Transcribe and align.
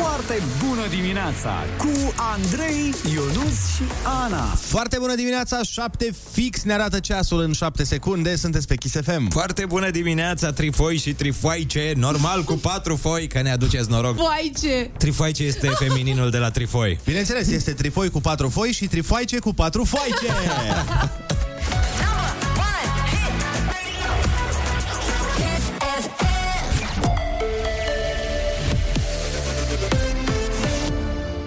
Foarte 0.00 0.42
bună 0.66 0.86
dimineața 0.88 1.64
cu 1.78 2.14
Andrei, 2.16 2.94
Ionus 3.12 3.74
și 3.76 3.82
Ana. 4.24 4.44
Foarte 4.44 4.96
bună 5.00 5.14
dimineața, 5.14 5.62
7 5.62 6.14
fix 6.32 6.62
ne 6.62 6.72
arată 6.72 6.98
ceasul 6.98 7.40
în 7.40 7.52
7 7.52 7.84
secunde, 7.84 8.36
sunteți 8.36 8.66
pe 8.66 8.74
Kiss 8.74 8.94
FM. 9.02 9.30
Foarte 9.30 9.66
bună 9.66 9.90
dimineața, 9.90 10.52
trifoi 10.52 10.96
și 10.96 11.12
trifoaice, 11.12 11.92
normal 11.96 12.42
cu 12.42 12.52
patru 12.54 12.96
foi, 12.96 13.26
că 13.26 13.42
ne 13.42 13.50
aduceți 13.50 13.90
noroc. 13.90 14.16
Foaice! 14.16 14.90
Trifoaice 14.98 15.42
este 15.42 15.68
femininul 15.68 16.30
de 16.30 16.38
la 16.38 16.50
trifoi. 16.50 17.00
Bineînțeles, 17.04 17.48
este 17.48 17.72
trifoi 17.72 18.10
cu 18.10 18.20
patru 18.20 18.48
foi 18.48 18.72
și 18.72 18.86
trifoaice 18.86 19.38
cu 19.38 19.54
patru 19.54 19.84
foaice. 19.84 20.26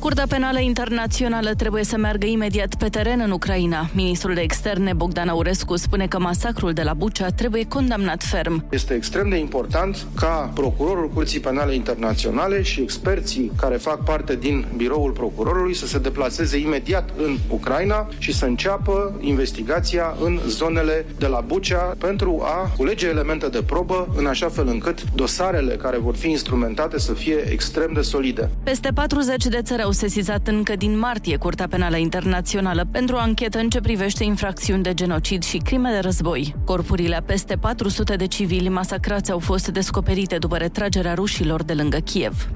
Curtea 0.00 0.26
Penală 0.28 0.60
Internațională 0.60 1.54
trebuie 1.54 1.84
să 1.84 1.96
meargă 1.96 2.26
imediat 2.26 2.74
pe 2.74 2.88
teren 2.88 3.20
în 3.20 3.30
Ucraina. 3.30 3.88
Ministrul 3.94 4.34
de 4.34 4.40
Externe 4.40 4.92
Bogdan 4.92 5.28
Aurescu 5.28 5.76
spune 5.76 6.06
că 6.06 6.18
masacrul 6.18 6.72
de 6.72 6.82
la 6.82 6.94
Bucea 6.94 7.28
trebuie 7.28 7.66
condamnat 7.68 8.22
ferm. 8.22 8.64
Este 8.70 8.94
extrem 8.94 9.28
de 9.28 9.36
important 9.36 10.06
ca 10.16 10.50
procurorul 10.54 11.10
Curții 11.14 11.40
Penale 11.40 11.74
Internaționale 11.74 12.62
și 12.62 12.80
experții 12.80 13.52
care 13.56 13.76
fac 13.76 14.04
parte 14.04 14.36
din 14.36 14.66
biroul 14.76 15.10
procurorului 15.10 15.74
să 15.74 15.86
se 15.86 15.98
deplaseze 15.98 16.58
imediat 16.58 17.10
în 17.16 17.38
Ucraina 17.48 18.08
și 18.18 18.32
să 18.32 18.44
înceapă 18.44 19.18
investigația 19.20 20.16
în 20.24 20.40
zonele 20.46 21.06
de 21.18 21.26
la 21.26 21.40
Bucea 21.40 21.96
pentru 21.98 22.40
a 22.44 22.70
culege 22.76 23.08
elemente 23.08 23.48
de 23.48 23.62
probă 23.62 24.08
în 24.16 24.26
așa 24.26 24.48
fel 24.48 24.68
încât 24.68 25.10
dosarele 25.14 25.74
care 25.74 25.98
vor 25.98 26.16
fi 26.16 26.30
instrumentate 26.30 26.98
să 26.98 27.12
fie 27.12 27.50
extrem 27.50 27.92
de 27.92 28.00
solide. 28.00 28.50
Peste 28.62 28.90
40 28.94 29.44
de 29.44 29.60
țări 29.62 29.88
au 29.90 29.96
sesizat 29.96 30.48
încă 30.48 30.76
din 30.76 30.98
martie 30.98 31.36
Curtea 31.36 31.68
Penală 31.68 31.96
Internațională 31.96 32.88
pentru 32.90 33.16
o 33.16 33.18
anchetă 33.18 33.58
în 33.58 33.68
ce 33.68 33.80
privește 33.80 34.24
infracțiuni 34.24 34.82
de 34.82 34.94
genocid 34.94 35.42
și 35.42 35.56
crime 35.56 35.90
de 35.90 35.98
război. 35.98 36.54
Corpurile 36.64 37.16
a 37.16 37.22
peste 37.22 37.56
400 37.56 38.16
de 38.16 38.26
civili 38.26 38.68
masacrați 38.68 39.30
au 39.30 39.38
fost 39.38 39.68
descoperite 39.68 40.38
după 40.38 40.56
retragerea 40.56 41.14
rușilor 41.14 41.62
de 41.62 41.74
lângă 41.74 41.96
Kiev. 41.96 42.50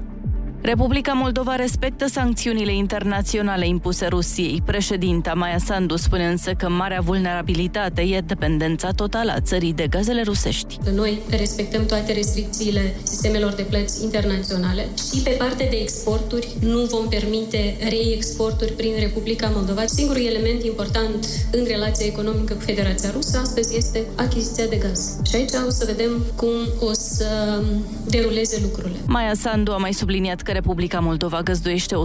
Republica 0.65 1.11
Moldova 1.13 1.55
respectă 1.55 2.07
sancțiunile 2.07 2.73
internaționale 2.73 3.67
impuse 3.67 4.05
Rusiei. 4.07 4.61
Președinta 4.65 5.33
Maia 5.33 5.57
Sandu 5.57 5.95
spune 5.95 6.27
însă 6.27 6.51
că 6.51 6.69
marea 6.69 7.01
vulnerabilitate 7.01 8.01
e 8.01 8.19
dependența 8.19 8.91
totală 8.91 9.31
a 9.31 9.39
țării 9.39 9.73
de 9.73 9.87
gazele 9.87 10.21
rusești. 10.21 10.77
Noi 10.95 11.19
respectăm 11.29 11.85
toate 11.85 12.13
restricțiile 12.13 12.95
sistemelor 13.03 13.53
de 13.53 13.61
plăți 13.61 14.03
internaționale 14.03 14.87
și 15.13 15.21
pe 15.21 15.29
partea 15.29 15.69
de 15.69 15.75
exporturi 15.75 16.47
nu 16.59 16.79
vom 16.79 17.07
permite 17.07 17.77
reexporturi 17.89 18.71
prin 18.71 18.93
Republica 18.99 19.51
Moldova. 19.53 19.85
Singurul 19.85 20.25
element 20.25 20.63
important 20.63 21.25
în 21.51 21.63
relația 21.67 22.05
economică 22.05 22.53
cu 22.53 22.61
Federația 22.61 23.09
Rusă 23.11 23.37
astăzi 23.37 23.77
este 23.77 24.03
achiziția 24.15 24.65
de 24.65 24.75
gaz. 24.75 25.17
Și 25.29 25.35
aici 25.35 25.51
o 25.67 25.69
să 25.69 25.85
vedem 25.85 26.11
cum 26.35 26.55
o 26.79 26.93
să 26.93 27.61
deruleze 28.05 28.59
lucrurile. 28.61 28.95
Maia 29.05 29.33
Sandu 29.33 29.71
a 29.71 29.77
mai 29.77 29.93
subliniat 29.93 30.41
că 30.41 30.53
Republica 30.55 30.99
Moldova 30.99 31.41
găzduiește 31.41 31.95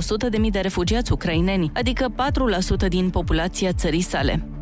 100.000 0.44 0.50
de 0.50 0.58
refugiați 0.60 1.12
ucraineni, 1.12 1.70
adică 1.74 2.06
4% 2.84 2.88
din 2.88 3.10
populația 3.10 3.72
țării 3.72 4.00
sale. 4.00 4.59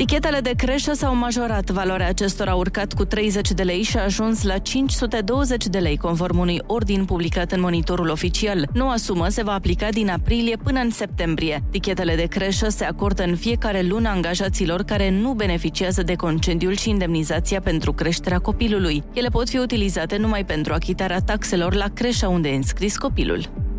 Tichetele 0.00 0.40
de 0.40 0.52
creșă 0.56 0.92
s-au 0.92 1.14
majorat, 1.14 1.70
valoarea 1.70 2.08
acestora 2.08 2.50
a 2.50 2.54
urcat 2.54 2.92
cu 2.92 3.04
30 3.04 3.50
de 3.50 3.62
lei 3.62 3.82
și 3.82 3.96
a 3.96 4.02
ajuns 4.02 4.42
la 4.42 4.58
520 4.58 5.66
de 5.66 5.78
lei, 5.78 5.96
conform 5.96 6.38
unui 6.38 6.60
ordin 6.66 7.04
publicat 7.04 7.52
în 7.52 7.60
monitorul 7.60 8.08
oficial. 8.08 8.68
Noua 8.72 8.96
sumă 8.96 9.28
se 9.28 9.42
va 9.42 9.52
aplica 9.52 9.88
din 9.88 10.08
aprilie 10.08 10.56
până 10.56 10.80
în 10.80 10.90
septembrie. 10.90 11.62
Tichetele 11.70 12.14
de 12.14 12.26
creșă 12.26 12.68
se 12.68 12.84
acordă 12.84 13.22
în 13.22 13.36
fiecare 13.36 13.82
lună 13.82 14.08
angajaților 14.08 14.82
care 14.82 15.10
nu 15.10 15.32
beneficiază 15.32 16.02
de 16.02 16.14
concediul 16.14 16.76
și 16.76 16.90
indemnizația 16.90 17.60
pentru 17.60 17.92
creșterea 17.92 18.38
copilului. 18.38 19.02
Ele 19.12 19.28
pot 19.28 19.48
fi 19.48 19.58
utilizate 19.58 20.16
numai 20.16 20.44
pentru 20.44 20.72
achitarea 20.72 21.20
taxelor 21.20 21.74
la 21.74 21.86
creșa 21.94 22.28
unde 22.28 22.48
e 22.48 22.54
înscris 22.54 22.96
copilul. 22.96 23.69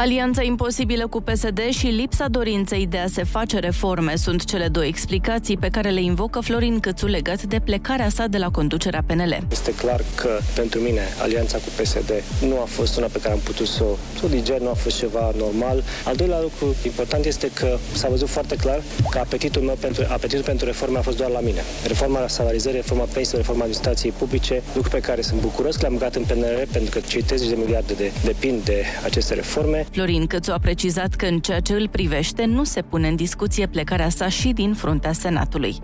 Alianța 0.00 0.42
imposibilă 0.42 1.06
cu 1.06 1.20
PSD 1.20 1.60
și 1.70 1.86
lipsa 1.86 2.28
dorinței 2.28 2.86
de 2.86 2.98
a 2.98 3.06
se 3.06 3.24
face 3.24 3.58
reforme 3.58 4.16
sunt 4.16 4.44
cele 4.44 4.68
două 4.68 4.86
explicații 4.86 5.56
pe 5.56 5.68
care 5.68 5.90
le 5.90 6.02
invocă 6.02 6.40
Florin 6.40 6.80
Cățu 6.80 7.06
legat 7.06 7.42
de 7.42 7.60
plecarea 7.64 8.08
sa 8.08 8.26
de 8.26 8.38
la 8.38 8.50
conducerea 8.50 9.02
PNL. 9.06 9.38
Este 9.50 9.74
clar 9.74 10.00
că 10.14 10.38
pentru 10.54 10.80
mine 10.80 11.00
alianța 11.22 11.56
cu 11.58 11.82
PSD 11.82 12.12
nu 12.48 12.60
a 12.60 12.64
fost 12.64 12.96
una 12.96 13.06
pe 13.06 13.18
care 13.20 13.34
am 13.34 13.40
putut 13.44 13.66
să 13.66 13.82
o, 13.82 13.96
să 14.18 14.24
o 14.24 14.28
diger, 14.28 14.60
nu 14.60 14.68
a 14.68 14.74
fost 14.74 14.98
ceva 14.98 15.32
normal. 15.36 15.82
Al 16.04 16.16
doilea 16.16 16.40
lucru 16.40 16.74
important 16.84 17.24
este 17.24 17.50
că 17.54 17.78
s-a 17.92 18.08
văzut 18.08 18.28
foarte 18.28 18.56
clar 18.56 18.82
că 19.10 19.18
apetitul 19.18 19.62
meu 19.62 19.74
pentru, 19.74 20.04
apetitul 20.08 20.44
pentru 20.44 20.66
reforme 20.66 20.98
a 20.98 21.02
fost 21.02 21.16
doar 21.16 21.30
la 21.30 21.40
mine. 21.40 21.62
Reforma 21.86 22.28
salarizării, 22.28 22.80
reforma 22.80 23.04
pensiilor, 23.04 23.40
reforma 23.40 23.60
administrației 23.60 24.12
publice, 24.12 24.62
lucru 24.74 24.90
pe 24.90 25.00
care 25.00 25.20
sunt 25.20 25.40
bucuros 25.40 25.74
că 25.74 25.80
le-am 25.80 25.92
băgat 25.92 26.14
în 26.14 26.22
PNR 26.22 26.66
pentru 26.72 26.90
că 26.90 27.00
cei 27.06 27.22
30 27.22 27.48
de 27.48 27.56
miliarde 27.64 27.92
de, 27.92 28.12
depind 28.24 28.64
de 28.64 28.84
aceste 29.04 29.34
reforme. 29.34 29.86
Florin 29.90 30.26
Cățu 30.26 30.52
a 30.52 30.58
precizat 30.58 31.14
că 31.14 31.26
în 31.26 31.38
ceea 31.38 31.60
ce 31.60 31.72
îl 31.72 31.88
privește 31.88 32.44
nu 32.44 32.64
se 32.64 32.82
pune 32.82 33.08
în 33.08 33.16
discuție 33.16 33.66
plecarea 33.66 34.08
sa 34.08 34.28
și 34.28 34.48
din 34.48 34.74
fruntea 34.74 35.12
Senatului. 35.12 35.76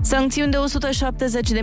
Sancțiuni 0.00 0.50
de 0.50 0.56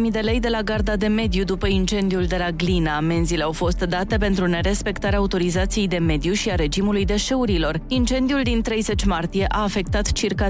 170.000 0.05 0.11
de 0.11 0.19
lei 0.19 0.39
de 0.39 0.47
la 0.49 0.61
Garda 0.61 0.95
de 0.95 1.07
Mediu 1.07 1.43
după 1.43 1.67
incendiul 1.67 2.25
de 2.25 2.35
la 2.37 2.51
Glina. 2.51 2.95
Amenziile 2.95 3.43
au 3.43 3.51
fost 3.51 3.77
date 3.77 4.17
pentru 4.17 4.47
nerespectarea 4.47 5.19
autorizației 5.19 5.87
de 5.87 5.97
mediu 5.97 6.33
și 6.33 6.49
a 6.49 6.55
regimului 6.55 7.05
deșeurilor. 7.05 7.81
Incendiul 7.87 8.41
din 8.43 8.61
30 8.61 9.05
martie 9.05 9.45
a 9.49 9.61
afectat 9.63 10.11
circa 10.11 10.47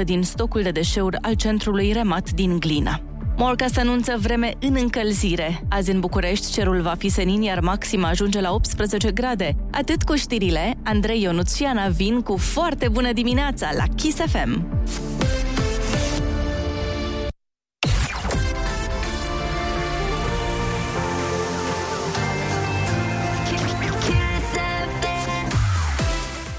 30% 0.00 0.04
din 0.04 0.22
stocul 0.22 0.62
de 0.62 0.70
deșeuri 0.70 1.16
al 1.20 1.34
centrului 1.34 1.92
Remat 1.92 2.30
din 2.30 2.58
Glina. 2.58 3.00
Morca 3.40 3.66
se 3.66 3.80
anunță 3.80 4.16
vreme 4.20 4.52
în 4.60 4.76
încălzire. 4.80 5.62
Azi 5.68 5.90
în 5.90 6.00
București 6.00 6.52
cerul 6.52 6.80
va 6.80 6.94
fi 6.98 7.08
senin, 7.08 7.42
iar 7.42 7.60
maxima 7.60 8.08
ajunge 8.08 8.40
la 8.40 8.52
18 8.52 9.10
grade. 9.10 9.56
Atât 9.70 10.02
cu 10.02 10.14
știrile, 10.14 10.76
Andrei 10.84 11.22
Ionuț 11.22 11.54
și 11.54 11.64
Ana 11.64 11.88
vin 11.88 12.20
cu 12.20 12.36
foarte 12.36 12.88
bună 12.88 13.12
dimineața 13.12 13.70
la 13.76 13.84
Kiss 13.96 14.16
FM. 14.16 14.66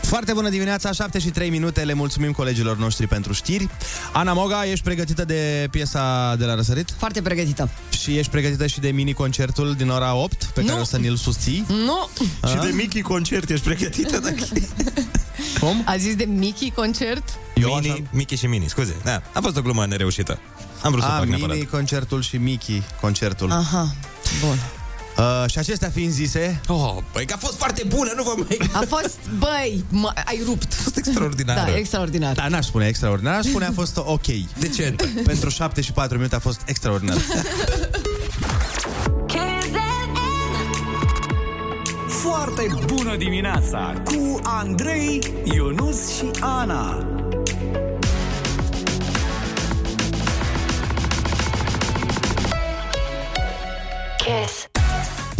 Foarte 0.09 0.34
bună 0.34 0.50
dimineața, 0.50 0.92
7 0.92 1.20
și 1.20 1.30
3 1.30 1.50
minute, 1.50 1.81
le 1.84 1.94
mulțumim 1.94 2.31
colegilor 2.31 2.78
noștri 2.78 3.08
pentru 3.08 3.34
știri. 3.34 3.70
Ana 4.14 4.34
Moga, 4.34 4.66
ești 4.66 4.84
pregătită 4.84 5.25
de 5.25 5.68
piesa 5.72 6.36
de 6.36 6.46
la 6.46 6.56
Răsărit? 6.56 6.94
Foarte 6.97 7.22
pregătită. 7.22 7.70
Și 8.02 8.18
ești 8.18 8.31
pregătită 8.31 8.68
și 8.68 8.80
de 8.80 8.90
mini-concertul 8.90 9.74
din 9.78 9.90
ora 9.90 10.14
8, 10.16 10.44
pe 10.44 10.62
care 10.62 10.74
Nu. 10.75 10.81
o 10.81 10.84
să 10.84 11.00
ne-l 11.00 11.16
susții? 11.16 11.66
Nu! 11.68 12.09
Și 12.50 12.56
de 12.56 12.72
Mickey 12.75 13.02
concert 13.02 13.50
ești 13.50 13.66
pregătită? 13.66 14.19
Da? 14.24 14.30
Cum? 15.59 15.81
A 15.86 15.98
zis 15.98 16.16
de 16.16 16.24
Mickey 16.24 16.72
concert? 16.75 17.24
Eu 17.56 17.69
mini, 17.74 17.90
așa- 17.92 18.02
Mickey 18.12 18.38
și 18.38 18.46
Mini, 18.48 18.69
scuze. 18.69 18.96
Da, 19.03 19.22
a 19.34 19.40
fost 19.42 19.58
o 19.58 19.62
glumă 19.62 19.86
nereușită. 19.86 20.40
Am 20.84 20.92
vrut 20.92 21.03
să 21.03 21.09
o 21.09 21.14
A, 21.14 21.18
fac 21.18 21.28
neapărat. 21.28 21.56
mini-concertul 21.56 22.22
și 22.22 22.38
Mickey-concertul. 22.38 23.52
Aha, 23.52 23.94
bun. 24.46 24.58
Uh, 25.19 25.50
și 25.50 25.57
acestea 25.57 25.90
fiind 25.90 26.12
zise, 26.12 26.62
Oh, 26.68 26.96
băi, 27.13 27.25
că 27.25 27.34
a 27.34 27.38
fost 27.38 27.57
foarte 27.57 27.84
bună, 27.88 28.12
nu 28.16 28.24
vă 28.24 28.34
mai... 28.38 28.69
A 28.72 28.84
fost, 28.88 29.18
băi, 29.38 29.84
mă, 29.90 30.12
ai 30.25 30.41
rupt. 30.46 30.74
A 30.80 30.81
fost 30.84 30.97
extraordinară. 30.97 31.72
Da, 31.72 31.78
extraordinar. 31.78 32.35
da, 32.35 32.47
n-aș 32.47 32.66
spune 32.66 32.88
extraordinar, 32.88 33.38
aș 33.38 33.46
spune 33.46 33.66
a 33.66 33.72
fost 33.72 33.97
ok. 33.97 34.25
Decent. 34.59 35.09
Pentru 35.25 35.50
7 35.50 35.81
și 35.81 35.91
4 35.91 36.18
minute 36.18 36.35
a 36.35 36.40
fost 36.40 36.62
extraordinar. 36.66 37.18
Foarte 42.07 42.68
bună 42.86 43.15
dimineața 43.15 44.01
cu 44.06 44.39
Andrei, 44.44 45.19
Ionus 45.44 46.18
și 46.18 46.25
Ana. 46.39 47.04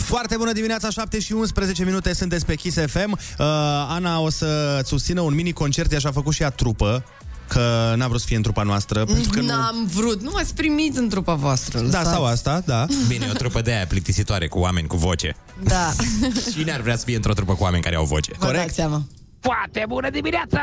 Foarte 0.10 0.38
bună 0.38 0.52
dimineața, 0.52 0.90
7 0.90 1.20
și 1.20 1.32
11 1.34 1.84
minute, 1.84 2.14
sunteți 2.14 2.46
pe 2.46 2.56
Kiss 2.56 2.78
FM. 2.88 3.12
Uh, 3.12 3.46
Ana 3.90 4.20
o 4.20 4.30
să 4.30 4.82
susțină 4.86 5.22
un 5.22 5.36
mini-concert, 5.36 5.92
i-așa 5.92 6.12
făcut 6.12 6.34
și 6.34 6.42
ea 6.42 6.50
trupă, 6.50 7.04
că 7.48 7.94
n-a 7.98 8.08
vrut 8.08 8.20
să 8.20 8.26
fie 8.26 8.36
în 8.36 8.42
trupa 8.42 8.64
noastră, 8.64 9.06
pentru 9.06 9.30
că 9.30 9.40
nu... 9.40 9.46
N-am 9.46 9.90
vrut, 9.94 10.22
nu 10.22 10.32
m-ați 10.34 10.56
primit 10.56 10.98
în 10.98 11.10
trupa 11.10 11.34
voastră. 11.34 11.80
Da, 11.80 11.86
lăsați. 11.86 12.10
sau 12.10 12.26
asta, 12.26 12.62
da. 12.66 12.86
Bine, 13.08 13.26
e 13.28 13.32
o 13.32 13.34
trupă 13.34 13.62
de 13.62 13.72
aia 13.72 13.86
plictisitoare 13.88 14.48
cu 14.48 14.60
oameni 14.60 14.88
cu 14.88 14.98
voce. 14.98 15.36
Da, 15.64 15.94
Cine 16.56 16.72
ar 16.72 16.82
vrea 16.82 16.98
să 16.98 17.04
fie 17.06 17.16
într-o 17.16 17.34
trupă 17.34 17.56
cu 17.56 17.64
oameni 17.64 17.84
care 17.84 17.96
au 17.96 18.06
voce? 18.06 18.32
vă 18.40 18.52
dați 18.52 18.74
seama. 18.74 19.04
Foarte 19.40 19.86
bună 19.88 20.10
dimineața! 20.10 20.62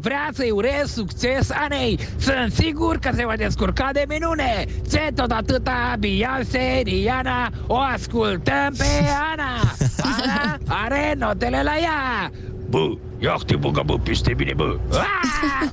Vreau 0.00 0.28
să-i 0.32 0.50
urez 0.50 0.92
succes 0.92 1.50
Anei! 1.50 1.98
Sunt 2.18 2.52
sigur 2.52 2.98
că 2.98 3.10
se 3.14 3.24
va 3.26 3.36
descurca 3.36 3.88
de 3.92 4.04
minune! 4.08 4.64
Ce 4.90 5.08
tot 5.14 5.30
atâta 5.30 5.94
Beyoncé, 5.98 6.80
Rihanna, 6.84 7.50
o 7.66 7.78
ascultăm 7.78 8.74
pe 8.78 8.84
Ana! 9.32 9.74
Ana 10.00 10.58
are 10.66 11.14
notele 11.18 11.62
la 11.62 11.76
ea! 11.76 12.30
Bă, 12.68 12.96
ia 13.18 13.36
te 13.46 13.56
băga 13.56 13.82
bă 13.82 13.98
peste 13.98 14.34
mine, 14.38 14.52
bă! 14.56 14.78
Ah! 14.90 15.68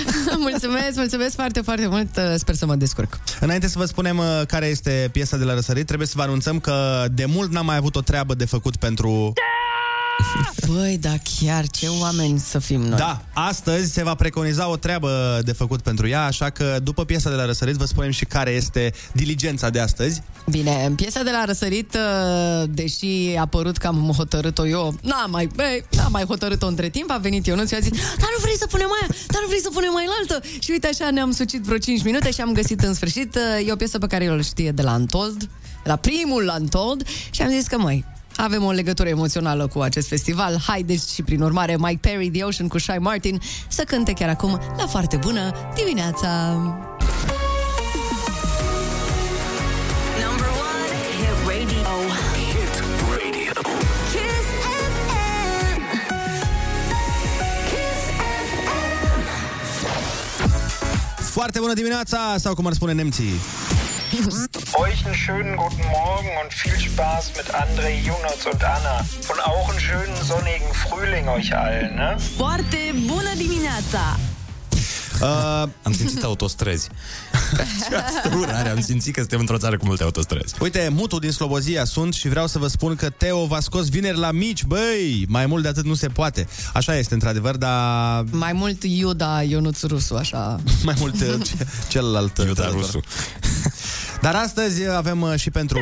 mulțumesc, 0.48 0.96
mulțumesc 0.96 1.34
foarte, 1.34 1.60
foarte 1.60 1.86
mult. 1.86 2.16
Uh, 2.16 2.34
Sper 2.36 2.54
să 2.54 2.66
mă 2.66 2.74
descurc. 2.74 3.18
Înainte 3.40 3.68
să 3.68 3.78
vă 3.78 3.84
spunem 3.84 4.18
uh, 4.18 4.24
care 4.46 4.66
este 4.66 5.08
piesa 5.12 5.36
de 5.36 5.44
la 5.44 5.54
răsărit, 5.54 5.86
trebuie 5.86 6.06
să 6.06 6.14
vă 6.16 6.22
anunțăm 6.22 6.60
că 6.60 7.04
de 7.12 7.24
mult 7.24 7.50
n-am 7.52 7.66
mai 7.66 7.76
avut 7.76 7.96
o 7.96 8.00
treabă 8.00 8.34
de 8.34 8.44
făcut 8.44 8.76
pentru... 8.76 9.32
Băi, 10.66 10.98
da 11.00 11.12
chiar, 11.40 11.68
ce 11.68 11.86
oameni 12.00 12.38
să 12.38 12.58
fim 12.58 12.80
noi. 12.80 12.98
Da, 12.98 13.22
astăzi 13.32 13.92
se 13.92 14.02
va 14.02 14.14
preconiza 14.14 14.68
o 14.68 14.76
treabă 14.76 15.40
de 15.44 15.52
făcut 15.52 15.80
pentru 15.80 16.08
ea, 16.08 16.24
așa 16.24 16.50
că 16.50 16.78
după 16.82 17.04
piesa 17.04 17.30
de 17.30 17.36
la 17.36 17.44
răsărit 17.44 17.74
vă 17.74 17.84
spunem 17.84 18.10
și 18.10 18.24
care 18.24 18.50
este 18.50 18.92
diligența 19.12 19.70
de 19.70 19.80
astăzi. 19.80 20.22
Bine, 20.50 20.84
în 20.86 20.94
piesa 20.94 21.22
de 21.22 21.30
la 21.30 21.44
răsărit, 21.44 21.94
uh, 21.94 22.68
deși 22.68 23.36
a 23.38 23.46
părut 23.46 23.76
că 23.76 23.86
am 23.86 24.12
hotărât-o 24.16 24.66
eu, 24.66 24.94
n-am 25.02 25.30
mai, 25.30 25.50
băi, 25.54 25.84
n-am 25.90 26.12
mai 26.12 26.24
hotărât-o 26.24 26.66
între 26.66 26.88
timp, 26.88 27.10
a 27.10 27.16
venit 27.16 27.46
Ionuț 27.46 27.68
și 27.68 27.74
a 27.74 27.78
zis, 27.78 27.90
dar 27.92 28.28
nu 28.36 28.40
vrei 28.40 28.56
să 28.58 28.66
punem 28.66 28.88
aia, 29.00 29.06
dar 29.26 29.40
nu 29.40 29.46
vrei 29.46 29.60
să 29.60 29.70
punem 29.72 29.92
mai 29.92 30.06
înaltă. 30.06 30.46
Și 30.58 30.70
uite 30.70 30.86
așa 30.86 31.10
ne-am 31.10 31.30
sucit 31.32 31.62
vreo 31.62 31.78
5 31.78 32.02
minute 32.02 32.30
și 32.30 32.40
am 32.40 32.52
găsit 32.52 32.80
în 32.80 32.94
sfârșit, 32.94 33.34
uh, 33.34 33.66
e 33.68 33.72
o 33.72 33.76
piesă 33.76 33.98
pe 33.98 34.06
care 34.06 34.24
eu 34.24 34.34
o 34.34 34.40
știe 34.40 34.70
de 34.70 34.82
la 34.82 34.92
Untold, 34.92 35.38
de 35.82 35.88
la 35.88 35.96
primul 35.96 36.52
Untold 36.58 37.06
și 37.30 37.42
am 37.42 37.50
zis 37.50 37.66
că, 37.66 37.78
măi, 37.78 38.04
avem 38.36 38.64
o 38.64 38.70
legătură 38.70 39.08
emoțională 39.08 39.66
cu 39.66 39.80
acest 39.80 40.08
festival. 40.08 40.58
Haideți 40.66 41.14
și 41.14 41.22
prin 41.22 41.40
urmare 41.42 41.76
Mike 41.78 41.98
Perry, 42.00 42.30
The 42.30 42.44
Ocean 42.44 42.68
cu 42.68 42.78
Shy 42.78 42.96
Martin 42.98 43.40
să 43.68 43.82
cânte 43.86 44.12
chiar 44.12 44.28
acum 44.28 44.60
la 44.76 44.86
foarte 44.86 45.16
bună 45.16 45.50
dimineața. 45.74 46.28
Number 50.22 50.48
one, 50.48 50.96
hit 51.18 51.36
radio. 51.46 51.92
Hit 52.34 52.74
radio. 53.10 53.52
Kiss 54.12 54.46
FM. 55.08 55.82
Kiss 57.70 58.02
FM. 58.52 59.20
Foarte 61.22 61.58
bună 61.58 61.72
dimineața, 61.72 62.34
sau 62.38 62.54
cum 62.54 62.66
ar 62.66 62.72
spune 62.72 62.92
nemții. 62.92 63.32
Euch 64.74 65.06
einen 65.06 65.14
schönen 65.14 65.56
guten 65.56 65.88
Morgen 65.88 66.28
und 66.44 66.52
viel 66.52 66.78
Spaß 66.78 67.32
mit 67.34 67.46
André, 67.54 67.94
Jonas 68.04 68.44
und 68.44 68.62
Anna. 68.62 69.06
Und 69.30 69.40
auch 69.42 69.70
einen 69.70 69.80
schönen 69.80 70.16
sonnigen 70.16 70.74
Frühling 70.74 71.28
euch 71.28 71.56
allen, 71.56 71.94
ne? 71.94 72.18
Foarte 72.36 72.76
bună 73.06 73.34
dimineața! 73.36 74.31
Uh, 75.22 75.62
Am 75.82 75.92
simțit 75.92 76.22
autostrăzi. 76.22 76.88
Această 77.52 78.34
urare, 78.38 78.68
am 78.68 78.80
simțit 78.80 79.14
că 79.14 79.20
suntem 79.20 79.38
într-o 79.40 79.56
țară 79.58 79.76
cu 79.76 79.84
multe 79.86 80.02
autostrăzi. 80.02 80.54
Uite, 80.60 80.88
Mutu 80.92 81.18
din 81.18 81.30
Slobozia 81.30 81.84
sunt 81.84 82.14
și 82.14 82.28
vreau 82.28 82.46
să 82.46 82.58
vă 82.58 82.66
spun 82.66 82.94
că 82.96 83.10
Teo 83.10 83.46
v-a 83.46 83.60
scos 83.60 83.88
vineri 83.88 84.18
la 84.18 84.30
mici, 84.30 84.64
băi! 84.64 85.24
Mai 85.28 85.46
mult 85.46 85.62
de 85.62 85.68
atât 85.68 85.84
nu 85.84 85.94
se 85.94 86.08
poate. 86.08 86.48
Așa 86.74 86.96
este, 86.96 87.14
într-adevăr, 87.14 87.56
dar 87.56 88.24
Mai 88.30 88.52
mult 88.52 88.82
Iuda 88.84 89.42
Ionuț 89.42 89.82
Rusu, 89.82 90.14
așa. 90.14 90.60
mai 90.84 90.94
mult 90.98 91.14
uh, 91.20 91.34
ce- 91.44 91.66
celălalt. 91.88 92.38
uh, 92.38 92.46
Iuda 92.46 92.62
trădător. 92.62 92.80
Rusu. 92.84 93.00
Dar 94.22 94.34
astăzi 94.34 94.88
avem 94.88 95.20
uh, 95.22 95.34
și 95.36 95.50
pentru 95.50 95.78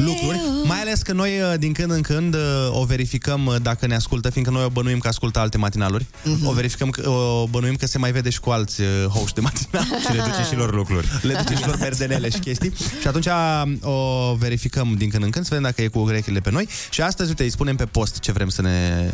lucruri, 0.00 0.40
mai 0.64 0.80
ales 0.80 1.02
că 1.02 1.12
noi 1.12 1.30
uh, 1.40 1.58
din 1.58 1.72
când 1.72 1.90
în 1.90 2.00
când 2.02 2.34
uh, 2.34 2.40
o 2.70 2.84
verificăm 2.84 3.46
uh, 3.46 3.56
dacă 3.62 3.86
ne 3.86 3.94
ascultă, 3.94 4.30
fiindcă 4.30 4.52
noi 4.52 4.64
o 4.64 4.68
bănuim 4.68 4.98
că 4.98 5.08
ascultă 5.08 5.38
alte 5.38 5.58
matinaluri. 5.58 6.06
O 6.44 6.52
verificăm, 6.52 6.90
că, 6.90 7.08
o 7.08 7.46
bănuim 7.46 7.74
că 7.74 7.86
se 7.86 7.98
mai 7.98 8.12
vede 8.12 8.30
și 8.30 8.40
cu 8.40 8.50
alți 8.50 8.80
uh, 8.80 8.86
hoști 9.06 9.34
de 9.34 9.40
matinal. 9.40 9.84
Și 10.06 10.12
le 10.12 10.22
duce 10.22 10.48
și 10.48 10.54
lor 10.56 10.74
lucruri. 10.74 11.06
Le 11.22 11.34
duce 11.34 11.54
și 11.54 11.66
lor 11.66 11.76
berdenele 11.76 12.30
și 12.30 12.38
chestii. 12.38 12.72
Și 13.00 13.06
atunci 13.08 13.26
uh, 13.26 13.62
o 13.82 14.34
verificăm 14.34 14.94
din 14.98 15.10
când 15.10 15.22
în 15.24 15.30
când 15.30 15.44
să 15.44 15.54
vedem 15.54 15.68
dacă 15.70 15.82
e 15.82 15.86
cu 15.88 15.98
urechile 15.98 16.40
pe 16.40 16.50
noi. 16.50 16.68
Și 16.90 17.00
astăzi, 17.00 17.28
uite, 17.28 17.42
îi 17.42 17.50
spunem 17.50 17.76
pe 17.76 17.84
post 17.84 18.18
ce 18.18 18.32
vrem 18.32 18.48
să 18.48 18.62
ne 18.62 19.10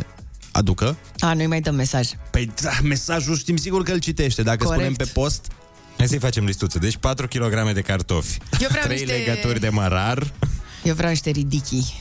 aducă. 0.52 0.96
A, 1.18 1.32
noi 1.34 1.46
mai 1.46 1.60
dăm 1.60 1.74
mesaj. 1.74 2.08
Păi 2.30 2.52
da, 2.62 2.70
mesajul 2.82 3.36
știm 3.36 3.56
sigur 3.56 3.82
că 3.82 3.92
îl 3.92 3.98
citește. 3.98 4.42
Dacă 4.42 4.64
Corect. 4.64 4.80
spunem 4.82 4.94
pe 4.96 5.12
post, 5.20 5.46
Hai 5.98 6.08
să-i 6.10 6.18
facem 6.18 6.44
listuță. 6.44 6.78
Deci 6.78 6.96
4 6.96 7.28
kg 7.28 7.72
de 7.72 7.80
cartofi, 7.80 8.38
Eu 8.60 8.68
vreau 8.70 8.84
3 8.84 8.98
niște- 8.98 9.12
legături 9.16 9.60
de 9.60 9.68
mărar, 9.68 10.32
Eu 10.82 10.94
vreau 10.94 11.10
niște 11.10 11.30
ridichi. 11.30 11.94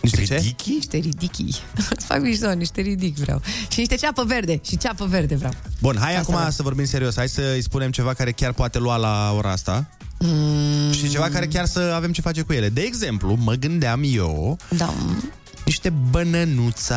niște 0.00 0.24
ce? 0.24 0.34
ridichi, 0.36 0.70
Niște 0.70 0.96
ridichi. 0.96 1.44
Îți 1.90 2.06
fac 2.10 2.20
mișto, 2.20 2.52
niște 2.52 2.80
ridic 2.80 3.16
vreau. 3.16 3.42
Și 3.68 3.78
niște 3.78 3.94
ceapă 3.94 4.24
verde. 4.24 4.60
Și 4.66 4.76
ceapă 4.76 5.04
verde 5.06 5.34
vreau. 5.34 5.52
Bun, 5.80 5.96
hai 5.98 6.08
Asta 6.08 6.20
acum 6.20 6.34
vreau. 6.34 6.50
să 6.50 6.62
vorbim 6.62 6.84
serios. 6.84 7.16
Hai 7.16 7.28
să 7.28 7.52
îi 7.54 7.62
spunem 7.62 7.90
ceva 7.90 8.14
care 8.14 8.32
chiar 8.32 8.52
poate 8.52 8.78
lua 8.78 8.96
la 8.96 9.32
ora 9.36 9.50
asta. 9.50 9.90
Mm. 10.24 10.92
Și 10.92 11.08
ceva 11.08 11.28
care 11.28 11.46
chiar 11.46 11.64
să 11.66 11.92
avem 11.94 12.12
ce 12.12 12.20
face 12.20 12.42
cu 12.42 12.52
ele. 12.52 12.68
De 12.68 12.80
exemplu, 12.80 13.36
mă 13.38 13.52
gândeam 13.54 14.00
eu 14.04 14.56
Da. 14.68 14.94
niște 15.64 15.90
bănănuțe, 16.10 16.94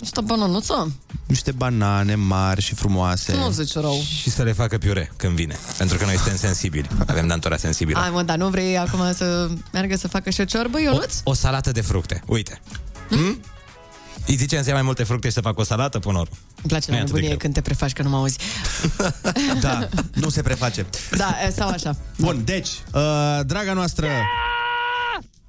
Niște 0.00 0.20
banănuță? 0.20 0.92
niște 1.26 1.52
banane 1.52 2.14
mari 2.14 2.60
și 2.62 2.74
frumoase. 2.74 3.34
Nu 3.36 3.50
zici 3.50 3.74
rău. 3.74 4.00
și 4.20 4.30
să 4.30 4.42
le 4.42 4.52
facă 4.52 4.78
piure 4.78 5.12
când 5.16 5.34
vine. 5.34 5.56
Pentru 5.78 5.96
că 5.98 6.04
noi 6.04 6.14
suntem 6.16 6.36
sensibili. 6.36 6.88
Avem 7.06 7.26
dantora 7.26 7.56
sensibilă. 7.56 7.98
Hai 7.98 8.10
mă, 8.10 8.22
dar 8.22 8.36
nu 8.36 8.48
vrei 8.48 8.78
acum 8.78 9.12
să 9.14 9.48
meargă 9.72 9.96
să 9.96 10.08
facă 10.08 10.30
și 10.30 10.40
o 10.40 10.44
ciorbă, 10.44 10.76
O, 10.76 10.80
Ionuț? 10.80 11.14
o 11.24 11.32
salată 11.34 11.72
de 11.72 11.80
fructe. 11.80 12.22
Uite. 12.26 12.60
Hmm? 13.10 13.40
Îi 14.28 14.36
zicem 14.36 14.62
să 14.62 14.68
ia 14.68 14.74
mai 14.74 14.82
multe 14.82 15.02
fructe 15.02 15.26
și 15.28 15.34
să 15.34 15.40
facă 15.40 15.60
o 15.60 15.64
salată 15.64 15.98
până 15.98 16.14
la 16.14 16.20
urmă. 16.20 16.34
Îmi 16.56 16.66
place 16.68 16.84
Nu 16.90 16.92
la 16.92 16.98
e 16.98 17.02
atât 17.02 17.14
de 17.14 17.20
nebunie 17.20 17.26
greu. 17.26 17.38
când 17.38 17.54
te 17.54 17.60
prefaci 17.60 17.92
că 17.92 18.02
nu 18.02 18.08
mă 18.08 18.16
auzi. 18.16 18.38
Da, 19.60 19.88
nu 20.14 20.28
se 20.28 20.42
preface. 20.42 20.86
Da, 21.16 21.34
e, 21.46 21.50
sau 21.50 21.68
așa. 21.68 21.96
Bun, 22.18 22.42
deci, 22.44 22.68
uh, 22.68 23.00
draga 23.46 23.72
noastră... 23.72 24.06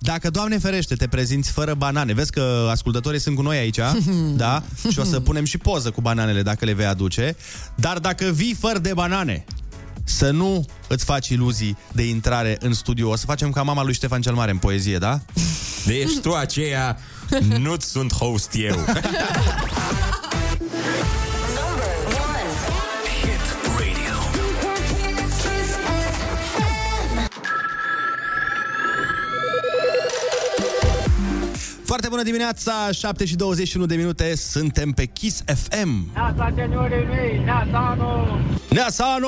Dacă, 0.02 0.30
Doamne 0.30 0.58
ferește, 0.58 0.96
te 0.96 1.08
prezinți 1.08 1.52
fără 1.52 1.74
banane, 1.74 2.14
vezi 2.14 2.32
că 2.32 2.68
ascultătorii 2.72 3.20
sunt 3.20 3.36
cu 3.36 3.42
noi 3.42 3.58
aici, 3.58 3.80
da? 4.44 4.64
Și 4.92 5.00
o 5.00 5.04
să 5.04 5.20
punem 5.20 5.44
și 5.46 5.58
poză 5.58 5.92
cu 5.92 6.02
bananele 6.02 6.42
dacă 6.42 6.66
le 6.66 6.74
vei 6.74 6.86
aduce. 6.86 7.36
Dar 7.76 7.98
dacă 8.00 8.26
vii 8.26 8.56
fără 8.60 8.78
de 8.80 8.94
banane, 8.94 9.46
să 10.04 10.32
nu 10.32 10.66
îți 10.88 11.06
faci 11.06 11.28
iluzii 11.28 11.78
de 11.92 12.04
intrare 12.08 12.58
în 12.60 12.74
studio. 12.74 13.10
O 13.10 13.16
să 13.16 13.26
facem 13.26 13.52
ca 13.52 13.62
mama 13.62 13.84
lui 13.84 13.94
Ștefan 13.94 14.22
cel 14.22 14.34
Mare 14.34 14.52
în 14.52 14.58
poezie, 14.58 14.98
da? 14.98 15.20
Deci 15.86 16.18
tu 16.22 16.34
aceea 16.34 16.98
nu-ți 17.58 17.90
sunt 17.90 18.14
host 18.14 18.50
eu. 18.54 18.76
Foarte 31.90 32.08
bună 32.10 32.24
dimineața, 32.24 32.92
7 32.92 33.26
și 33.26 33.36
21 33.36 33.86
de 33.86 33.96
minute, 33.96 34.36
suntem 34.36 34.92
pe 34.92 35.06
Kiss 35.06 35.44
FM. 35.46 36.08
Neața, 36.14 36.54
seniorii 36.56 37.06
mei, 37.06 37.42
neața, 37.44 37.96
nu! 37.98 38.40
Neasano! 38.70 39.28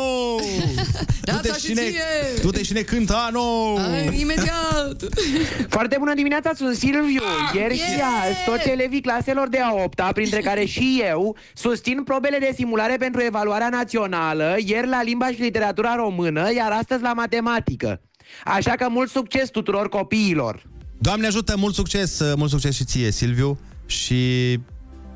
Neața 1.26 1.54
și 1.64 1.74
ție! 1.74 2.04
Du-te 2.42 2.64
și 2.64 2.74
ne 2.74 2.82
cântă 2.82 3.16
Ano! 3.28 3.78
Hai, 3.78 4.20
imediat! 4.20 5.04
Foarte 5.76 5.96
bună 6.00 6.14
dimineața, 6.14 6.52
sunt 6.56 6.76
Silviu. 6.76 7.22
Ieri 7.54 7.76
și 7.76 7.92
yeah! 7.92 8.28
azi, 8.30 8.44
toți 8.46 8.70
elevii 8.70 9.02
claselor 9.02 9.48
de 9.48 9.60
a 9.60 9.74
8 9.74 10.02
printre 10.14 10.40
care 10.40 10.66
și 10.66 11.02
eu, 11.10 11.38
susțin 11.54 12.04
probele 12.04 12.38
de 12.38 12.52
simulare 12.56 12.96
pentru 12.98 13.22
evaluarea 13.22 13.70
națională, 13.70 14.56
ieri 14.66 14.88
la 14.88 15.04
limba 15.04 15.28
și 15.28 15.42
literatura 15.42 15.96
română, 15.96 16.54
iar 16.54 16.72
astăzi 16.72 17.02
la 17.02 17.14
matematică. 17.14 18.02
Așa 18.46 18.72
că 18.72 18.88
mult 18.90 19.10
succes 19.10 19.50
tuturor 19.50 19.90
copiilor! 19.90 20.71
Doamne 21.02 21.28
ajută, 21.28 21.54
mult 21.58 21.76
succes, 21.76 22.20
mult 22.36 22.50
succes 22.50 22.76
și 22.76 22.84
ție, 22.84 23.12
Silviu, 23.12 23.60
și 23.86 24.60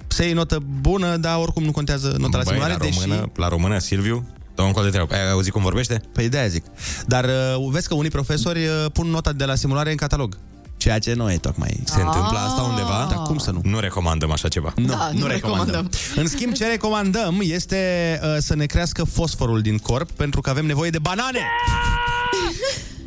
să 0.08 0.24
iei 0.24 0.34
notă 0.34 0.63
bună, 0.82 1.18
dar 1.18 1.38
oricum 1.38 1.63
nu 1.63 1.72
contează 1.72 2.15
nota 2.20 2.38
la 2.38 2.44
Băi, 2.44 2.54
simulare, 2.54 2.74
la 2.74 2.77
română, 2.77 3.15
deși... 3.15 3.30
la 3.36 3.48
română, 3.48 3.80
Silviu, 3.80 4.27
dă 4.56 4.62
un 4.62 4.72
col 4.72 4.84
de 4.84 4.89
treabă. 4.89 5.13
Ai 5.13 5.32
auzit 5.32 5.51
cum 5.51 5.62
vorbește? 5.62 6.01
Păi 6.13 6.30
de 6.30 6.48
zic. 6.50 6.63
Dar 7.08 7.24
uh, 7.24 7.68
vezi 7.72 7.88
că 7.88 7.94
unii 7.94 8.10
profesori 8.10 8.60
uh, 8.65 8.86
pun 8.94 9.08
nota 9.08 9.32
de 9.32 9.46
la 9.46 9.56
simulare 9.56 9.92
în 9.92 9.96
catalog. 9.96 10.38
Ceea 10.77 11.00
ce 11.00 11.13
nu 11.13 11.32
e 11.32 11.38
tocmai... 11.38 11.82
Se 11.84 12.01
întâmplă 12.01 12.38
asta 12.38 12.62
undeva? 12.62 13.08
Dar 13.10 13.22
cum 13.22 13.38
să 13.38 13.51
nu? 13.51 13.62
Nu 13.63 13.80
recomandăm 13.80 14.32
așa 14.32 14.48
ceva. 14.48 14.74
Nu, 14.75 14.86
Da, 14.86 15.10
nu 15.13 15.25
recomandăm. 15.25 15.89
În 16.15 16.27
schimb, 16.27 16.54
ce 16.54 16.68
recomandăm 16.68 17.39
este 17.42 18.20
uh, 18.24 18.36
să 18.39 18.56
ne 18.56 18.65
crească 18.65 19.04
fosforul 19.04 19.62
din 19.62 19.77
corp, 19.77 20.12
pentru 20.12 20.42
că 20.42 20.50
avem 20.50 20.65
nevoie 20.65 20.89
de 20.89 21.00
banane. 21.00 21.39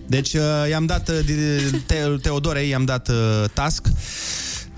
Deci 0.09 0.33
uh, 0.33 0.41
i-am 0.71 0.87
dat 0.87 1.09
uh, 1.09 1.19
di- 1.25 1.79
te- 1.87 2.17
Teodorei, 2.23 2.69
i-am 2.69 2.85
dat 2.85 3.09
uh, 3.09 3.15
task. 3.53 3.87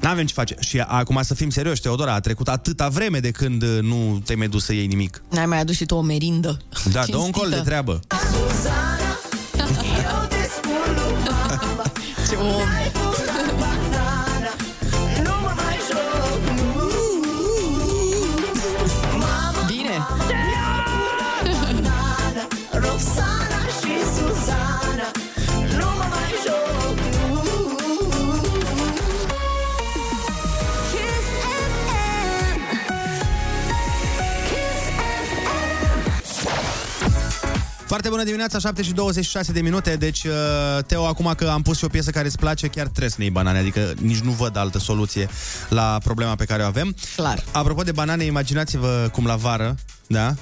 N-avem 0.00 0.26
ce 0.26 0.34
face. 0.34 0.54
Și 0.60 0.78
acum 0.80 1.20
să 1.22 1.34
fim 1.34 1.50
serioși, 1.50 1.80
Teodora, 1.80 2.14
a 2.14 2.20
trecut 2.20 2.48
atâta 2.48 2.88
vreme 2.88 3.18
de 3.20 3.30
când 3.30 3.62
uh, 3.62 3.78
nu 3.80 4.22
te-ai 4.24 4.38
mai 4.38 4.48
dus 4.48 4.64
să 4.64 4.72
iei 4.72 4.86
nimic. 4.86 5.22
N-ai 5.30 5.46
mai 5.46 5.60
adus 5.60 5.76
și 5.76 5.84
tu 5.86 5.94
o 5.94 6.00
merindă. 6.00 6.58
Da, 6.92 7.04
dă 7.06 7.16
un 7.16 7.30
col 7.30 7.48
de 7.50 7.60
treabă. 7.64 8.00
Ce 12.28 12.36
Foarte 38.00 38.18
bună 38.18 38.30
dimineața, 38.30 38.58
7 38.58 38.82
și 38.82 38.92
26 38.92 39.52
de 39.52 39.60
minute 39.60 39.96
Deci, 39.96 40.24
uh, 40.24 40.32
Teo, 40.86 41.06
acum 41.06 41.34
că 41.36 41.46
am 41.46 41.62
pus 41.62 41.78
și 41.78 41.84
o 41.84 41.88
piesă 41.88 42.10
care 42.10 42.26
îți 42.26 42.38
place 42.38 42.66
Chiar 42.66 42.86
trebuie 42.86 43.08
să 43.08 43.14
ne 43.18 43.24
iei 43.24 43.32
banane 43.32 43.58
Adică 43.58 43.92
nici 44.02 44.18
nu 44.18 44.30
văd 44.30 44.56
altă 44.56 44.78
soluție 44.78 45.28
La 45.68 45.98
problema 46.04 46.34
pe 46.34 46.44
care 46.44 46.62
o 46.62 46.66
avem 46.66 46.94
Clar. 47.16 47.44
Apropo 47.52 47.82
de 47.82 47.92
banane, 47.92 48.24
imaginați-vă 48.24 49.08
cum 49.12 49.26
la 49.26 49.36
vară 49.36 49.74
Da? 50.06 50.34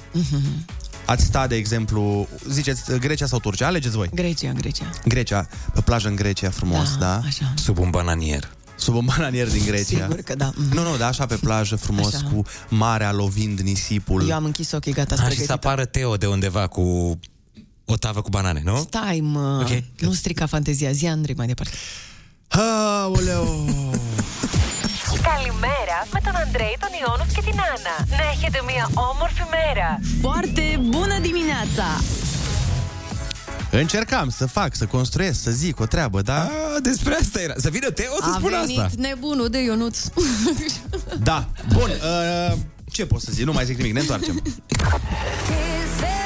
Ați 1.05 1.23
sta, 1.23 1.47
de 1.47 1.55
exemplu, 1.55 2.27
ziceți 2.49 2.97
Grecia 2.99 3.25
sau 3.25 3.39
Turcia, 3.39 3.67
alegeți 3.67 3.95
voi 3.95 4.09
Grecia, 4.13 4.51
Grecia. 4.51 4.89
Grecia, 5.05 5.47
pe 5.73 5.81
plajă 5.81 6.07
în 6.07 6.15
Grecia, 6.15 6.49
frumos, 6.49 6.97
da? 6.97 7.05
da? 7.05 7.21
Așa. 7.25 7.53
Sub 7.55 7.77
un 7.77 7.89
bananier. 7.89 8.49
Sub 8.75 8.95
un 8.95 9.05
bananier 9.05 9.49
din 9.51 9.63
Grecia 9.65 9.83
Sigur 9.83 10.21
că 10.21 10.35
da. 10.35 10.51
Mhm. 10.55 10.75
Nu, 10.75 10.89
nu, 10.89 10.97
da, 10.97 11.07
așa 11.07 11.25
pe 11.25 11.35
plajă, 11.35 11.75
frumos, 11.75 12.13
Așa. 12.13 12.27
cu 12.33 12.41
marea 12.69 13.11
lovind 13.11 13.59
nisipul 13.59 14.29
Eu 14.29 14.35
am 14.35 14.45
închis 14.45 14.71
ochii, 14.71 14.93
gata, 14.93 15.13
A, 15.13 15.17
sunt 15.17 15.31
și 15.31 15.37
să 15.37 15.43
pregătită. 15.45 15.67
apară 15.67 15.85
Teo 15.85 16.15
de 16.15 16.25
undeva 16.25 16.67
cu 16.67 17.19
o 17.88 17.96
tavă 17.96 18.20
cu 18.22 18.28
banane, 18.28 18.62
nu? 18.64 18.76
Stai, 18.76 19.20
mă, 19.22 19.58
Ok. 19.60 19.82
nu 20.00 20.12
strica 20.12 20.46
fantezia. 20.46 20.90
Zi, 20.90 21.06
Andrei, 21.06 21.34
mai 21.34 21.46
departe. 21.46 21.72
Aoleu! 22.48 23.64
Καλημέρα 25.22 26.06
με 26.12 26.20
τον 26.24 26.36
Αντρέη, 26.36 26.76
τον 26.80 26.88
Ιόνος 27.06 27.26
και 27.34 27.40
την 27.40 27.58
Άννα. 27.74 28.16
Να 28.18 28.30
έχετε 28.34 28.60
μια 28.66 28.90
όμορφη 28.94 29.42
μέρα. 29.50 30.00
Foarte 30.20 30.80
bună 30.88 31.18
dimineața! 31.20 31.84
Încercam 33.70 34.28
să 34.30 34.46
fac, 34.46 34.74
să 34.74 34.86
construiesc, 34.86 35.42
să 35.42 35.50
zic 35.50 35.80
o 35.80 35.86
treabă, 35.86 36.22
da? 36.22 36.40
A, 36.42 36.80
despre 36.82 37.14
asta 37.20 37.40
era. 37.40 37.54
Să 37.56 37.70
vină 37.70 37.90
Teo 37.90 38.14
să 38.20 38.30
A 38.30 38.34
spună 38.38 38.58
venit 38.60 38.78
asta. 38.78 38.90
nebunul 39.00 39.48
de 39.48 39.58
Ionuț. 39.62 39.98
Da. 41.22 41.48
Bun, 41.72 41.90
uh, 41.90 42.56
ce 42.90 43.06
pot 43.06 43.20
să 43.20 43.30
zic? 43.32 43.44
Nu 43.44 43.52
mai 43.52 43.64
zic 43.64 43.76
nimic, 43.76 43.92
ne 43.92 44.00
întoarcem. 44.00 44.42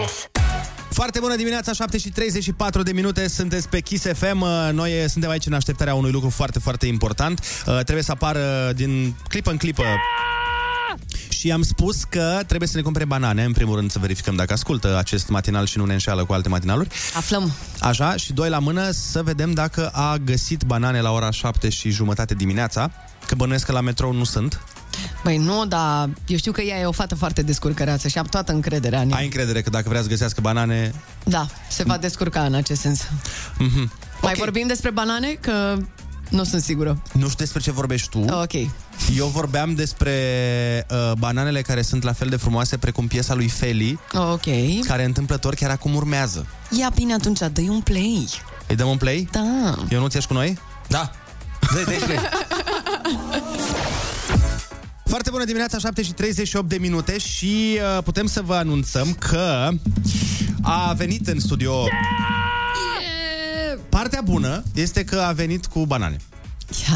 Kiss. 0.00 0.28
Foarte 0.90 1.18
bună 1.18 1.36
dimineața, 1.36 1.72
7 1.72 1.98
și 1.98 2.10
34 2.10 2.82
de 2.82 2.92
minute, 2.92 3.28
sunteți 3.28 3.68
pe 3.68 3.80
Kiss 3.80 4.04
FM. 4.14 4.40
Uh, 4.40 4.68
Noi 4.72 4.90
suntem 5.08 5.30
aici 5.30 5.46
în 5.46 5.52
așteptarea 5.52 5.94
unui 5.94 6.10
lucru 6.10 6.28
foarte, 6.28 6.58
foarte 6.58 6.86
important. 6.86 7.38
Uh, 7.66 7.74
Trebuie 7.74 8.02
să 8.02 8.12
apară 8.12 8.72
din 8.74 9.14
clipă 9.28 9.50
în 9.50 9.56
clipă 9.56 9.84
și 11.28 11.52
am 11.52 11.62
spus 11.62 12.04
că 12.04 12.40
trebuie 12.46 12.68
să 12.68 12.76
ne 12.76 12.82
cumpere 12.82 13.04
banane, 13.04 13.44
în 13.44 13.52
primul 13.52 13.76
rând 13.76 13.90
să 13.90 13.98
verificăm 13.98 14.34
dacă 14.34 14.52
ascultă 14.52 14.98
acest 14.98 15.28
matinal 15.28 15.66
și 15.66 15.78
nu 15.78 15.84
ne 15.84 15.92
înșeală 15.92 16.24
cu 16.24 16.32
alte 16.32 16.48
matinaluri. 16.48 16.88
Aflăm. 17.14 17.52
Așa, 17.80 18.16
și 18.16 18.32
doi 18.32 18.48
la 18.48 18.58
mână 18.58 18.90
să 18.90 19.22
vedem 19.22 19.52
dacă 19.52 19.88
a 19.88 20.16
găsit 20.24 20.62
banane 20.62 21.00
la 21.00 21.10
ora 21.10 21.30
7 21.30 21.68
și 21.68 21.90
jumătate 21.90 22.34
dimineața, 22.34 22.90
că 23.26 23.34
bănuiesc 23.34 23.66
că 23.66 23.72
la 23.72 23.80
metrou 23.80 24.12
nu 24.12 24.24
sunt. 24.24 24.60
Băi, 25.24 25.36
nu, 25.36 25.66
dar 25.66 26.10
eu 26.26 26.36
știu 26.36 26.52
că 26.52 26.60
ea 26.60 26.78
e 26.80 26.84
o 26.84 26.92
fată 26.92 27.14
foarte 27.14 27.42
descurcăreață 27.42 28.08
și 28.08 28.18
am 28.18 28.26
toată 28.26 28.52
încrederea 28.52 29.00
în 29.00 29.10
ea. 29.10 29.16
Ai 29.16 29.24
încredere 29.24 29.62
că 29.62 29.70
dacă 29.70 29.88
vrea 29.88 30.02
să 30.02 30.08
găsească 30.08 30.40
banane... 30.40 30.92
Da, 31.24 31.46
se 31.68 31.82
va 31.82 31.96
descurca 31.96 32.40
în 32.44 32.54
acest 32.54 32.80
sens. 32.80 33.00
Mhm. 33.58 33.92
Mai 34.22 34.34
vorbim 34.34 34.66
despre 34.66 34.90
banane? 34.90 35.38
Că 35.40 35.76
nu 36.28 36.44
sunt 36.44 36.62
sigură. 36.62 37.02
Nu 37.12 37.24
știu 37.24 37.36
despre 37.38 37.60
ce 37.60 37.70
vorbești 37.70 38.08
tu. 38.08 38.18
Ok. 38.18 38.52
Eu 39.16 39.26
vorbeam 39.26 39.74
despre 39.74 40.12
uh, 40.90 41.12
bananele 41.18 41.62
care 41.62 41.82
sunt 41.82 42.02
la 42.02 42.12
fel 42.12 42.28
de 42.28 42.36
frumoase 42.36 42.76
precum 42.76 43.06
piesa 43.06 43.34
lui 43.34 43.48
Feli, 43.48 43.98
Ok. 44.12 44.44
care 44.86 45.04
întâmplător 45.04 45.54
chiar 45.54 45.70
acum 45.70 45.94
urmează. 45.94 46.46
Ia 46.78 46.90
bine 46.94 47.12
atunci, 47.14 47.38
dă 47.38 47.60
un 47.68 47.80
play. 47.80 48.28
Îi 48.68 48.76
dăm 48.76 48.88
un 48.88 48.96
play? 48.96 49.28
Da. 49.32 49.74
Eu 49.90 50.00
nu 50.00 50.08
ți 50.08 50.26
cu 50.26 50.32
noi? 50.32 50.58
Da. 50.88 51.10
Dă-i, 51.74 51.84
dă-i 51.84 51.96
play. 51.96 52.18
Foarte 55.10 55.30
bună 55.30 55.44
dimineața, 55.44 55.78
7 55.78 56.02
și 56.02 56.12
38 56.12 56.68
de 56.68 56.76
minute 56.78 57.18
și 57.18 57.78
uh, 57.96 58.02
putem 58.02 58.26
să 58.26 58.42
vă 58.42 58.54
anunțăm 58.54 59.12
că 59.12 59.68
a 60.62 60.92
venit 60.92 61.28
în 61.28 61.40
studio... 61.40 61.84
Partea 63.88 64.20
bună 64.24 64.62
este 64.74 65.04
că 65.04 65.16
a 65.16 65.32
venit 65.32 65.66
cu 65.66 65.86
banane. 65.86 66.16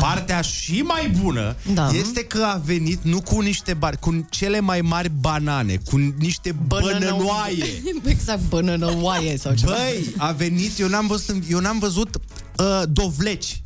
Partea 0.00 0.40
și 0.40 0.80
mai 0.80 1.09
bună 1.23 1.56
Da. 1.73 1.88
este 1.88 2.25
că 2.25 2.42
a 2.42 2.61
venit 2.64 3.02
nu 3.02 3.21
cu 3.21 3.40
niște 3.40 3.75
bani, 3.75 3.97
cu 4.00 4.26
cele 4.30 4.61
mai 4.61 4.80
mari 4.80 5.11
banane, 5.21 5.80
cu 5.90 5.97
niște 6.18 6.56
bănănoaie. 6.66 7.83
exact, 8.04 8.40
bănănoaie 8.49 9.37
sau 9.37 9.54
ceva. 9.54 9.73
Băi, 9.73 10.14
a 10.16 10.33
venit, 10.33 10.78
eu 10.78 10.88
n-am 10.88 11.06
văzut, 11.06 11.42
eu 11.50 11.59
n-am 11.59 11.78
văzut 11.78 12.16
uh, 12.56 12.83
dovleci 12.88 13.62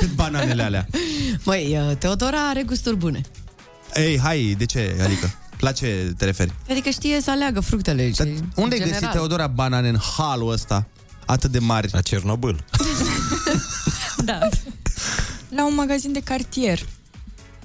cât 0.00 0.14
bananele 0.14 0.62
alea. 0.62 0.86
Băi, 1.44 1.78
uh, 1.90 1.96
Teodora 1.96 2.48
are 2.48 2.62
gusturi 2.62 2.96
bune. 2.96 3.20
Ei, 3.96 4.18
hai, 4.20 4.54
de 4.58 4.64
ce? 4.64 4.96
Adică, 5.04 5.30
la 5.58 5.72
ce 5.72 6.14
te 6.16 6.24
referi? 6.24 6.52
Adică 6.70 6.90
știe 6.90 7.20
să 7.20 7.30
aleagă 7.30 7.60
fructele. 7.60 8.10
Dar 8.16 8.28
unde 8.54 8.74
ai 8.74 8.88
găsit, 8.88 9.10
Teodora, 9.10 9.46
banane 9.46 9.88
în 9.88 9.98
halul 10.16 10.52
ăsta 10.52 10.86
atât 11.26 11.50
de 11.50 11.58
mari? 11.58 11.88
La 11.92 12.00
Cernobâl. 12.00 12.64
Da. 14.24 14.38
La 15.48 15.66
un 15.66 15.74
magazin 15.74 16.12
de 16.12 16.20
cartier. 16.20 16.86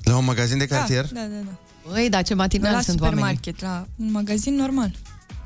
La 0.04 0.18
un 0.18 0.26
magazin 0.26 0.58
de 0.58 0.66
cartier? 0.66 1.06
Da, 1.14 1.20
da, 1.20 1.28
da. 1.28 1.42
da. 1.46 1.92
Băi, 1.92 2.10
dar 2.10 2.24
ce 2.24 2.34
matinal 2.34 2.74
la 2.74 2.82
sunt 2.82 3.02
oamenii. 3.02 3.24
supermarket, 3.24 3.62
la 3.62 3.88
un 3.96 4.12
magazin 4.12 4.56
normal. 4.56 4.92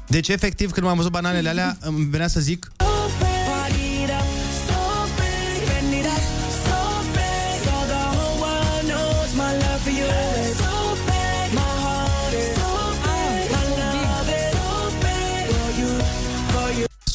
Deci, 0.08 0.28
efectiv, 0.28 0.72
când 0.72 0.86
m-am 0.86 0.98
văzut 0.98 1.12
bananele 1.12 1.50
alea, 1.50 1.78
îmi 1.82 2.06
venea 2.06 2.28
să 2.28 2.40
zic 2.40 2.72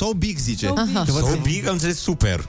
So 0.01 0.13
big, 0.13 0.39
zice. 0.39 0.67
So 0.67 0.73
big. 0.85 0.95
Că 1.05 1.13
văd 1.13 1.23
So 1.25 1.27
că- 1.31 1.39
big, 1.43 1.67
am 1.67 1.73
înțeles 1.73 1.99
super. 1.99 2.49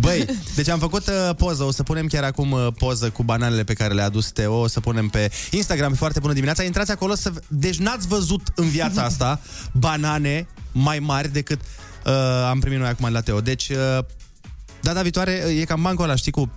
Băi, 0.00 0.24
deci 0.54 0.68
am 0.68 0.78
făcut 0.78 1.06
uh, 1.06 1.30
poză, 1.36 1.62
o 1.64 1.70
să 1.70 1.82
punem 1.82 2.06
chiar 2.06 2.24
acum 2.24 2.50
uh, 2.52 2.66
poză 2.78 3.10
cu 3.10 3.22
bananele 3.22 3.64
pe 3.64 3.72
care 3.72 3.94
le-a 3.94 4.04
adus 4.04 4.30
Teo, 4.30 4.60
o 4.60 4.66
să 4.66 4.80
punem 4.80 5.08
pe 5.08 5.30
Instagram, 5.50 5.92
foarte 5.94 6.18
bună 6.20 6.32
dimineața. 6.32 6.62
Intrați 6.62 6.90
acolo 6.90 7.14
să... 7.14 7.30
v- 7.30 7.36
Deci 7.48 7.76
n-ați 7.78 8.06
văzut 8.08 8.40
în 8.54 8.68
viața 8.68 9.02
asta 9.02 9.40
banane 9.72 10.46
mai 10.72 10.98
mari 10.98 11.32
decât 11.32 11.60
uh, 12.06 12.12
am 12.48 12.60
primit 12.60 12.78
noi 12.78 12.88
acum 12.88 13.04
de 13.06 13.12
la 13.12 13.20
Teo. 13.20 13.40
Deci, 13.40 13.68
uh, 13.68 14.04
data 14.80 15.02
viitoare 15.02 15.42
uh, 15.46 15.60
e 15.60 15.64
cam 15.64 15.82
bancul 15.82 16.04
ăla, 16.04 16.14
știi, 16.14 16.32
cu 16.32 16.50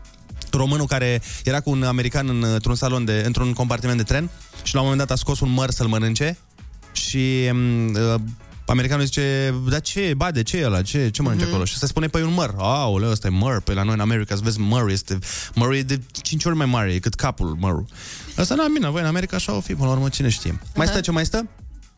românul 0.52 0.88
care 0.88 1.22
era 1.44 1.60
cu 1.60 1.70
un 1.70 1.84
american 1.84 2.30
în, 2.30 2.44
într-un 2.44 2.76
salon, 2.76 3.06
de, 3.06 3.24
într-un 3.26 3.54
compartiment 3.54 3.98
de 3.98 4.04
tren 4.04 4.30
și 4.64 4.74
la 4.74 4.82
un 4.82 4.88
moment 4.88 5.08
dat 5.08 5.18
a 5.18 5.20
scos 5.20 5.40
un 5.40 5.50
măr 5.52 5.70
să-l 5.72 5.88
mănânce 5.88 6.38
și 6.92 7.48
um, 7.52 7.88
uh, 7.88 8.16
americanul 8.66 9.06
zice, 9.06 9.54
da 9.70 9.80
ce, 9.80 10.14
ba 10.18 10.32
de 10.32 10.44
ce 10.44 10.58
e 10.58 10.66
ăla, 10.66 10.82
ce, 10.82 11.10
ce 11.10 11.22
mănânci 11.22 11.42
Mhm. 11.42 11.50
acolo? 11.50 11.66
Și 11.66 11.78
se 11.78 11.86
spune, 11.88 12.08
păi 12.08 12.22
un 12.22 12.34
măr. 12.34 12.54
Aoleu, 12.58 13.10
ăsta 13.12 13.28
e 13.28 13.30
măr, 13.30 13.62
pe 13.62 13.74
la 13.74 13.84
noi 13.84 13.94
în 13.94 14.00
America, 14.00 14.36
să 14.36 14.42
vezi 14.44 14.60
măr, 14.60 14.90
este, 14.90 15.20
măr 15.56 15.72
e 15.74 15.82
de 15.82 16.02
5 16.22 16.46
ori 16.46 16.56
mai 16.56 16.66
mare, 16.66 16.94
e 16.94 17.00
cât 17.00 17.14
capul 17.14 17.56
mărul. 17.60 17.86
Asta 18.38 18.56
nu 18.56 18.64
bine, 18.74 18.90
voi 18.90 19.02
în 19.02 19.08
America 19.08 19.36
așa 19.36 19.56
o 19.56 19.60
fi, 19.60 19.74
până 19.76 19.88
la 19.88 19.94
urmă, 19.94 20.10
cine 20.10 20.30
știe. 20.30 20.60
Mai 20.76 20.88
stă 20.88 21.00
ce 21.00 21.12
mai 21.12 21.26
stă? 21.26 21.48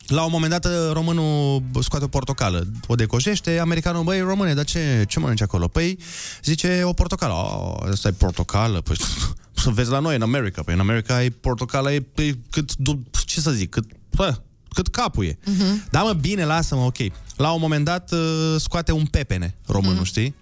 La 0.08 0.24
un 0.24 0.30
moment 0.32 0.52
dat, 0.52 0.92
românul 0.94 1.64
scoate 1.82 2.06
o 2.06 2.08
portocală, 2.08 2.68
o 2.88 2.96
decojește, 2.96 3.60
americanul, 3.60 4.04
băi, 4.04 4.20
române, 4.20 4.54
dar 4.54 4.66
ce, 4.66 5.04
ce 5.08 5.20
mănânci 5.20 5.42
acolo? 5.42 5.68
Păi, 5.68 5.98
zice, 6.44 6.82
o 6.84 6.94
portocală. 6.94 7.34
Oh, 7.34 7.90
asta 7.92 8.08
e 8.08 8.12
portocală? 8.12 8.82
Păi, 8.82 8.96
să 9.64 9.70
vezi 9.70 9.90
la 9.90 10.00
noi, 10.00 10.16
în 10.16 10.22
America. 10.22 10.62
Păi, 10.64 10.74
în 10.74 10.80
America 10.80 11.24
e 11.24 11.30
portocală, 11.30 11.92
e 11.92 12.00
păi, 12.02 12.40
cât, 12.50 12.76
du- 12.76 13.04
ce 13.26 13.40
să 13.40 13.52
zic, 13.52 13.70
cât, 13.70 13.86
pă, 14.10 14.42
cât 14.74 14.88
capul 14.88 15.26
e. 15.26 15.38
Mhm. 15.46 15.84
Da, 15.92 16.02
mă, 16.02 16.14
bine, 16.14 16.46
lasă-mă, 16.46 16.82
ok. 16.82 16.98
La 17.36 17.52
un 17.52 17.60
moment 17.62 17.86
dat 17.86 18.12
uh, 18.12 18.56
scoate 18.58 18.92
un 18.92 19.06
pepene, 19.06 19.56
românul, 19.68 19.96
Mhm. 19.96 20.04
știi? 20.06 20.36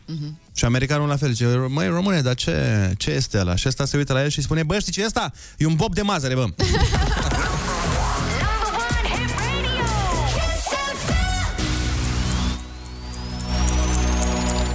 Și 0.54 0.66
americanul 0.66 1.08
la 1.08 1.16
fel 1.16 1.32
zice, 1.32 1.46
măi, 1.70 1.88
române, 1.88 2.22
dar 2.22 2.36
ce, 2.36 2.94
ce 2.98 3.12
este 3.12 3.40
ăla? 3.40 3.56
Și 3.56 3.68
ăsta 3.68 3.86
se 3.86 3.98
uită 3.98 4.14
la 4.14 4.24
el 4.24 4.30
și 4.30 4.42
spune, 4.42 4.64
bă, 4.64 4.80
știi 4.80 4.92
ce 4.92 5.02
e 5.02 5.06
ăsta? 5.06 5.32
E 5.58 5.66
un 5.66 5.76
bob 5.76 5.94
de 5.94 6.02
mazăre, 6.02 6.34
bă. 6.36 6.46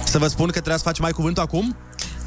Să 0.03 0.17
vă 0.17 0.27
spun 0.27 0.45
că 0.45 0.51
trebuie 0.51 0.77
să 0.77 0.83
facem 0.83 1.03
mai 1.03 1.11
cuvântul 1.11 1.43
acum? 1.43 1.75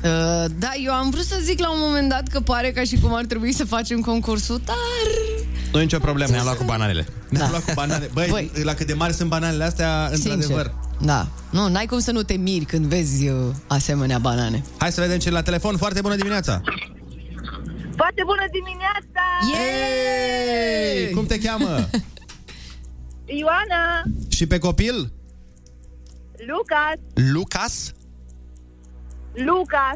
Uh, 0.05 0.45
da, 0.59 0.71
eu 0.85 0.93
am 0.93 1.11
vrut 1.11 1.25
să 1.25 1.37
zic 1.43 1.59
la 1.59 1.71
un 1.71 1.79
moment 1.81 2.09
dat 2.09 2.29
că 2.29 2.41
pare 2.41 2.71
ca 2.73 2.83
și 2.83 2.99
cum 3.01 3.15
ar 3.15 3.25
trebui 3.25 3.53
să 3.53 3.65
facem 3.65 4.01
concursul, 4.01 4.61
dar... 4.65 4.77
Nu 5.73 5.79
e 5.79 5.83
nicio 5.83 5.99
problemă. 5.99 6.31
Ne-am 6.31 6.45
luat 6.45 6.57
cu 6.57 6.65
bananele. 6.65 7.07
Ne-am 7.29 7.51
luat 7.51 7.65
cu 7.65 7.73
banane. 7.75 8.09
Băi, 8.13 8.29
Băi. 8.31 8.51
la 8.63 8.75
cât 8.75 8.87
de 8.87 8.93
mari 8.93 9.13
sunt 9.13 9.29
bananele 9.29 9.65
astea, 9.65 10.09
într-adevăr. 10.13 10.43
Sincer. 10.45 10.75
Da. 11.01 11.27
Nu, 11.51 11.69
n-ai 11.69 11.87
cum 11.87 11.99
să 11.99 12.11
nu 12.11 12.23
te 12.23 12.35
miri 12.37 12.65
când 12.65 12.85
vezi 12.85 13.29
uh, 13.29 13.35
asemenea 13.67 14.19
banane. 14.19 14.63
Hai 14.79 14.93
să 14.93 15.01
vedem 15.01 15.19
ce 15.19 15.29
e 15.29 15.31
la 15.33 15.43
telefon. 15.43 15.77
Foarte 15.77 16.01
bună 16.01 16.17
dimineața! 16.17 16.61
Foarte 17.97 18.23
bună 18.25 18.45
dimineața! 18.53 19.23
Hey! 19.53 21.11
Cum 21.15 21.27
te 21.27 21.39
cheamă? 21.39 21.89
Ioana! 23.25 24.03
Și 24.29 24.47
pe 24.47 24.59
copil? 24.59 25.13
Lucas, 26.47 26.95
Lucas? 27.33 27.93
Lucas, 29.35 29.95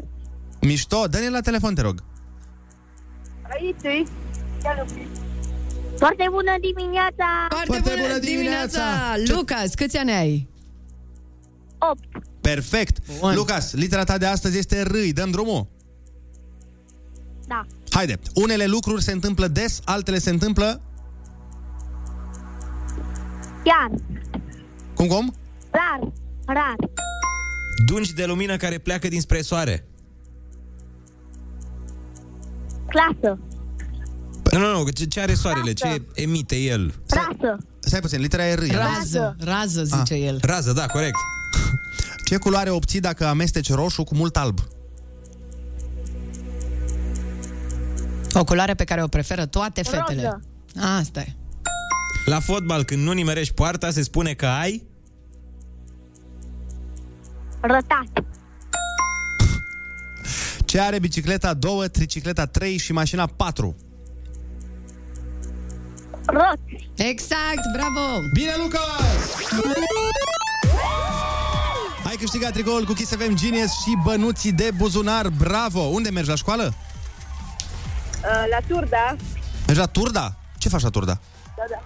Mișto, 0.61 1.07
dă-ne 1.07 1.29
la 1.29 1.39
telefon, 1.41 1.73
te 1.75 1.81
rog. 1.81 2.03
aici 3.49 3.83
e. 3.83 4.03
Foarte 5.97 6.25
bună 6.31 6.55
dimineața! 6.61 7.25
Foarte, 7.49 7.79
bună, 7.83 7.95
bună 8.07 8.17
dimineața! 8.19 8.81
Lucas, 9.27 9.73
câți 9.73 9.97
ani 9.97 10.11
ai? 10.11 10.49
8. 11.77 11.99
Perfect. 12.41 12.97
Bun. 13.19 13.35
Lucas, 13.35 13.73
litera 13.73 14.03
ta 14.03 14.17
de 14.17 14.25
astăzi 14.25 14.57
este 14.57 14.81
R. 14.81 14.91
Îi 14.93 15.13
Dăm 15.13 15.31
drumul? 15.31 15.67
Da. 17.47 17.65
Haide. 17.89 18.19
Unele 18.33 18.65
lucruri 18.65 19.03
se 19.03 19.11
întâmplă 19.11 19.47
des, 19.47 19.79
altele 19.85 20.17
se 20.19 20.29
întâmplă... 20.29 20.81
Iar, 23.63 23.89
Cum, 24.95 25.07
cum? 25.07 25.33
rar, 25.71 26.11
rar, 26.45 26.75
Dungi 27.85 28.13
de 28.13 28.25
lumină 28.25 28.57
care 28.57 28.77
pleacă 28.77 29.07
dinspre 29.07 29.41
soare. 29.41 29.85
clasă, 32.87 33.39
Nu, 34.51 34.59
nu, 34.59 34.71
nu, 34.83 34.89
ce, 34.89 35.05
ce 35.05 35.19
are 35.21 35.33
soarele? 35.33 35.73
Ce 35.73 36.01
emite 36.13 36.55
el? 36.55 36.93
rasă, 37.09 37.57
Stai 37.79 37.99
puțin, 37.99 38.19
litera 38.19 38.47
e 38.47 38.53
R. 38.53 38.63
ia. 38.63 38.77
Rază, 38.77 39.35
rază, 39.39 39.83
zice 39.83 40.13
Ah. 40.13 40.21
el. 40.21 40.39
Rază, 40.41 40.71
da, 40.73 40.85
corect. 40.85 41.15
Ce 42.27 42.37
culoare 42.37 42.69
obții 42.69 42.99
dacă 42.99 43.25
amesteci 43.25 43.71
roșu 43.71 44.03
cu 44.03 44.15
mult 44.15 44.37
alb? 44.37 44.59
O 48.33 48.43
culoare 48.43 48.73
pe 48.73 48.83
care 48.83 49.03
o 49.03 49.07
preferă 49.07 49.45
toate 49.45 49.81
fetele. 49.83 50.21
Roză. 50.23 50.41
Asta 50.97 51.19
e. 51.19 51.35
La 52.25 52.39
fotbal, 52.39 52.83
când 52.83 53.03
nu 53.03 53.11
nimerești 53.11 53.53
poarta, 53.53 53.91
se 53.91 54.01
spune 54.01 54.33
că 54.33 54.45
ai... 54.45 54.83
rătat, 57.67 58.25
Ce 60.65 60.79
are 60.79 60.99
bicicleta 60.99 61.53
2, 61.53 61.89
tricicleta 61.89 62.45
3 62.45 62.77
și 62.77 62.91
mașina 62.93 63.25
4? 63.25 63.75
roți, 66.25 66.89
Exact, 66.95 67.61
bravo! 67.73 68.19
Bine, 68.33 68.51
Lucas! 68.63 69.35
Ai 72.07 72.15
câștigat 72.15 72.51
tricoul 72.51 72.85
cu 72.85 72.93
Kiss 72.93 73.11
FM 73.15 73.35
Genius 73.35 73.71
și 73.71 73.97
bănuții 74.03 74.51
de 74.51 74.71
buzunar. 74.77 75.29
Bravo! 75.29 75.79
Unde 75.79 76.09
mergi 76.09 76.29
la 76.29 76.35
școală? 76.35 76.63
Uh, 76.63 78.45
la 78.49 78.57
Turda, 78.67 79.15
Mergi 79.65 79.79
la 79.81 79.85
Turda? 79.87 80.35
Ce 80.57 80.69
faci 80.69 80.81
la 80.81 80.89
Turda? 80.89 81.19
da, 81.57 81.63
da. 81.69 81.81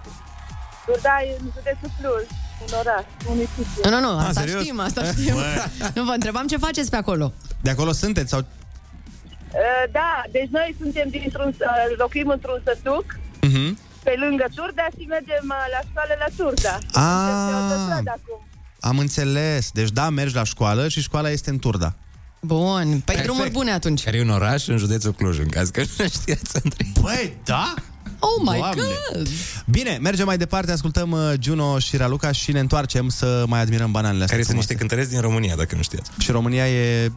Turda 0.85 1.09
e 1.23 1.37
în 1.39 1.45
județul 1.55 1.89
Cluj, 1.99 2.25
un 2.65 2.73
oraș, 2.79 3.03
municipiu. 3.27 3.89
Nu, 3.89 3.99
nu, 3.99 4.11
nu, 4.11 4.17
asta 4.17 4.41
serios? 4.41 4.61
știm, 4.61 4.79
asta 4.79 5.03
știm. 5.03 5.35
nu, 5.95 6.03
vă 6.03 6.11
întrebam 6.11 6.47
ce 6.47 6.57
faceți 6.57 6.89
pe 6.89 6.95
acolo. 6.95 7.33
De 7.61 7.69
acolo 7.69 7.91
sunteți? 7.91 8.29
Sau... 8.29 8.39
Uh, 8.39 9.91
da, 9.91 10.23
deci 10.31 10.49
noi 10.51 10.75
suntem 10.81 11.09
dintr-un, 11.09 11.47
uh, 11.59 11.97
locuim 11.97 12.29
într-un 12.29 12.61
sătuc, 12.65 13.05
Uh-huh. 13.47 13.71
pe 14.03 14.13
lângă 14.19 14.45
Turda 14.55 14.87
și 14.97 15.05
mergem 15.07 15.43
uh, 15.43 15.65
la 15.71 15.79
școală 15.89 16.13
la 16.19 16.25
Turda. 16.37 16.73
Ah. 16.73 16.79
Suntem 16.81 17.47
pe 17.49 17.53
autostradă 17.55 18.09
acum. 18.09 18.47
Am 18.79 18.97
înțeles. 18.97 19.71
Deci 19.71 19.89
da, 19.89 20.09
mergi 20.09 20.35
la 20.35 20.43
școală 20.43 20.87
și 20.87 21.01
școala 21.01 21.29
este 21.29 21.49
în 21.49 21.59
Turda. 21.59 21.93
Bun, 22.41 22.89
pe 22.89 23.01
Perfect. 23.05 23.25
drumuri 23.25 23.49
bune 23.51 23.71
atunci. 23.71 24.03
Care 24.03 24.17
e 24.17 24.21
un 24.21 24.29
oraș 24.29 24.67
în 24.67 24.77
județul 24.77 25.11
Cluj, 25.13 25.39
în 25.39 25.47
caz 25.47 25.69
că 25.69 25.79
nu 25.97 26.07
știați 26.07 26.51
între 26.63 26.85
Băi, 27.01 27.37
da? 27.43 27.73
Oh 28.19 28.41
my 28.51 28.57
Doamne. 28.57 28.81
god! 29.13 29.27
Bine, 29.65 29.97
mergem 30.01 30.25
mai 30.25 30.37
departe, 30.37 30.71
ascultăm 30.71 31.11
uh, 31.11 31.33
Juno 31.41 31.79
și 31.79 31.97
Raluca 31.97 32.31
și 32.31 32.51
ne 32.51 32.59
întoarcem 32.59 33.09
să 33.09 33.43
mai 33.47 33.59
admirăm 33.61 33.91
bananele 33.91 34.23
astea 34.23 34.37
Care 34.37 34.47
sunt 34.47 34.57
frumoase. 34.63 34.73
niște 34.73 34.75
cântăreți 34.75 35.09
din 35.09 35.21
România, 35.21 35.55
dacă 35.55 35.75
nu 35.75 35.81
știați. 35.81 36.09
Și 36.17 36.31
România 36.31 36.69
e 36.69 37.11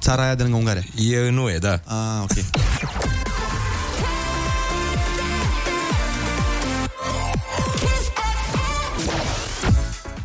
țara 0.00 0.22
aia 0.22 0.34
de 0.34 0.42
lângă 0.42 0.56
Ungaria. 0.56 0.84
E 0.96 1.18
în 1.28 1.36
UE, 1.36 1.58
da. 1.58 1.80
Ah, 1.84 2.22
ok. 2.22 2.32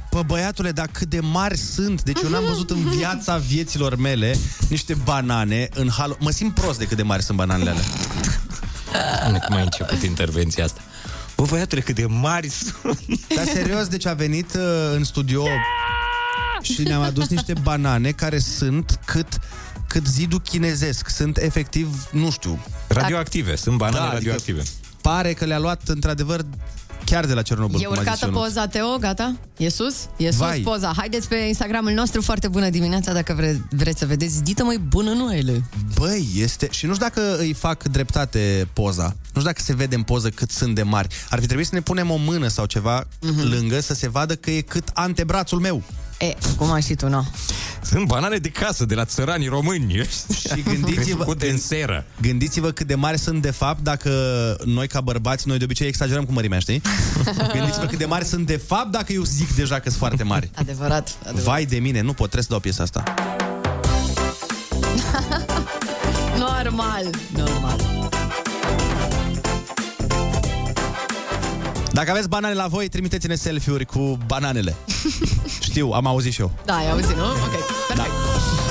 Pă 0.10 0.24
băiatule, 0.26 0.72
dar 0.72 0.88
cât 0.92 1.10
de 1.10 1.20
mari 1.20 1.58
sunt 1.58 2.04
Deci 2.04 2.22
eu 2.24 2.30
n-am 2.30 2.44
văzut 2.48 2.70
în 2.70 2.90
viața 2.90 3.38
vieților 3.38 3.96
mele 3.96 4.36
Niște 4.70 4.94
banane 5.04 5.70
în 5.74 5.90
halo 5.90 6.16
Mă 6.20 6.30
simt 6.32 6.54
prost 6.54 6.80
de 6.80 6.86
cât 6.86 6.98
de 6.98 7.04
mari 7.04 7.24
sunt 7.24 7.38
bananele 7.38 7.70
alea 7.70 7.84
Cum 9.46 9.56
ai 9.56 9.64
început 9.64 10.02
intervenția 10.02 10.64
asta? 10.64 10.82
Bă, 11.36 11.46
băiatule, 11.46 11.82
cât 11.82 11.96
de 11.96 12.06
mari 12.06 12.48
sunt. 12.50 13.28
Dar 13.36 13.46
serios, 13.46 13.88
deci 13.88 14.06
a 14.06 14.14
venit 14.14 14.54
uh, 14.54 14.62
în 14.96 15.04
studio 15.04 15.44
Și 16.62 16.84
ne-am 16.84 17.02
adus 17.02 17.28
niște 17.28 17.54
banane 17.62 18.12
Care 18.12 18.40
sunt 18.40 19.00
cât 19.06 19.28
cât 19.88 20.08
zidul 20.08 20.40
chinezesc. 20.40 21.10
Sunt 21.10 21.38
efectiv, 21.38 22.08
nu 22.12 22.32
știu... 22.32 22.60
Radioactive, 22.88 23.56
sunt 23.56 23.78
banane 23.78 23.98
Da, 23.98 24.04
adică 24.04 24.16
radioactive. 24.16 24.64
Pare 25.02 25.34
că 25.34 25.46
le-a 25.46 25.60
luat 25.60 25.82
într-adevăr 25.88 26.46
chiar 27.10 27.26
de 27.26 27.34
la 27.34 27.42
Cernobâl. 27.42 27.82
E 27.82 27.84
cum 27.84 27.92
a 27.92 27.96
zis 27.96 28.06
urcată 28.08 28.26
Ionuț. 28.26 28.42
poza, 28.42 28.68
Teo, 28.68 28.98
gata? 29.00 29.36
E 29.58 29.70
sus? 29.70 29.96
E 30.18 30.28
sus 30.30 30.38
Vai. 30.40 30.60
poza. 30.60 30.94
Haideți 30.98 31.28
pe 31.28 31.36
Instagramul 31.36 31.92
nostru, 31.92 32.22
foarte 32.22 32.48
bună 32.48 32.70
dimineața, 32.70 33.14
dacă 33.14 33.34
vre- 33.34 33.68
vreți 33.72 34.00
să 34.00 34.06
vedeți. 34.06 34.44
Dită 34.44 34.64
mai 34.64 34.78
bună 34.78 35.12
nu 35.12 35.36
ele. 35.36 35.64
Băi, 36.00 36.28
este... 36.36 36.68
Și 36.72 36.86
nu 36.86 36.94
știu 36.94 37.06
dacă 37.06 37.38
îi 37.40 37.54
fac 37.54 37.84
dreptate 37.84 38.68
poza. 38.74 39.04
Nu 39.04 39.14
știu 39.30 39.42
dacă 39.42 39.62
se 39.62 39.74
vede 39.76 39.96
în 39.96 40.04
poză 40.04 40.30
cât 40.30 40.52
sunt 40.52 40.76
de 40.76 40.84
mari. 40.84 41.08
Ar 41.30 41.40
fi 41.40 41.46
trebuit 41.46 41.68
să 41.68 41.76
ne 41.76 41.82
punem 41.82 42.10
o 42.12 42.16
mână 42.16 42.48
sau 42.48 42.66
ceva 42.66 43.08
Mhm. 43.22 43.50
lângă 43.50 43.80
să 43.80 43.94
se 43.94 44.10
vadă 44.10 44.36
că 44.36 44.52
e 44.52 44.62
cât 44.62 44.90
antebrațul 44.94 45.60
meu. 45.60 45.84
E, 46.20 46.34
cum 46.58 46.72
ai 46.72 46.82
și 46.82 46.94
tu, 46.94 47.08
nu? 47.10 47.28
Sunt 47.82 48.08
banane 48.08 48.38
de 48.38 48.50
casă, 48.50 48.86
de 48.86 48.96
la 48.96 49.06
țăranii 49.06 49.48
români. 49.48 49.94
Și 50.40 50.62
gândiți-vă, 50.64 51.02
Crescute 51.24 51.50
în 51.50 51.58
seră. 51.58 52.06
gândiți-vă 52.22 52.72
cât 52.72 52.88
de 52.88 52.96
mari 52.96 53.18
sunt 53.20 53.42
de 53.42 53.52
fapt 53.52 53.80
dacă 53.84 54.12
noi 54.66 54.88
ca 54.88 55.02
bărbați, 55.02 55.48
noi 55.48 55.58
de 55.58 55.64
obicei 55.64 55.88
exagerăm 55.88 56.26
cu 56.26 56.32
mărimea, 56.32 56.60
știi? 56.60 56.82
gândiți-vă 57.54 57.86
cât 57.86 57.98
de 57.98 58.06
mari 58.06 58.26
sunt 58.26 58.46
de 58.46 58.58
fapt 58.58 58.92
dacă 58.92 59.14
eu 59.14 59.24
zic 59.24 59.56
deja 59.56 59.76
că 59.76 59.82
sunt 59.86 59.96
foarte 59.96 60.24
mari. 60.24 60.50
Adevărat, 60.56 61.16
adevărat. 61.22 61.44
Vai 61.44 61.66
de 61.66 61.78
mine, 61.78 62.02
nu 62.02 62.14
pot, 62.14 62.30
trebuie 62.30 62.44
să 62.44 62.50
dau 62.50 62.60
piesa 62.60 62.84
asta. 62.84 63.04
Normal, 66.38 67.10
normal. 67.36 67.86
Dacă 71.92 72.12
aveți 72.12 72.30
banane 72.30 72.54
la 72.54 72.68
voi, 72.68 72.88
trimiteți-ne 72.88 73.36
selfie-uri 73.36 73.86
cu 73.86 74.18
bananele. 74.26 74.76
Știu, 75.78 75.92
am 75.92 76.06
auzit 76.08 76.34
și 76.34 76.42
eu. 76.42 76.52
Da, 76.66 76.76
ai 76.76 76.90
auzit, 76.92 77.16
nu? 77.16 77.24
Ok, 77.24 77.52
perfect. 77.88 77.88
Suzana, 77.88 78.67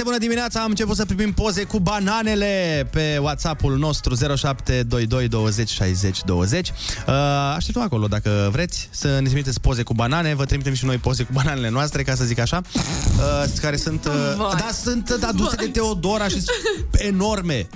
Foarte 0.00 0.18
bună 0.18 0.30
dimineața, 0.32 0.62
am 0.62 0.70
început 0.70 0.96
să 0.96 1.04
primim 1.04 1.32
poze 1.32 1.64
cu 1.64 1.78
bananele 1.78 2.88
pe 2.90 3.18
WhatsApp-ul 3.20 3.78
nostru 3.78 4.14
0722 4.14 5.28
20 5.28 5.68
60 5.68 6.24
20. 6.24 6.68
Uh, 6.68 7.14
așteptăm 7.56 7.82
acolo 7.82 8.06
dacă 8.06 8.48
vreți 8.52 8.88
să 8.90 9.18
ne 9.20 9.26
trimiteți 9.26 9.60
poze 9.60 9.82
cu 9.82 9.94
banane, 9.94 10.34
vă 10.34 10.44
trimitem 10.44 10.74
și 10.74 10.84
noi 10.84 10.96
poze 10.96 11.22
cu 11.22 11.32
bananele 11.32 11.68
noastre, 11.68 12.02
ca 12.02 12.14
să 12.14 12.24
zic 12.24 12.38
așa, 12.38 12.60
uh, 12.74 13.50
care 13.60 13.76
sunt, 13.76 14.04
uh, 14.04 14.12
Vai. 14.36 14.54
da, 14.58 14.68
sunt 14.82 15.24
aduse 15.28 15.56
de 15.56 15.66
Teodora 15.66 16.28
și 16.28 16.40
sunt 16.40 16.48
enorme. 16.92 17.68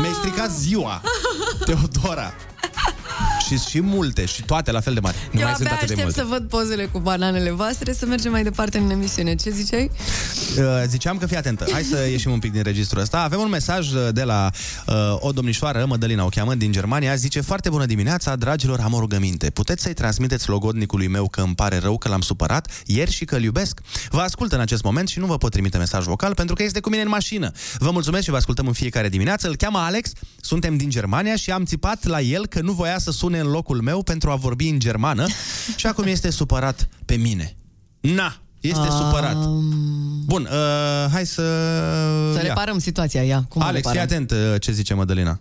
Mi-ai 0.00 0.12
stricat 0.12 0.50
ziua, 0.50 1.02
Teodora. 1.64 2.32
Și, 3.48 3.58
și 3.68 3.80
multe, 3.80 4.24
și 4.24 4.42
toate 4.42 4.70
la 4.70 4.80
fel 4.80 4.94
de 4.94 5.00
mari. 5.00 5.16
Eu 5.32 5.46
abia 5.46 5.78
aștept 5.82 6.12
să 6.12 6.24
văd 6.28 6.48
pozele 6.48 6.84
cu 6.84 6.98
bananele 6.98 7.50
voastre, 7.50 7.92
să 7.92 8.06
mergem 8.06 8.30
mai 8.30 8.42
departe 8.42 8.78
în 8.78 8.90
emisiune. 8.90 9.34
Ce 9.34 9.50
ziceai? 9.50 9.90
Uh, 10.58 10.64
ziceam 10.86 11.18
că 11.18 11.26
fii 11.26 11.36
atentă. 11.36 11.66
Hai 11.72 11.82
să 11.82 11.96
ieșim 12.10 12.32
un 12.32 12.38
pic 12.38 12.52
din 12.52 12.62
registrul 12.62 13.02
ăsta. 13.02 13.22
Avem 13.22 13.40
un 13.40 13.48
mesaj 13.48 13.92
uh, 13.92 14.08
de 14.12 14.22
la 14.22 14.50
uh, 14.86 14.94
o 15.18 15.32
domnișoară, 15.32 15.84
Mădălina 15.86 16.24
o 16.24 16.28
cheamă, 16.28 16.54
din 16.54 16.72
Germania. 16.72 17.14
Zice, 17.14 17.40
foarte 17.40 17.68
bună 17.68 17.86
dimineața, 17.86 18.36
dragilor, 18.36 18.80
am 18.80 18.92
o 18.92 18.98
rugăminte. 18.98 19.50
Puteți 19.50 19.82
să-i 19.82 19.94
transmiteți 19.94 20.48
logodnicului 20.48 21.08
meu 21.08 21.28
că 21.28 21.40
îmi 21.40 21.54
pare 21.54 21.78
rău 21.78 21.98
că 21.98 22.08
l-am 22.08 22.20
supărat 22.20 22.68
ieri 22.86 23.10
și 23.10 23.24
că 23.24 23.36
îl 23.36 23.42
iubesc? 23.42 23.80
Vă 24.10 24.20
ascult 24.20 24.52
în 24.52 24.60
acest 24.60 24.82
moment 24.82 25.08
și 25.08 25.18
nu 25.18 25.26
vă 25.26 25.38
pot 25.38 25.50
trimite 25.50 25.78
mesaj 25.78 26.04
vocal 26.04 26.34
pentru 26.34 26.54
că 26.54 26.62
este 26.62 26.80
cu 26.80 26.88
mine 26.88 27.02
în 27.02 27.08
mașină. 27.08 27.52
Vă 27.78 27.90
mulțumesc 27.90 28.24
și 28.24 28.30
vă 28.30 28.36
ascultăm 28.36 28.66
în 28.66 28.72
fiecare 28.72 29.08
dimineață. 29.08 29.48
Îl 29.48 29.56
cheamă 29.56 29.78
Alex, 29.78 30.12
suntem 30.40 30.76
din 30.76 30.90
Germania 30.90 31.36
și 31.36 31.50
am 31.50 31.64
țipat 31.64 32.04
la 32.04 32.20
el 32.20 32.46
că 32.46 32.60
nu 32.60 32.72
voia 32.72 32.98
să 32.98 33.10
sune 33.10 33.37
în 33.40 33.46
locul 33.46 33.80
meu 33.82 34.02
pentru 34.02 34.30
a 34.30 34.34
vorbi 34.36 34.68
în 34.68 34.78
germană 34.78 35.26
și 35.76 35.86
acum 35.86 36.04
este 36.06 36.30
supărat 36.30 36.88
pe 37.04 37.14
mine. 37.14 37.56
Na, 38.00 38.36
Este 38.60 38.80
Ah. 38.80 38.92
supărat. 38.98 39.36
Bun, 40.24 40.42
uh, 40.50 41.10
hai 41.12 41.26
să... 41.26 41.42
Să 42.32 42.36
ia. 42.38 42.42
reparăm 42.42 42.78
situația, 42.78 43.22
ia. 43.22 43.44
Cum 43.48 43.62
o 43.62 43.64
Alex, 43.64 43.88
fii 43.88 43.98
reparăm? 43.98 44.22
atent 44.24 44.52
uh, 44.54 44.60
ce 44.60 44.72
zice 44.72 44.94
Mădălina. 44.94 45.40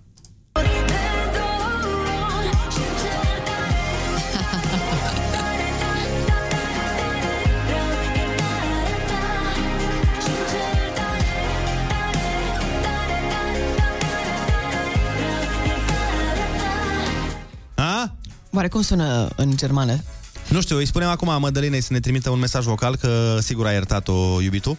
A? 18.68 18.70
Oare 18.70 18.82
cum 18.82 18.82
sună 18.82 19.30
în 19.36 19.58
germană? 19.58 20.04
Nu 20.50 20.62
știu, 20.62 20.78
îi 20.78 20.86
spunem 20.86 21.08
acum 21.08 21.40
Mădălinei 21.40 21.82
să 21.82 21.94
ne 21.94 22.00
trimită 22.00 22.30
un 22.30 22.40
mesaj 22.40 22.66
vocal, 22.66 22.96
că 22.96 23.38
sigur 23.42 23.66
a 23.66 23.72
iertat-o 23.72 24.42
iubitul, 24.42 24.78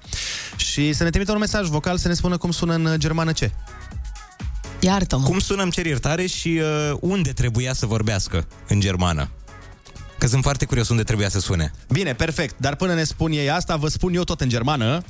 și 0.56 0.92
să 0.92 1.02
ne 1.02 1.10
trimită 1.10 1.32
un 1.32 1.38
mesaj 1.38 1.68
vocal 1.68 1.98
să 1.98 2.08
ne 2.08 2.14
spună 2.14 2.36
cum 2.36 2.50
sună 2.50 2.74
în 2.74 2.94
germană 2.96 3.32
ce. 3.32 3.50
Iartă-mă. 4.80 5.24
Cum 5.24 5.38
sună, 5.38 5.62
îmi 5.62 5.70
cer 5.70 5.86
iertare 5.86 6.26
și 6.26 6.60
uh, 6.60 6.96
unde 7.00 7.32
trebuia 7.32 7.72
să 7.72 7.86
vorbească 7.86 8.46
în 8.68 8.80
germană? 8.80 9.28
Că 10.18 10.26
sunt 10.26 10.42
foarte 10.42 10.64
curios 10.64 10.88
unde 10.88 11.02
trebuia 11.02 11.28
să 11.28 11.40
sune. 11.40 11.72
Bine, 11.88 12.14
perfect, 12.14 12.54
dar 12.58 12.74
până 12.76 12.94
ne 12.94 13.04
spun 13.04 13.32
ei 13.32 13.50
asta, 13.50 13.76
vă 13.76 13.88
spun 13.88 14.14
eu 14.14 14.24
tot 14.24 14.40
în 14.40 14.48
germană. 14.48 15.02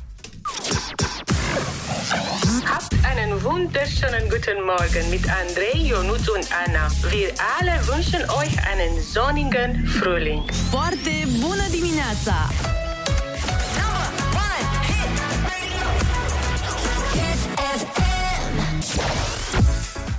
Habt 3.19 3.27
einen 3.27 3.43
wunderschönen 3.43 4.29
guten 4.31 4.65
Morgen 4.65 5.11
mit 5.11 5.25
Andrei, 5.29 5.89
Ionuț 5.89 6.29
und 6.29 6.47
Anna. 6.67 6.89
Wir 7.11 7.33
alle 7.59 7.75
wünschen 7.89 8.23
euch 8.31 8.55
einen 8.71 9.03
sonnigen 9.13 9.87
Frühling. 9.87 10.43
Foarte 10.71 11.27
bună 11.41 11.63
dimineața! 11.71 12.35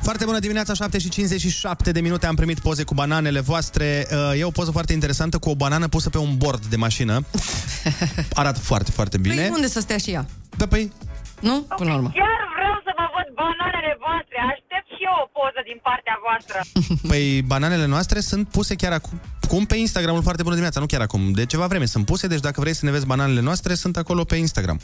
Foarte 0.01 0.25
bună 0.25 0.39
dimineața, 0.39 0.73
7 0.73 0.99
și 0.99 1.09
57 1.09 1.91
de 1.91 2.01
minute 2.01 2.25
am 2.25 2.35
primit 2.35 2.59
poze 2.59 2.83
cu 2.83 2.93
bananele 2.93 3.39
voastre. 3.39 4.07
Uh, 4.12 4.39
E 4.39 4.43
o 4.43 4.51
poză 4.51 4.71
foarte 4.71 4.93
interesantă 4.93 5.38
cu 5.38 5.49
o 5.49 5.55
banană 5.55 5.88
pusă 5.88 6.09
pe 6.09 6.17
un 6.17 6.38
bord 6.38 6.65
de 6.65 6.75
mașină. 6.75 7.25
Arată 8.33 8.59
foarte, 8.59 8.91
foarte 8.91 9.17
bine. 9.17 9.35
Păi 9.35 9.49
unde 9.53 9.67
să 9.67 9.79
stea 9.79 9.97
și 9.97 10.12
ea? 10.12 10.25
Da, 10.57 10.67
păi... 10.67 10.91
Nu? 11.39 11.65
Până 11.77 11.89
la 11.89 11.95
urmă. 11.95 12.12
Chiar 12.13 12.48
bananele 13.41 13.93
voastre. 14.06 14.38
Aștept 14.54 14.88
și 14.95 15.02
eu 15.10 15.15
o 15.23 15.28
poză 15.38 15.62
din 15.69 15.80
partea 15.88 16.15
voastră. 16.25 16.58
Păi 17.12 17.23
bananele 17.54 17.88
noastre 17.95 18.19
sunt 18.30 18.43
puse 18.56 18.73
chiar 18.82 18.93
acum 18.99 19.17
cum 19.49 19.65
pe 19.65 19.75
Instagramul 19.75 20.21
foarte 20.21 20.41
bună 20.41 20.56
dimineața, 20.56 20.80
nu 20.80 20.86
chiar 20.86 21.02
acum, 21.02 21.32
de 21.32 21.45
ceva 21.45 21.65
vreme 21.67 21.86
sunt 21.86 22.06
puse, 22.06 22.28
deci 22.28 22.39
dacă 22.39 22.62
vrei 22.62 22.73
să 22.73 22.86
ne 22.86 22.91
vezi 22.91 23.06
bananele 23.06 23.41
noastre, 23.41 23.73
sunt 23.73 23.97
acolo 23.97 24.23
pe 24.23 24.36
Instagram. 24.36 24.80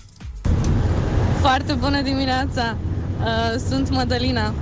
Foarte 1.40 1.74
bună 1.74 2.02
dimineața! 2.02 2.78
Uh, 3.20 3.56
sunt 3.68 3.90
Mădălina. 3.90 4.54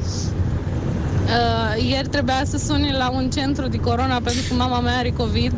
Uh, 1.24 1.84
ieri 1.90 2.08
trebuia 2.08 2.42
să 2.46 2.58
suni 2.58 2.92
la 2.92 3.10
un 3.10 3.30
centru 3.30 3.68
de 3.68 3.78
corona 3.78 4.20
pentru 4.22 4.42
că 4.48 4.54
mama 4.54 4.80
mea 4.80 4.98
are 4.98 5.10
COVID. 5.10 5.54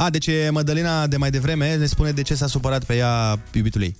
A, 0.00 0.10
deci 0.10 0.26
e 0.26 0.48
Mădălina 0.52 1.06
de 1.06 1.16
mai 1.16 1.30
devreme 1.30 1.74
ne 1.76 1.86
spune 1.86 2.10
de 2.10 2.22
ce 2.22 2.34
s-a 2.34 2.46
supărat 2.46 2.84
pe 2.84 2.96
ea 2.96 3.38
iubitul 3.52 3.82
ei. 3.82 3.96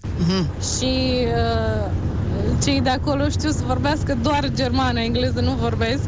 Și 0.77 1.25
uh, 1.27 1.91
cei 2.65 2.81
de 2.81 2.89
acolo 2.89 3.29
știu 3.29 3.51
să 3.51 3.59
vorbească 3.67 4.19
doar 4.23 4.51
germană, 4.55 5.01
engleză 5.01 5.41
nu 5.41 5.53
vorbesc. 5.61 6.03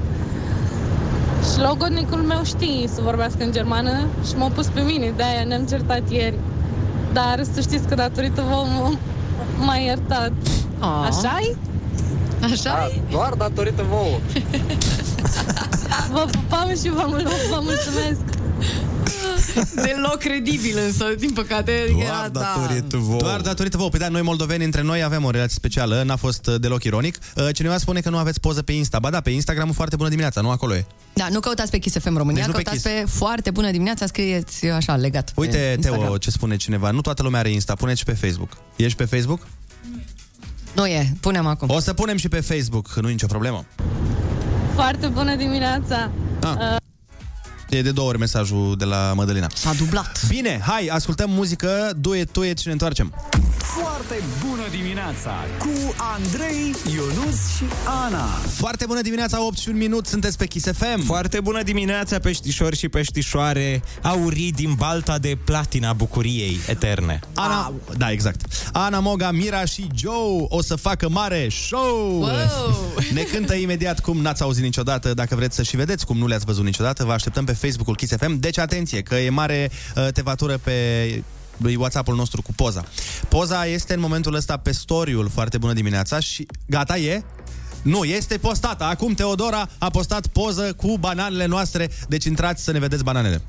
Și 1.53 1.61
logodnicul 1.61 2.19
meu 2.23 2.45
știe 2.45 2.89
să 2.95 3.01
vorbească 3.03 3.45
în 3.45 3.53
germană 3.53 4.07
și 4.29 4.37
m-a 4.37 4.49
pus 4.49 4.67
pe 4.67 4.81
mine, 4.81 5.13
de-aia 5.17 5.45
ne-am 5.45 5.67
certat 5.67 6.11
ieri. 6.11 6.39
Dar 7.13 7.45
să 7.55 7.61
știți 7.61 7.87
că 7.87 7.95
datorită 7.95 8.45
vouă 8.49 8.67
m- 8.67 8.99
m-a 9.65 9.75
iertat. 9.77 10.33
Așa-i? 11.07 11.57
așa 12.53 12.91
Doar 13.11 13.33
datorită 13.35 13.85
vouă. 13.89 14.19
Vă 16.13 16.25
pupam 16.31 16.69
și 16.69 16.89
vă, 16.91 17.05
mul- 17.07 17.29
vă 17.51 17.61
mulțumesc. 17.63 18.21
Deloc 19.85 20.19
credibil 20.19 20.79
însă, 20.87 21.05
din 21.19 21.31
păcate. 21.31 21.73
era, 21.99 22.29
da. 22.33 22.71
vouă. 22.91 23.19
Doar 23.21 23.41
datorită 23.41 23.77
vouă. 23.77 23.89
Păi 23.89 23.99
da, 23.99 24.09
noi 24.09 24.23
moldoveni 24.23 24.65
între 24.65 24.83
noi 24.83 25.03
avem 25.03 25.25
o 25.25 25.31
relație 25.31 25.55
specială, 25.57 26.03
n-a 26.03 26.17
fost 26.17 26.47
uh, 26.47 26.61
deloc 26.61 26.85
ironic. 26.85 27.19
Uh, 27.37 27.49
Cineva 27.53 27.79
spune 27.79 28.01
că 28.01 28.11
nu 28.11 28.17
aveți 28.17 28.41
poză 28.41 28.63
pe 28.63 28.73
Insta. 28.73 28.99
Ba 28.99 29.11
da, 29.11 29.21
pe 29.21 29.31
Instagram 29.31 29.73
foarte 29.73 29.97
bună 29.97 30.09
dimineața, 30.09 30.41
nu 30.41 30.51
acolo 30.51 30.75
e. 30.75 30.85
Da, 31.13 31.29
nu 31.31 31.41
căutați 31.41 31.71
pe 31.71 31.79
Kiss 31.79 31.99
FM 31.99 32.17
România, 32.17 32.45
Deci 32.45 32.51
nu 32.51 32.57
pe 32.59 32.63
căutați 32.63 32.89
Kiss. 32.89 32.95
pe, 32.95 33.19
foarte 33.19 33.51
bună 33.51 33.71
dimineața, 33.71 34.07
scrieți 34.07 34.67
așa, 34.67 34.97
legat. 34.97 35.25
pe 35.25 35.41
Uite, 35.41 35.73
Instagram. 35.77 36.03
Teo, 36.03 36.17
ce 36.19 36.31
spune 36.31 36.57
cineva. 36.57 36.91
Nu 36.91 37.01
toată 37.01 37.23
lumea 37.23 37.41
are 37.41 37.51
Insta, 37.51 37.75
puneți 37.75 37.99
și 37.99 38.05
pe 38.05 38.13
Facebook. 38.13 38.51
Ești 38.77 38.97
pe 38.97 39.05
Facebook? 39.05 39.47
Nu 40.75 40.87
e, 40.87 41.13
punem 41.21 41.47
acum. 41.47 41.69
O 41.71 41.79
să 41.81 41.93
punem 41.93 42.17
și 42.17 42.29
pe 42.29 42.41
Facebook, 42.41 42.95
nu 42.95 43.09
e 43.09 43.11
nicio 43.11 43.27
problemă. 43.27 43.65
Foarte 44.75 45.07
bună 45.07 45.37
dimineața. 45.37 46.11
Ah. 46.41 46.51
Uh, 46.51 46.77
E 47.71 47.83
de 47.83 47.91
două 47.91 48.09
ori 48.09 48.19
mesajul 48.19 48.75
de 48.79 48.85
la 48.85 49.13
Mădălina. 49.15 49.47
S-a 49.55 49.73
dublat. 49.79 50.27
Bine, 50.29 50.61
hai, 50.67 50.87
ascultăm 50.87 51.31
muzică, 51.31 51.93
duet, 51.97 52.31
tuet 52.33 52.59
și 52.59 52.67
ne 52.67 52.73
întoarcem. 52.73 53.15
Foarte 53.59 54.23
bună 54.47 54.63
dimineața 54.71 55.33
cu 55.59 55.95
Andrei, 55.97 56.75
Ionus 56.95 57.57
și 57.57 57.65
Ana. 58.05 58.25
Foarte 58.55 58.87
bună 58.87 59.01
dimineața, 59.01 59.47
8 59.47 59.59
și 59.59 59.69
un 59.69 59.77
minut, 59.77 60.07
sunteți 60.07 60.37
pe 60.37 60.47
Kiss 60.47 60.67
FM. 60.73 61.05
Foarte 61.05 61.41
bună 61.41 61.63
dimineața, 61.63 62.19
peștișori 62.19 62.77
și 62.77 62.89
peștișoare, 62.89 63.83
aurii 64.03 64.53
din 64.53 64.75
balta 64.75 65.19
de 65.19 65.39
platina 65.45 65.93
bucuriei 65.93 66.59
eterne. 66.67 67.21
Ana, 67.35 67.73
da, 67.97 68.11
exact. 68.11 68.41
Ana 68.73 69.01
Moga, 69.01 69.31
Mira 69.31 69.65
și 69.65 69.87
Joe 69.95 70.47
o 70.49 70.63
să 70.63 70.77
facă 70.77 71.09
mare 71.09 71.49
show. 71.67 72.19
Wow! 72.19 72.95
Ne 73.13 73.23
cântă 73.23 73.55
imediat 73.55 74.01
cum 74.01 74.21
n-ați 74.21 74.43
auzit 74.43 74.63
niciodată. 74.63 75.15
Dacă 75.15 75.35
vreți 75.35 75.57
să 75.57 75.63
și 75.63 75.77
vedeți 75.77 76.07
cum 76.07 76.19
nu 76.19 76.27
le-ați 76.27 76.45
văzut 76.45 76.65
niciodată, 76.65 77.05
vă 77.05 77.13
așteptăm 77.13 77.45
pe 77.45 77.53
Facebook-ul 77.61 77.97
Kiss 77.97 78.17
FM. 78.17 78.39
Deci 78.39 78.59
atenție, 78.59 79.03
că 79.03 79.15
e 79.15 79.31
mare 79.31 79.71
uh, 79.97 80.09
tevatură 80.13 80.59
pe 80.59 80.73
WhatsApp-ul 81.77 82.15
nostru 82.15 82.43
cu 82.43 82.53
poza. 82.53 82.85
Poza 83.29 83.67
este 83.67 83.95
în 83.95 84.01
momentul 84.01 84.35
ăsta 84.35 84.57
pe 84.57 84.73
story-ul 84.73 85.29
Foarte 85.29 85.59
bună 85.59 85.73
dimineața 85.73 86.21
și 86.21 86.47
gata 86.67 86.99
e? 86.99 87.23
Nu, 87.83 88.05
este 88.05 88.39
postată. 88.39 88.85
Acum 88.85 89.15
Teodora 89.15 89.69
a 89.79 89.91
postat 89.91 90.27
poză 90.27 90.73
cu 90.77 90.99
bananele 90.99 91.47
noastre, 91.47 91.91
deci 92.09 92.25
intrați 92.25 92.65
să 92.65 92.73
ne 92.73 92.79
vedeți 92.79 93.05
bananele. 93.05 93.43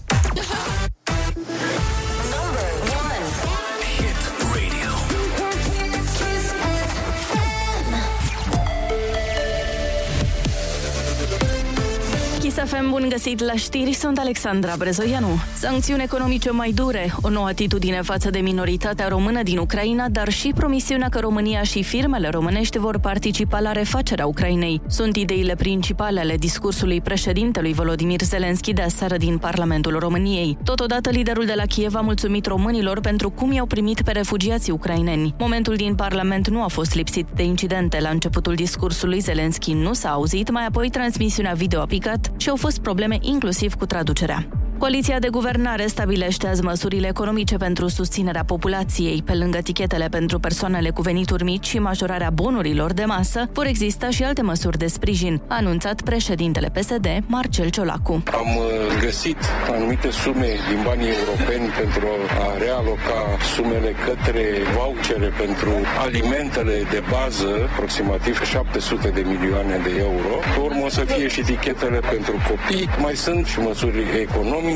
Kiss 12.54 12.72
FM, 12.72 12.90
bun 12.90 13.06
găsit 13.10 13.44
la 13.44 13.54
știri, 13.56 13.94
sunt 13.94 14.18
Alexandra 14.18 14.74
Brezoianu. 14.78 15.28
Sancțiuni 15.54 16.04
economice 16.04 16.50
mai 16.50 16.72
dure, 16.72 17.14
o 17.22 17.30
nouă 17.30 17.48
atitudine 17.48 18.02
față 18.02 18.30
de 18.30 18.40
minoritatea 18.40 19.08
română 19.08 19.44
din 19.44 19.58
Ucraina, 19.58 20.10
dar 20.10 20.30
și 20.30 20.52
promisiunea 20.56 21.10
că 21.10 21.20
România 21.20 21.64
și 21.64 21.84
firmele 21.84 22.30
românești 22.30 22.78
vor 22.78 23.00
participa 23.00 23.60
la 23.60 23.72
refacerea 23.72 24.26
Ucrainei. 24.26 24.82
Sunt 24.88 25.16
ideile 25.16 25.56
principale 25.56 26.20
ale 26.20 26.36
discursului 26.36 27.02
președintelui 27.02 27.74
Volodimir 27.74 28.22
Zelenski 28.22 28.74
de 28.74 28.82
aseară 28.82 29.18
din 29.18 29.38
Parlamentul 29.38 30.00
României. 30.00 30.58
Totodată, 30.64 31.10
liderul 31.10 31.46
de 31.46 31.54
la 31.56 31.66
Kiev 31.66 31.96
a 31.96 32.02
mulțumit 32.02 32.46
românilor 32.46 33.00
pentru 33.00 33.30
cum 33.30 33.52
i-au 33.52 33.66
primit 33.66 34.02
pe 34.02 34.12
refugiații 34.12 34.72
ucraineni. 34.72 35.36
Momentul 35.40 35.76
din 35.76 35.96
Parlament 35.96 36.48
nu 36.48 36.64
a 36.64 36.68
fost 36.68 36.96
lipsit 36.96 37.28
de 37.36 37.44
incidente. 37.44 38.00
La 38.02 38.10
începutul 38.10 38.54
discursului, 38.54 39.20
Zelenski 39.20 39.74
nu 39.74 39.94
s-a 39.94 40.10
auzit, 40.10 40.50
mai 40.50 40.66
apoi 40.66 40.90
transmisiunea 40.90 41.54
video 41.54 41.82
a 41.82 41.86
picat 41.86 42.32
și 42.42 42.50
au 42.50 42.56
fost 42.56 42.80
probleme 42.80 43.18
inclusiv 43.22 43.74
cu 43.74 43.86
traducerea. 43.86 44.48
Coaliția 44.82 45.20
de 45.20 45.30
guvernare 45.30 45.86
stabilește 45.88 46.48
azi 46.48 46.62
măsurile 46.62 47.08
economice 47.08 47.58
pentru 47.58 47.88
susținerea 47.88 48.44
populației. 48.44 49.22
Pe 49.26 49.34
lângă 49.34 49.58
tichetele 49.58 50.08
pentru 50.08 50.40
persoanele 50.40 50.90
cu 50.90 51.02
venituri 51.02 51.44
mici 51.44 51.68
și 51.68 51.80
majorarea 51.80 52.30
bonurilor 52.30 52.94
de 52.94 53.04
masă, 53.04 53.50
vor 53.54 53.66
exista 53.66 54.10
și 54.10 54.24
alte 54.24 54.42
măsuri 54.42 54.78
de 54.78 54.88
sprijin, 54.88 55.42
a 55.48 55.56
anunțat 55.56 56.02
președintele 56.02 56.70
PSD, 56.70 57.08
Marcel 57.26 57.70
Ciolacu. 57.70 58.24
Am 58.34 58.56
uh, 58.58 58.64
găsit 59.02 59.38
anumite 59.72 60.10
sume 60.10 60.50
din 60.70 60.80
banii 60.84 61.12
europeni 61.20 61.68
pentru 61.82 62.08
a 62.46 62.58
realoca 62.58 63.20
sumele 63.56 63.96
către 64.06 64.46
vouchere 64.78 65.32
pentru 65.38 65.72
alimentele 66.06 66.88
de 66.92 67.04
bază, 67.10 67.50
aproximativ 67.72 68.42
700 68.44 69.10
de 69.10 69.24
milioane 69.28 69.78
de 69.84 69.94
euro. 70.00 70.36
Pe 70.54 70.60
urmă 70.62 70.82
o 70.86 70.90
să 70.90 71.04
fie 71.06 71.28
și 71.28 71.42
tichetele 71.42 72.00
pentru 72.00 72.36
copii, 72.50 72.90
mai 72.98 73.16
sunt 73.16 73.46
și 73.46 73.60
măsuri 73.60 74.00
economice. 74.22 74.70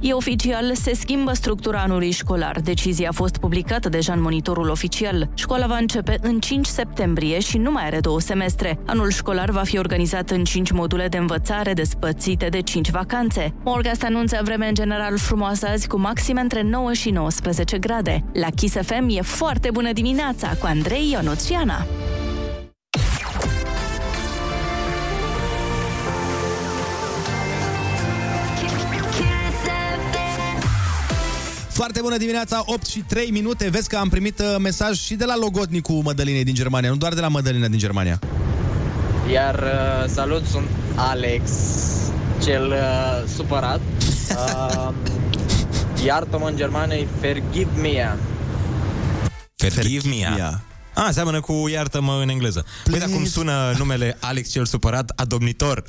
E 0.00 0.12
oficial, 0.12 0.74
se 0.74 0.94
schimbă 0.94 1.32
structura 1.32 1.80
anului 1.80 2.10
școlar. 2.10 2.60
Decizia 2.60 3.08
a 3.08 3.12
fost 3.12 3.36
publicată 3.36 3.88
deja 3.88 4.12
în 4.12 4.20
monitorul 4.20 4.68
oficial. 4.68 5.30
Școala 5.34 5.66
va 5.66 5.76
începe 5.76 6.18
în 6.22 6.38
5 6.38 6.66
septembrie 6.66 7.38
și 7.38 7.58
nu 7.58 7.70
mai 7.70 7.86
are 7.86 8.00
două 8.00 8.20
semestre. 8.20 8.78
Anul 8.86 9.10
școlar 9.10 9.50
va 9.50 9.62
fi 9.62 9.78
organizat 9.78 10.30
în 10.30 10.44
5 10.44 10.70
module 10.70 11.08
de 11.08 11.16
învățare 11.16 11.72
despățite 11.72 12.46
de 12.46 12.60
5 12.60 12.90
vacanțe. 12.90 13.54
Morgast 13.64 14.04
anunță 14.04 14.40
vreme 14.42 14.68
în 14.68 14.74
general 14.74 15.18
frumoasă 15.18 15.66
azi 15.66 15.88
cu 15.88 15.98
maxime 15.98 16.40
între 16.40 16.62
9 16.62 16.92
și 16.92 17.10
19 17.10 17.78
grade. 17.78 18.24
La 18.32 18.48
Kiss 18.54 18.76
FM 18.82 19.06
e 19.08 19.20
foarte 19.20 19.70
bună 19.70 19.92
dimineața 19.92 20.48
cu 20.48 20.66
Andrei 20.66 21.10
Ionuț 21.10 21.48
Foarte 31.90 32.06
bună 32.06 32.18
dimineața, 32.18 32.62
8 32.66 32.86
și 32.86 32.98
3 32.98 33.30
minute. 33.30 33.68
Vezi 33.68 33.88
că 33.88 33.96
am 33.96 34.08
primit 34.08 34.38
uh, 34.38 34.56
mesaj 34.60 34.98
și 34.98 35.14
de 35.14 35.24
la 35.24 35.36
logodnicul 35.36 36.00
Mădălinei 36.02 36.44
din 36.44 36.54
Germania, 36.54 36.90
nu 36.90 36.96
doar 36.96 37.14
de 37.14 37.20
la 37.20 37.28
Mădălina 37.28 37.68
din 37.68 37.78
Germania. 37.78 38.18
Iar 39.32 39.54
uh, 39.54 40.10
salut, 40.10 40.46
sunt 40.46 40.68
Alex, 40.94 41.50
cel 42.44 42.66
uh, 42.66 43.28
supărat. 43.36 43.80
Uh, 44.30 44.88
iartă-mă 46.04 46.48
în 46.48 46.56
germană 46.56 46.94
e 46.94 47.06
Forgive 47.20 47.80
me. 47.80 48.16
Forgive 49.56 50.08
me. 50.08 50.58
A, 50.94 51.10
seamănă 51.10 51.40
cu 51.40 51.68
iartă-mă 51.68 52.18
în 52.22 52.28
engleză. 52.28 52.64
Păi, 52.90 52.98
dar 52.98 53.08
cum 53.08 53.24
sună 53.24 53.74
numele 53.78 54.16
Alex 54.20 54.50
cel 54.50 54.64
supărat, 54.64 55.12
adomnitor. 55.16 55.82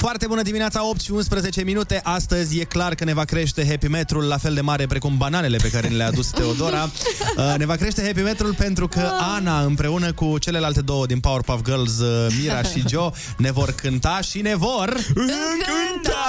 Foarte 0.00 0.26
bună 0.26 0.42
dimineața, 0.42 0.88
8 0.88 1.00
și 1.00 1.10
11 1.10 1.64
minute. 1.64 2.00
Astăzi 2.04 2.58
e 2.58 2.64
clar 2.64 2.94
că 2.94 3.04
ne 3.04 3.14
va 3.14 3.24
crește 3.24 3.66
happy 3.68 3.86
metrul 3.88 4.24
la 4.24 4.36
fel 4.38 4.54
de 4.54 4.60
mare 4.60 4.86
precum 4.86 5.16
bananele 5.16 5.56
pe 5.56 5.70
care 5.70 5.88
ne 5.88 5.94
le-a 5.94 6.06
adus 6.06 6.26
Teodora. 6.26 6.90
Uh, 7.36 7.54
ne 7.58 7.66
va 7.66 7.74
crește 7.74 8.02
happy 8.02 8.20
metrul 8.20 8.54
pentru 8.54 8.88
că 8.88 9.10
Ana 9.36 9.60
împreună 9.60 10.12
cu 10.12 10.38
celelalte 10.38 10.80
două 10.80 11.06
din 11.06 11.20
Powerpuff 11.20 11.64
Girls, 11.64 11.98
uh, 11.98 12.26
Mira 12.40 12.62
și 12.62 12.82
Joe, 12.88 13.10
ne 13.36 13.50
vor 13.50 13.72
cânta 13.72 14.20
și 14.20 14.40
ne 14.40 14.56
vor 14.56 14.96
încânta! 15.06 16.20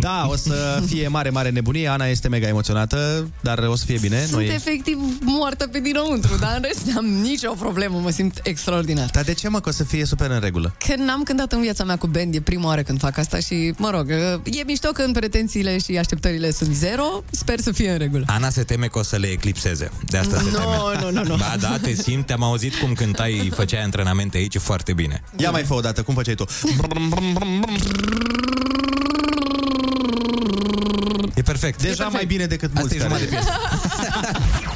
Da, 0.00 0.26
o 0.30 0.36
să 0.36 0.82
fie 0.86 1.08
mare, 1.08 1.30
mare 1.30 1.50
nebunie. 1.50 1.88
Ana 1.88 2.06
este 2.06 2.28
mega 2.28 2.48
emoționată, 2.48 3.28
dar 3.40 3.58
o 3.58 3.76
să 3.76 3.84
fie 3.84 3.98
bine. 4.00 4.18
Sunt 4.18 4.30
Noi... 4.30 4.46
efectiv 4.46 4.98
moartă 5.20 5.66
pe 5.66 5.80
dinăuntru, 5.80 6.36
dar 6.36 6.52
în 6.56 6.62
rest 6.62 6.86
n-am 6.86 7.04
nicio 7.04 7.52
problemă, 7.52 7.98
mă 7.98 8.10
simt 8.10 8.40
extraordinar. 8.42 9.10
Dar 9.12 9.24
de 9.24 9.34
ce 9.34 9.48
mă 9.48 9.60
că 9.60 9.68
o 9.68 9.72
să 9.72 9.84
fie 9.84 10.04
super 10.04 10.30
în 10.30 10.40
regulă? 10.40 10.74
Că 10.86 10.94
n-am 10.96 11.22
cântat 11.22 11.52
în 11.52 11.60
viața 11.60 11.84
mea 11.84 11.96
cu 11.96 12.06
band, 12.06 12.34
e 12.34 12.40
prima 12.46 12.66
oară 12.66 12.82
când 12.82 12.98
fac 13.00 13.18
asta 13.18 13.38
și, 13.38 13.72
mă 13.76 13.90
rog, 13.90 14.10
e 14.44 14.62
mișto 14.66 14.88
când 14.88 15.12
pretențiile 15.18 15.78
și 15.78 15.98
așteptările 15.98 16.50
sunt 16.50 16.74
zero, 16.74 17.24
sper 17.30 17.60
să 17.60 17.72
fie 17.72 17.90
în 17.90 17.98
regulă. 17.98 18.24
Ana 18.28 18.50
se 18.50 18.62
teme 18.62 18.86
că 18.86 18.98
o 18.98 19.02
să 19.02 19.16
le 19.16 19.26
eclipseze. 19.26 19.90
De 20.06 20.16
asta 20.16 20.36
se 20.36 20.42
Nu, 20.50 20.58
teme. 20.58 21.00
nu, 21.02 21.10
nu, 21.10 21.22
nu. 21.28 21.36
Ba, 21.36 21.54
da, 21.60 21.78
te 21.82 21.94
simt, 21.94 22.26
te-am 22.26 22.42
auzit 22.42 22.74
cum 22.74 22.92
cântai, 22.92 23.50
făceai 23.54 23.82
antrenamente 23.82 24.36
aici 24.36 24.56
foarte 24.58 24.92
bine. 24.92 25.22
Ia 25.36 25.50
mai 25.50 25.62
fă 25.64 25.74
o 25.74 25.80
dată, 25.80 26.02
cum 26.02 26.14
făceai 26.14 26.34
tu? 26.34 26.44
E 31.34 31.42
perfect. 31.42 31.82
Deja 31.82 32.08
mai 32.08 32.24
bine 32.24 32.46
decât 32.46 32.68
Asta 32.68 32.80
mulți 32.80 32.96
e 32.96 32.98
jumătate 32.98 33.24
de 33.24 33.30
care- 33.30 33.44
piesă. 33.44 33.58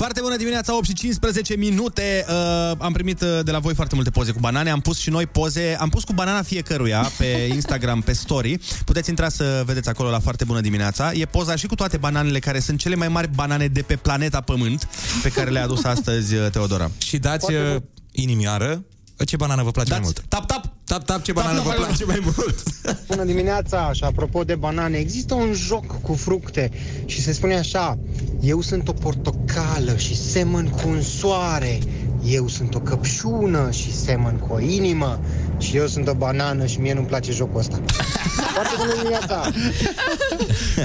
Foarte 0.00 0.20
bună 0.20 0.36
dimineața, 0.36 0.76
8 0.76 0.84
și 0.84 0.92
15 0.92 1.56
minute. 1.56 2.24
Uh, 2.28 2.72
am 2.78 2.92
primit 2.92 3.20
uh, 3.20 3.28
de 3.42 3.50
la 3.50 3.58
voi 3.58 3.74
foarte 3.74 3.94
multe 3.94 4.10
poze 4.10 4.32
cu 4.32 4.38
banane. 4.40 4.70
Am 4.70 4.80
pus 4.80 4.98
și 4.98 5.10
noi 5.10 5.26
poze. 5.26 5.76
Am 5.80 5.88
pus 5.88 6.04
cu 6.04 6.12
banana 6.12 6.42
fiecăruia 6.42 7.10
pe 7.18 7.24
Instagram, 7.54 8.00
pe 8.00 8.12
story. 8.12 8.58
Puteți 8.84 9.08
intra 9.08 9.28
să 9.28 9.62
vedeți 9.66 9.88
acolo 9.88 10.10
la 10.10 10.18
foarte 10.18 10.44
bună 10.44 10.60
dimineața. 10.60 11.12
E 11.12 11.24
poza 11.24 11.56
și 11.56 11.66
cu 11.66 11.74
toate 11.74 11.96
bananele 11.96 12.38
care 12.38 12.58
sunt 12.58 12.78
cele 12.78 12.94
mai 12.94 13.08
mari 13.08 13.30
banane 13.34 13.66
de 13.66 13.82
pe 13.82 13.96
planeta 13.96 14.40
Pământ 14.40 14.88
pe 15.22 15.28
care 15.28 15.50
le-a 15.50 15.62
adus 15.62 15.84
astăzi 15.94 16.34
uh, 16.34 16.50
Teodora. 16.50 16.90
Și 16.98 17.18
dați 17.18 17.52
uh, 17.52 17.76
inimioară 18.12 18.84
ce 19.24 19.36
banană 19.36 19.62
vă 19.62 19.70
place 19.70 19.90
mai 19.90 20.00
mult. 20.02 20.22
Tap, 20.28 20.46
tap! 20.46 20.69
Tap, 20.90 21.04
tap, 21.04 21.22
ce 21.22 21.32
banană 21.32 21.60
vă 21.60 21.70
place 21.70 22.04
mai 22.04 22.18
mult. 22.22 22.62
Bună 23.08 23.24
dimineața 23.24 23.92
și 23.92 24.04
apropo 24.04 24.44
de 24.44 24.54
banane, 24.54 24.96
există 24.96 25.34
un 25.34 25.52
joc 25.52 26.00
cu 26.00 26.14
fructe 26.14 26.70
și 27.04 27.22
se 27.22 27.32
spune 27.32 27.56
așa 27.56 27.98
Eu 28.40 28.60
sunt 28.60 28.88
o 28.88 28.92
portocală 28.92 29.96
și 29.96 30.16
semăn 30.16 30.68
cu 30.68 30.88
un 30.88 31.02
soare 31.02 31.78
Eu 32.24 32.48
sunt 32.48 32.74
o 32.74 32.80
căpșună 32.80 33.70
și 33.70 33.96
semăn 33.96 34.36
cu 34.36 34.52
o 34.52 34.60
inimă 34.60 35.20
Și 35.58 35.76
eu 35.76 35.86
sunt 35.86 36.08
o 36.08 36.14
banană 36.14 36.66
și 36.66 36.80
mie 36.80 36.94
nu-mi 36.94 37.06
place 37.06 37.32
jocul 37.32 37.60
ăsta 37.60 37.80
Foarte 38.54 38.74
bună 38.78 38.94
dimineața! 38.96 39.50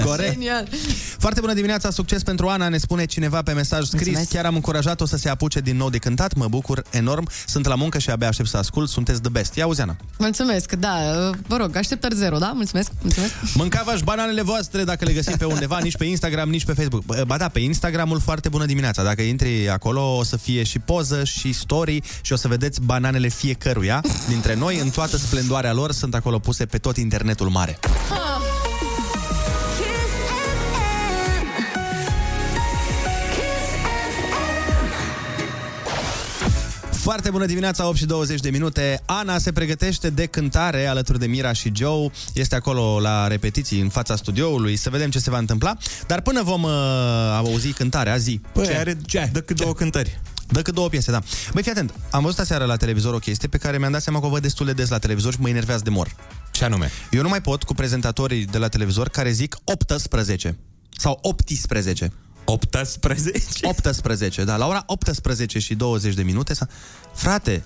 Corect. 0.04 0.32
Genial. 0.32 0.68
Foarte 1.26 1.44
bună 1.44 1.56
dimineața, 1.56 1.90
succes 1.90 2.22
pentru 2.22 2.48
Ana, 2.48 2.68
ne 2.68 2.78
spune 2.78 3.04
cineva 3.04 3.42
pe 3.42 3.52
mesaj 3.52 3.84
scris. 3.84 4.02
Mulțumesc. 4.02 4.30
Chiar 4.30 4.44
am 4.44 4.54
încurajat-o 4.54 5.06
să 5.06 5.16
se 5.16 5.28
apuce 5.28 5.60
din 5.60 5.76
nou 5.76 5.90
de 5.90 5.98
cântat, 5.98 6.34
mă 6.34 6.48
bucur 6.48 6.82
enorm. 6.90 7.28
Sunt 7.46 7.66
la 7.66 7.74
muncă 7.74 7.98
și 7.98 8.10
abia 8.10 8.28
aștept 8.28 8.48
să 8.48 8.56
ascult, 8.56 8.88
sunteți 8.88 9.20
the 9.20 9.30
best. 9.30 9.54
Ia 9.54 9.64
auzi, 9.64 9.80
Ana. 9.80 9.96
Mulțumesc, 10.18 10.72
da, 10.72 10.94
vă 11.46 11.56
rog, 11.56 11.76
așteptări 11.76 12.14
zero, 12.14 12.38
da? 12.38 12.52
Mulțumesc, 12.54 12.90
mulțumesc. 13.02 13.32
Mâncava-și 13.54 14.04
bananele 14.04 14.42
voastre 14.42 14.84
dacă 14.84 15.04
le 15.04 15.12
găsiți 15.12 15.38
pe 15.38 15.44
undeva, 15.44 15.78
nici 15.78 15.96
pe 15.96 16.04
Instagram, 16.04 16.48
nici 16.48 16.64
pe 16.64 16.72
Facebook. 16.72 17.04
Bă, 17.04 17.24
Ba 17.26 17.36
da, 17.36 17.48
pe 17.48 17.60
Instagramul 17.60 18.20
foarte 18.20 18.48
bună 18.48 18.64
dimineața. 18.64 19.02
Dacă 19.02 19.22
intri 19.22 19.68
acolo, 19.68 20.16
o 20.16 20.22
să 20.22 20.36
fie 20.36 20.62
și 20.62 20.78
poză 20.78 21.24
și 21.24 21.52
story 21.52 22.02
și 22.20 22.32
o 22.32 22.36
să 22.36 22.48
vedeți 22.48 22.80
bananele 22.80 23.28
fiecăruia 23.28 24.00
dintre 24.28 24.54
noi 24.54 24.78
în 24.78 24.90
toată 24.90 25.16
splendoarea 25.16 25.72
lor. 25.72 25.92
Sunt 25.92 26.14
acolo 26.14 26.38
puse 26.38 26.66
pe 26.66 26.78
tot 26.78 26.96
internetul 26.96 27.48
mare. 27.48 27.78
Foarte 37.06 37.30
bună 37.30 37.46
dimineața, 37.46 37.88
8 37.88 37.96
și 37.96 38.06
20 38.06 38.40
de 38.40 38.50
minute. 38.50 39.02
Ana 39.04 39.38
se 39.38 39.52
pregătește 39.52 40.10
de 40.10 40.26
cântare 40.26 40.86
alături 40.86 41.18
de 41.18 41.26
Mira 41.26 41.52
și 41.52 41.72
Joe. 41.74 42.10
Este 42.34 42.54
acolo 42.54 43.00
la 43.00 43.26
repetiții 43.26 43.80
în 43.80 43.88
fața 43.88 44.16
studioului. 44.16 44.76
Să 44.76 44.90
vedem 44.90 45.10
ce 45.10 45.18
se 45.18 45.30
va 45.30 45.38
întâmpla. 45.38 45.76
Dar 46.06 46.20
până 46.20 46.42
vom 46.42 46.62
uh, 46.62 46.70
auzi 47.36 47.72
cântarea, 47.72 48.16
zi. 48.16 48.40
Păi, 48.52 48.76
are 48.76 48.96
ce? 49.06 49.28
Dă 49.32 49.40
cât 49.40 49.56
două 49.56 49.72
cântări. 49.72 50.20
Dă 50.48 50.62
cât 50.62 50.74
două 50.74 50.88
piese, 50.88 51.10
da. 51.10 51.22
Băi, 51.52 51.62
fii 51.62 51.70
atent. 51.70 51.94
Am 52.10 52.22
văzut 52.22 52.38
aseară 52.38 52.64
la 52.64 52.76
televizor 52.76 53.14
o 53.14 53.18
chestie 53.18 53.48
pe 53.48 53.58
care 53.58 53.78
mi-am 53.78 53.92
dat 53.92 54.02
seama 54.02 54.20
că 54.20 54.26
o 54.26 54.28
văd 54.28 54.42
destul 54.42 54.66
de 54.66 54.72
des 54.72 54.88
la 54.88 54.98
televizor 54.98 55.32
și 55.32 55.40
mă 55.40 55.48
enervează 55.48 55.82
de 55.84 55.90
mor. 55.90 56.16
Ce 56.50 56.64
anume? 56.64 56.90
Eu 57.10 57.22
nu 57.22 57.28
mai 57.28 57.40
pot 57.40 57.62
cu 57.62 57.74
prezentatorii 57.74 58.44
de 58.44 58.58
la 58.58 58.68
televizor 58.68 59.08
care 59.08 59.30
zic 59.30 59.56
18 59.64 60.58
sau 60.96 61.18
18. 61.22 62.12
18? 62.46 62.98
18, 63.62 64.44
da. 64.44 64.56
La 64.56 64.66
ora 64.66 64.82
18 64.86 65.58
și 65.58 65.74
20 65.74 66.14
de 66.14 66.22
minute 66.22 66.54
s-a... 66.54 66.68
Frate, 67.14 67.64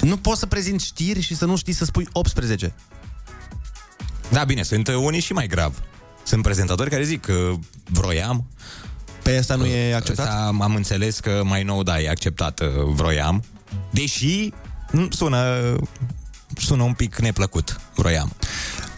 nu 0.00 0.16
poți 0.16 0.38
să 0.38 0.46
prezinți 0.46 0.86
știri 0.86 1.20
și 1.20 1.36
să 1.36 1.44
nu 1.44 1.56
știi 1.56 1.72
să 1.72 1.84
spui 1.84 2.08
18. 2.12 2.74
Da, 4.30 4.44
bine, 4.44 4.62
sunt 4.62 4.88
uh, 4.88 4.94
unii 4.94 5.20
și 5.20 5.32
mai 5.32 5.46
grav. 5.46 5.82
Sunt 6.22 6.42
prezentatori 6.42 6.90
care 6.90 7.04
zic 7.04 7.20
că 7.20 7.52
vroiam. 7.84 8.46
Pe 9.22 9.36
asta 9.36 9.54
nu 9.54 9.66
e 9.66 9.94
acceptat? 9.94 10.26
Asta 10.26 10.56
am 10.60 10.74
înțeles 10.74 11.20
că 11.20 11.42
mai 11.44 11.62
nou, 11.62 11.82
da, 11.82 12.00
e 12.00 12.10
acceptat, 12.10 12.60
uh, 12.60 12.68
vroiam. 12.86 13.44
Deși 13.90 14.52
mm, 14.92 15.10
sună, 15.10 15.76
sună 16.56 16.82
un 16.82 16.92
pic 16.92 17.18
neplăcut, 17.18 17.80
vroiam. 17.94 18.32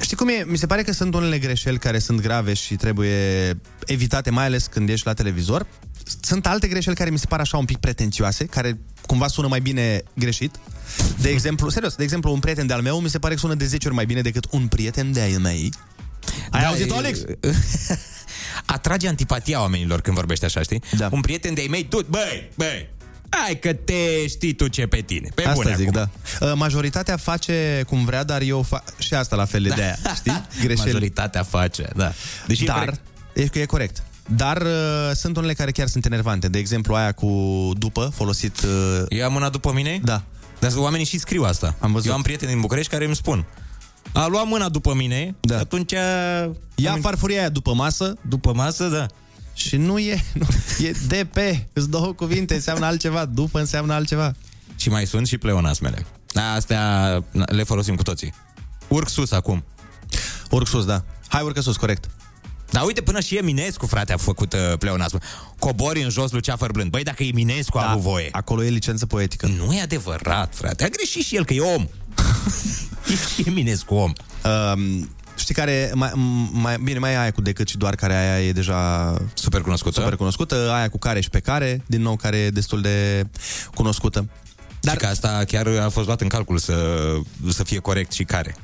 Știi 0.02 0.16
cum 0.16 0.28
e? 0.28 0.44
Mi 0.46 0.56
se 0.58 0.66
pare 0.66 0.82
că 0.82 0.92
sunt 0.92 1.14
unele 1.14 1.38
greșeli 1.38 1.78
care 1.78 1.98
sunt 1.98 2.20
grave 2.20 2.54
și 2.54 2.74
trebuie 2.74 3.52
evitate, 3.86 4.30
mai 4.30 4.44
ales 4.44 4.66
când 4.66 4.88
ești 4.88 5.06
la 5.06 5.12
televizor. 5.14 5.66
Sunt 6.20 6.46
alte 6.46 6.68
greșeli 6.68 6.96
care 6.96 7.10
mi 7.10 7.18
se 7.18 7.26
par 7.26 7.40
așa 7.40 7.56
un 7.56 7.64
pic 7.64 7.76
pretențioase, 7.78 8.44
care 8.44 8.78
cumva 9.06 9.26
sună 9.26 9.48
mai 9.48 9.60
bine 9.60 10.02
greșit. 10.14 10.54
De 11.20 11.28
exemplu, 11.28 11.68
serios, 11.68 11.94
de 11.94 12.02
exemplu, 12.02 12.32
un 12.32 12.38
prieten 12.38 12.66
de-al 12.66 12.82
meu 12.82 13.00
mi 13.00 13.08
se 13.10 13.18
pare 13.18 13.34
că 13.34 13.40
sună 13.40 13.54
de 13.54 13.64
10 13.66 13.86
ori 13.86 13.96
mai 13.96 14.06
bine 14.06 14.20
decât 14.20 14.46
un 14.50 14.66
prieten 14.66 15.12
de-al 15.12 15.38
mei. 15.38 15.72
Ai 16.50 16.60
Da, 16.62 16.68
auzit, 16.68 16.90
e- 16.90 16.94
Alex? 16.94 17.18
Atrage 18.66 19.08
antipatia 19.08 19.60
oamenilor 19.60 20.00
când 20.00 20.16
vorbești 20.16 20.44
așa, 20.44 20.62
știi? 20.62 20.82
Da. 20.96 21.08
Un 21.12 21.20
prieten 21.20 21.54
de-ai 21.54 21.66
mei, 21.66 21.84
tu, 21.88 22.00
băi, 22.10 22.50
băi, 22.56 22.90
Hai 23.36 23.58
că 23.58 23.72
te 23.72 24.26
știi 24.28 24.52
tu 24.52 24.68
ce 24.68 24.86
pe 24.86 25.00
tine. 25.00 25.28
Pe 25.34 25.42
Asta 25.42 25.54
bune 25.54 25.74
zic, 25.76 25.88
acum. 25.88 26.08
da. 26.38 26.46
Uh, 26.46 26.52
Majoritatea 26.56 27.16
face 27.16 27.84
cum 27.86 28.04
vrea, 28.04 28.24
dar 28.24 28.42
eu 28.42 28.62
fac 28.62 28.98
și 28.98 29.14
asta 29.14 29.36
la 29.36 29.44
fel 29.44 29.62
de 29.62 29.82
aia, 29.82 29.96
știi? 30.14 30.44
Greșeli. 30.60 30.76
Majoritatea 30.92 31.42
face, 31.42 31.88
da. 31.96 32.12
Deși 32.46 32.62
e 32.62 32.66
dar, 32.66 32.78
corect. 32.78 33.00
e, 33.32 33.46
că 33.46 33.58
e 33.58 33.64
corect. 33.64 34.02
Dar 34.36 34.62
uh, 34.62 35.10
sunt 35.14 35.36
unele 35.36 35.52
care 35.52 35.70
chiar 35.70 35.86
sunt 35.86 36.04
enervante. 36.04 36.48
De 36.48 36.58
exemplu, 36.58 36.94
aia 36.94 37.12
cu 37.12 37.28
după, 37.76 38.12
folosit... 38.14 38.60
Uh... 38.60 39.02
Eu 39.08 39.24
am 39.24 39.34
una 39.34 39.48
după 39.48 39.72
mine? 39.72 40.00
Da. 40.04 40.22
Dar 40.58 40.72
oamenii 40.74 41.06
și 41.06 41.18
scriu 41.18 41.42
asta. 41.42 41.76
Am 41.78 41.92
văzut. 41.92 42.08
Eu 42.08 42.14
am 42.14 42.22
prieteni 42.22 42.50
din 42.50 42.60
București 42.60 42.90
care 42.90 43.04
îmi 43.04 43.16
spun 43.16 43.46
a 44.12 44.26
luat 44.26 44.46
mâna 44.46 44.68
după 44.68 44.94
mine, 44.94 45.34
da. 45.40 45.58
atunci... 45.58 45.92
Ia 46.74 46.98
farfuria 47.00 47.38
aia 47.38 47.48
după 47.48 47.74
masă. 47.74 48.14
După 48.28 48.52
masă, 48.54 48.88
da. 48.88 49.06
Și 49.54 49.76
nu 49.76 49.98
e, 49.98 50.24
nu, 50.40 50.46
e 50.78 50.92
DP, 51.06 51.36
îți 51.72 51.90
două 51.90 52.12
cuvinte, 52.12 52.54
înseamnă 52.54 52.86
altceva, 52.86 53.24
după 53.24 53.58
înseamnă 53.58 53.92
altceva. 53.92 54.34
Și 54.76 54.88
mai 54.88 55.06
sunt 55.06 55.26
și 55.26 55.38
pleonasmele. 55.38 56.06
Da, 56.32 56.52
Astea 56.52 57.24
le 57.30 57.62
folosim 57.62 57.96
cu 57.96 58.02
toții. 58.02 58.34
Urc 58.88 59.08
sus 59.08 59.30
acum. 59.30 59.64
Urc 60.50 60.66
sus, 60.66 60.84
da. 60.84 61.04
Hai, 61.28 61.42
urcă 61.42 61.60
sus, 61.60 61.76
corect. 61.76 62.10
Dar 62.70 62.84
uite, 62.84 63.00
până 63.02 63.20
și 63.20 63.36
Eminescu, 63.36 63.86
frate, 63.86 64.12
a 64.12 64.16
făcut 64.16 64.52
uh, 64.52 64.78
pleonasm. 64.78 65.20
Cobori 65.58 66.02
în 66.02 66.10
jos, 66.10 66.30
Luceafăr 66.30 66.70
blând. 66.70 66.90
Băi, 66.90 67.02
dacă 67.02 67.22
Eminescu 67.22 67.78
da, 67.78 67.84
a 67.84 67.90
avut 67.90 68.02
voie. 68.02 68.28
Acolo 68.32 68.64
e 68.64 68.68
licență 68.68 69.06
poetică. 69.06 69.46
Nu 69.46 69.72
e 69.72 69.80
adevărat, 69.80 70.54
frate. 70.54 70.84
A 70.84 70.88
greșit 70.88 71.24
și 71.24 71.36
el, 71.36 71.44
că 71.44 71.52
e 71.52 71.60
om. 71.60 71.82
e 73.12 73.14
și 73.34 73.48
Eminescu 73.48 73.94
om. 73.94 74.12
Um, 74.44 75.10
știi 75.42 75.54
care, 75.54 75.90
mai, 75.94 76.10
mai, 76.52 76.78
bine, 76.82 76.98
mai 76.98 77.12
e 77.12 77.18
aia 77.18 77.30
cu 77.30 77.40
decât 77.40 77.68
și 77.68 77.76
doar 77.76 77.94
care 77.94 78.14
aia 78.14 78.40
e 78.40 78.52
deja 78.52 79.14
super 79.34 79.60
cunoscută. 79.60 80.00
Super 80.00 80.16
cunoscută, 80.16 80.70
aia 80.72 80.88
cu 80.88 80.98
care 80.98 81.20
și 81.20 81.30
pe 81.30 81.40
care, 81.40 81.82
din 81.86 82.02
nou, 82.02 82.16
care 82.16 82.36
e 82.36 82.50
destul 82.50 82.80
de 82.80 83.26
cunoscută. 83.74 84.28
Dar... 84.80 84.92
Și 84.92 85.00
că 85.00 85.06
asta 85.06 85.42
chiar 85.46 85.66
a 85.66 85.88
fost 85.88 86.06
luat 86.06 86.20
în 86.20 86.28
calcul 86.28 86.58
să, 86.58 86.76
să 87.50 87.64
fie 87.64 87.78
corect 87.78 88.12
și 88.12 88.24
care. 88.24 88.56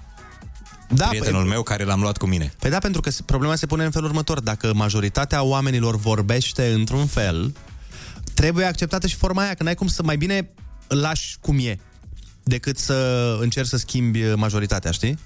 Da, 0.89 1.07
Prietenul 1.07 1.45
meu 1.45 1.63
care 1.63 1.85
l-am 1.85 2.01
luat 2.01 2.17
cu 2.17 2.27
mine. 2.27 2.53
Păi 2.59 2.71
da, 2.71 2.79
pentru 2.79 3.01
că 3.01 3.11
problema 3.25 3.55
se 3.55 3.67
pune 3.67 3.85
în 3.85 3.91
felul 3.91 4.09
următor. 4.09 4.41
Dacă 4.41 4.73
majoritatea 4.75 5.43
oamenilor 5.43 5.97
vorbește 5.97 6.73
într-un 6.73 7.07
fel, 7.07 7.55
trebuie 8.35 8.65
acceptată 8.65 9.07
și 9.07 9.17
forma 9.17 9.43
aia, 9.43 9.55
că 9.55 9.63
n-ai 9.63 9.75
cum 9.75 9.87
să 9.87 10.03
mai 10.03 10.17
bine 10.17 10.51
îl 10.87 10.99
lași 10.99 11.37
cum 11.41 11.59
e, 11.59 11.79
decât 12.43 12.79
să 12.79 13.37
încerci 13.41 13.69
să 13.69 13.77
schimbi 13.77 14.23
majoritatea, 14.35 14.91
știi? 14.91 15.19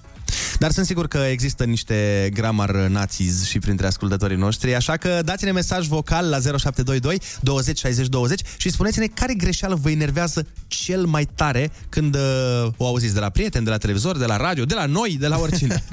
Dar 0.59 0.71
sunt 0.71 0.87
sigur 0.87 1.09
că 1.09 1.18
există 1.18 1.64
niște 1.64 2.29
gramar 2.33 2.71
nazis 2.71 3.47
și 3.47 3.59
printre 3.59 3.87
ascultătorii 3.87 4.37
noștri, 4.37 4.75
așa 4.75 4.97
că 4.97 5.21
dați-ne 5.25 5.53
mesaj 5.53 5.87
vocal 5.87 6.29
la 6.29 6.38
0722 6.38 7.21
20 7.40 7.79
60 7.79 8.07
20 8.07 8.40
și 8.57 8.71
spuneți-ne 8.71 9.07
care 9.07 9.35
greșeală 9.35 9.79
vă 9.83 9.90
enervează 9.90 10.47
cel 10.66 11.05
mai 11.05 11.29
tare 11.35 11.71
când 11.88 12.14
uh, 12.14 12.21
o 12.77 12.87
auziți 12.87 13.14
de 13.14 13.21
la 13.21 13.29
prieteni, 13.29 13.64
de 13.64 13.71
la 13.71 13.77
televizor, 13.77 14.18
de 14.18 14.27
la 14.27 14.37
radio, 14.37 14.64
de 14.64 14.75
la 14.75 14.87
noi, 14.87 15.16
de 15.21 15.27
la 15.27 15.38
oricine. 15.38 15.83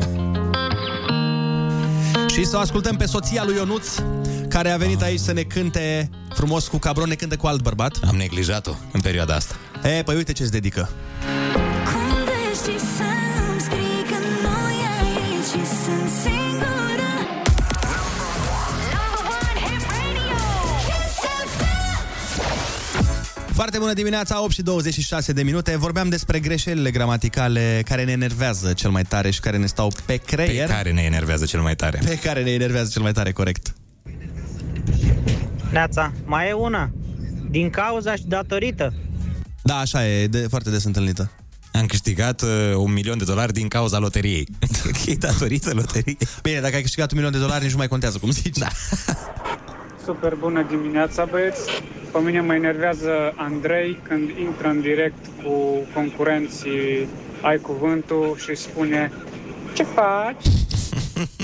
și 2.34 2.46
să 2.46 2.56
o 2.56 2.60
ascultăm 2.60 2.96
pe 2.96 3.06
soția 3.06 3.44
lui 3.44 3.56
Ionuț, 3.56 3.88
care 4.48 4.70
a 4.70 4.78
venit 4.78 5.02
aici 5.02 5.20
să 5.20 5.32
ne 5.32 5.42
cânte 5.42 6.10
frumos 6.34 6.68
cu 6.68 6.78
cabron, 6.78 7.08
ne 7.08 7.16
cântă 7.16 7.36
cu 7.36 7.48
alt 7.48 7.62
bărbat. 7.62 8.00
Am 8.08 8.16
neglijat-o 8.16 8.72
în 8.92 9.02
perioada 9.02 9.36
asta. 9.36 9.56
E, 9.84 10.04
păi 10.04 10.16
uite 10.16 10.32
ce-ți 10.32 10.52
dedică. 10.52 10.90
Foarte 23.60 23.78
bună 23.78 23.94
dimineața, 23.94 24.44
8 24.44 24.52
și 24.52 24.62
26 24.62 25.34
de 25.34 25.44
minute. 25.44 25.78
Vorbeam 25.78 26.10
despre 26.10 26.40
greșelile 26.40 26.92
gramaticale 26.92 27.82
care 27.86 28.04
ne 28.04 28.12
enervează 28.12 28.74
cel 28.74 28.90
mai 28.90 29.04
tare 29.04 29.30
și 29.30 29.40
care 29.40 29.58
ne 29.58 29.66
stau 29.66 29.92
pe 30.06 30.16
creier. 30.16 30.68
Pe 30.68 30.74
care 30.74 30.92
ne 30.92 31.02
enervează 31.02 31.46
cel 31.46 31.62
mai 31.62 31.76
tare. 31.76 32.00
Pe 32.06 32.20
care 32.20 32.44
ne 32.44 32.52
enervează 32.52 32.90
cel 32.94 33.02
mai 33.02 33.12
tare, 33.12 33.32
corect. 33.32 33.74
Neața, 35.72 36.14
mai 36.26 36.48
e 36.48 36.52
una. 36.52 36.92
Din 37.50 37.70
cauza 37.70 38.16
și 38.16 38.24
datorită. 38.26 38.94
Da, 39.62 39.78
așa 39.78 40.08
e, 40.08 40.28
de, 40.28 40.46
foarte 40.50 40.70
des 40.70 40.84
întâlnită. 40.84 41.32
Am 41.74 41.86
câștigat 41.86 42.42
uh, 42.42 42.50
un 42.76 42.94
milion 42.94 43.18
de 43.18 43.24
dolari 43.24 43.54
din 43.54 43.68
cauza 43.68 43.98
loteriei. 43.98 44.48
e 45.06 45.16
datorită 45.16 45.74
loteriei. 45.74 46.18
Bine, 46.42 46.60
dacă 46.60 46.76
ai 46.76 46.82
câștigat 46.82 47.12
un 47.12 47.18
milion 47.18 47.34
de 47.34 47.40
dolari, 47.40 47.64
nici 47.64 47.72
nu 47.72 47.78
mai 47.78 47.88
contează, 47.88 48.18
cum 48.18 48.32
zici. 48.32 48.58
Da. 48.58 48.68
Super 50.10 50.36
bună 50.36 50.64
dimineața, 50.64 51.26
băieți. 51.26 51.72
Pe 52.12 52.20
mine 52.20 52.42
mă 52.42 52.54
enervează 52.54 53.34
Andrei 53.36 54.00
când 54.08 54.30
intră 54.30 54.68
în 54.68 54.82
direct 54.82 55.26
cu 55.44 55.52
concurenții 55.94 57.08
Ai 57.42 57.58
Cuvântul 57.58 58.38
și 58.38 58.56
spune 58.56 59.12
Ce 59.74 59.84
faci? 59.84 60.46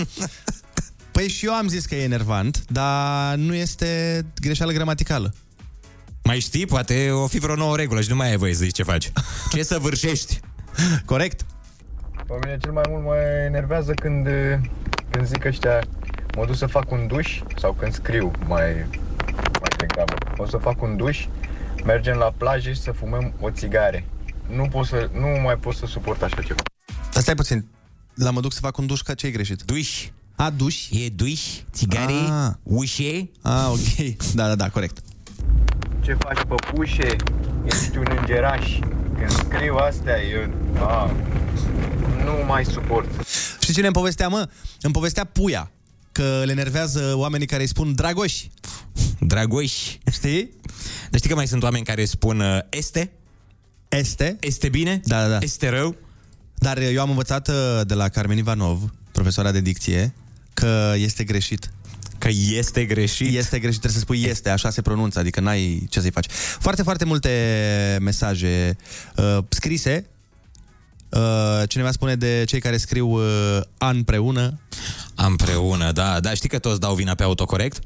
Păi 1.12 1.28
și 1.28 1.45
eu 1.45 1.54
am 1.54 1.67
zis 1.67 1.86
că 1.86 1.95
e 1.95 2.04
enervant, 2.04 2.65
dar 2.67 3.36
nu 3.36 3.54
este 3.54 4.21
greșeală 4.41 4.71
gramaticală. 4.71 5.34
Mai 6.23 6.39
știi? 6.39 6.65
Poate 6.65 7.12
o 7.12 7.28
fi 7.28 7.39
vreo 7.39 7.56
nouă 7.56 7.75
regulă 7.75 8.01
și 8.01 8.10
nu 8.10 8.15
mai 8.15 8.30
ai 8.30 8.38
voie 8.38 8.54
să 8.54 8.63
zici 8.63 8.75
ce 8.75 8.84
faci. 8.84 9.12
Ce 9.54 9.63
să 9.63 9.78
vârșești? 9.78 10.39
Corect. 11.06 11.45
Pe 12.28 12.34
mine 12.43 12.58
cel 12.62 12.71
mai 12.71 12.84
mult 12.89 13.04
mă 13.04 13.15
enervează 13.45 13.93
când, 13.93 14.28
când 15.10 15.25
zic 15.25 15.45
ăștia 15.45 15.80
mă 16.36 16.45
duc 16.45 16.56
să 16.56 16.65
fac 16.65 16.91
un 16.91 17.08
duș 17.08 17.41
sau 17.58 17.74
când 17.74 17.93
scriu 17.93 18.32
mai, 18.48 18.74
mai 19.36 19.69
degrabă. 19.78 20.13
O 20.38 20.45
să 20.48 20.58
fac 20.58 20.82
un 20.82 20.98
duș, 20.98 21.26
mergem 21.86 22.17
la 22.17 22.34
plajă 22.38 22.69
și 22.71 22.80
să 22.82 22.91
fumăm 22.91 23.34
o 23.39 23.50
țigare. 23.50 24.06
Nu, 24.50 24.67
pot 24.67 24.86
să, 24.86 25.10
nu 25.13 25.28
mai 25.43 25.56
pot 25.56 25.76
să 25.76 25.86
suport 25.86 26.21
așa 26.21 26.41
ceva. 26.41 26.62
Dar 27.13 27.21
stai 27.21 27.36
puțin, 27.36 27.65
la 28.13 28.30
mă 28.32 28.39
duc 28.39 28.54
să 28.54 28.60
fac 28.60 28.78
un 28.78 28.86
duș, 28.86 29.02
ca 29.02 29.13
ce 29.13 29.28
e 29.28 29.32
greșit? 29.32 29.62
Duș. 29.62 30.08
A, 30.36 30.50
duș? 30.50 30.89
E 30.91 31.10
duș, 31.10 31.41
țigare, 31.71 32.13
Ah. 32.13 32.52
ușe. 32.63 33.30
Ah, 33.41 33.67
ok. 33.69 34.15
Da, 34.34 34.48
da, 34.48 34.56
da, 34.56 34.69
corect. 34.69 34.98
Ce 36.02 36.13
faci, 36.19 36.41
păpușe? 36.48 37.15
Ești 37.65 37.98
un 37.98 38.06
îngeraș. 38.19 38.80
Când 39.17 39.30
scriu 39.30 39.76
astea, 39.76 40.21
eu... 40.24 40.54
A, 40.80 41.12
nu 42.24 42.32
mai 42.48 42.65
suport. 42.65 43.26
Și 43.60 43.74
cine 43.74 43.86
îmi 43.86 43.95
povestea, 43.95 44.28
mă? 44.28 44.50
Îmi 44.82 44.93
povestea 44.93 45.24
Puia, 45.24 45.71
că 46.15 46.41
le 46.45 46.51
enervează 46.51 47.13
oamenii 47.15 47.47
care 47.47 47.62
îi 47.62 47.67
spun 47.67 47.95
dragoși. 47.95 48.49
Dragoși. 49.19 49.99
Știi? 50.12 50.49
Dar 51.10 51.17
știi 51.17 51.30
că 51.30 51.36
mai 51.36 51.47
sunt 51.47 51.63
oameni 51.63 51.86
care 51.86 52.06
spun 52.06 52.39
uh, 52.39 52.60
este? 52.69 53.12
Este? 53.89 54.38
Este 54.39 54.69
bine? 54.69 55.01
Da, 55.04 55.21
da, 55.21 55.28
da. 55.28 55.38
Este 55.41 55.69
rău? 55.69 55.95
Dar 56.54 56.78
eu 56.78 57.01
am 57.01 57.10
învățat 57.10 57.47
uh, 57.47 57.56
de 57.84 57.93
la 57.93 58.10
Carmen 58.10 58.38
Ivanov, 58.38 58.93
profesoara 59.12 59.51
de 59.51 59.62
dicție, 59.62 60.13
că 60.54 60.93
este 60.97 61.23
greșit. 61.23 61.71
Că 62.17 62.30
este 62.32 62.86
greșit? 62.86 63.36
Este 63.36 63.60
greșit, 63.60 63.80
trebuie 63.80 63.99
să 63.99 63.99
spui 63.99 64.23
este, 64.23 64.49
așa 64.49 64.69
se 64.69 64.82
pronunță, 64.82 65.19
adică 65.19 65.39
n-ai 65.39 65.88
ce 65.89 65.99
să-i 65.99 66.12
faci. 66.12 66.28
Foarte, 66.60 66.84
foarte 66.84 67.06
multe 67.06 67.97
mesaje 68.01 68.78
uh, 69.15 69.38
scrise. 69.49 70.06
Uh, 71.10 71.68
cineva 71.68 71.91
spune 71.91 72.15
de 72.15 72.44
cei 72.48 72.60
care 72.60 72.78
scriu 72.78 73.08
uh, 73.08 73.62
an 73.78 73.96
împreună. 73.96 74.60
Împreună, 75.15 75.91
da. 75.91 76.20
Dar 76.20 76.36
știi 76.36 76.50
că 76.50 76.60
toți 76.60 76.80
dau 76.80 76.96
vina 76.96 77.15
pe 77.15 77.24
autocorect? 77.24 77.80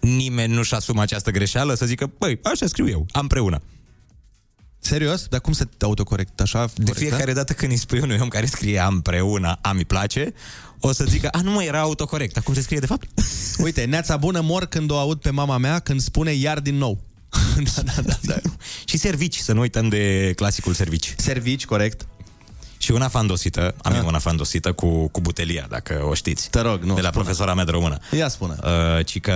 Nimeni 0.00 0.54
nu-și 0.54 0.74
asumă 0.74 1.02
această 1.02 1.30
greșeală 1.30 1.74
să 1.74 1.86
zică, 1.86 2.12
băi, 2.18 2.38
așa 2.42 2.66
scriu 2.66 2.88
eu, 2.88 3.06
împreună. 3.12 3.62
Serios? 4.78 5.26
Dar 5.26 5.40
cum 5.40 5.52
să 5.52 5.64
te 5.64 5.84
autocorect 5.84 6.40
așa? 6.40 6.70
De 6.74 6.92
fiecare 6.92 7.32
dată 7.32 7.52
când 7.52 7.72
îi 7.72 7.76
spui 7.76 8.00
unui 8.00 8.18
om 8.20 8.28
care 8.28 8.46
scrie 8.46 8.84
împreună, 8.88 9.58
am 9.60 9.76
îi 9.76 9.84
place, 9.84 10.32
o 10.80 10.92
să 10.92 11.04
zică, 11.04 11.28
a, 11.28 11.40
nu 11.40 11.50
mă, 11.50 11.62
era 11.62 11.80
autocorect. 11.80 12.34
Dar 12.34 12.42
cum 12.42 12.54
se 12.54 12.60
scrie 12.60 12.78
de 12.78 12.86
fapt? 12.86 13.08
Uite, 13.64 13.84
neața 13.84 14.16
bună 14.16 14.40
mor 14.40 14.66
când 14.66 14.90
o 14.90 14.98
aud 14.98 15.20
pe 15.20 15.30
mama 15.30 15.58
mea 15.58 15.78
când 15.78 16.00
spune 16.00 16.32
iar 16.32 16.60
din 16.60 16.76
nou. 16.76 17.00
da, 17.74 17.82
da, 17.82 18.02
da, 18.02 18.18
da. 18.22 18.34
Și 18.84 18.96
servici, 18.96 19.36
să 19.36 19.52
nu 19.52 19.60
uităm 19.60 19.88
de 19.88 20.32
clasicul 20.36 20.72
servici. 20.72 21.14
Servici, 21.16 21.64
corect. 21.64 22.06
Și 22.82 22.90
una 22.90 23.08
fandosită, 23.08 23.74
am 23.82 23.94
eu 23.94 24.06
una 24.06 24.18
fandosită 24.18 24.72
cu, 24.72 25.08
cu 25.08 25.20
butelia, 25.20 25.66
dacă 25.70 26.04
o 26.08 26.14
știți. 26.14 26.50
Te 26.50 26.60
rog, 26.60 26.82
nu. 26.82 26.94
De 26.94 27.00
la 27.00 27.08
spune. 27.08 27.22
profesora 27.24 27.54
mea 27.54 27.64
de 27.64 27.70
română. 27.70 27.98
Ia 28.16 28.28
spune. 28.28 28.54
Uh, 28.64 29.04
ci 29.06 29.20
că 29.20 29.32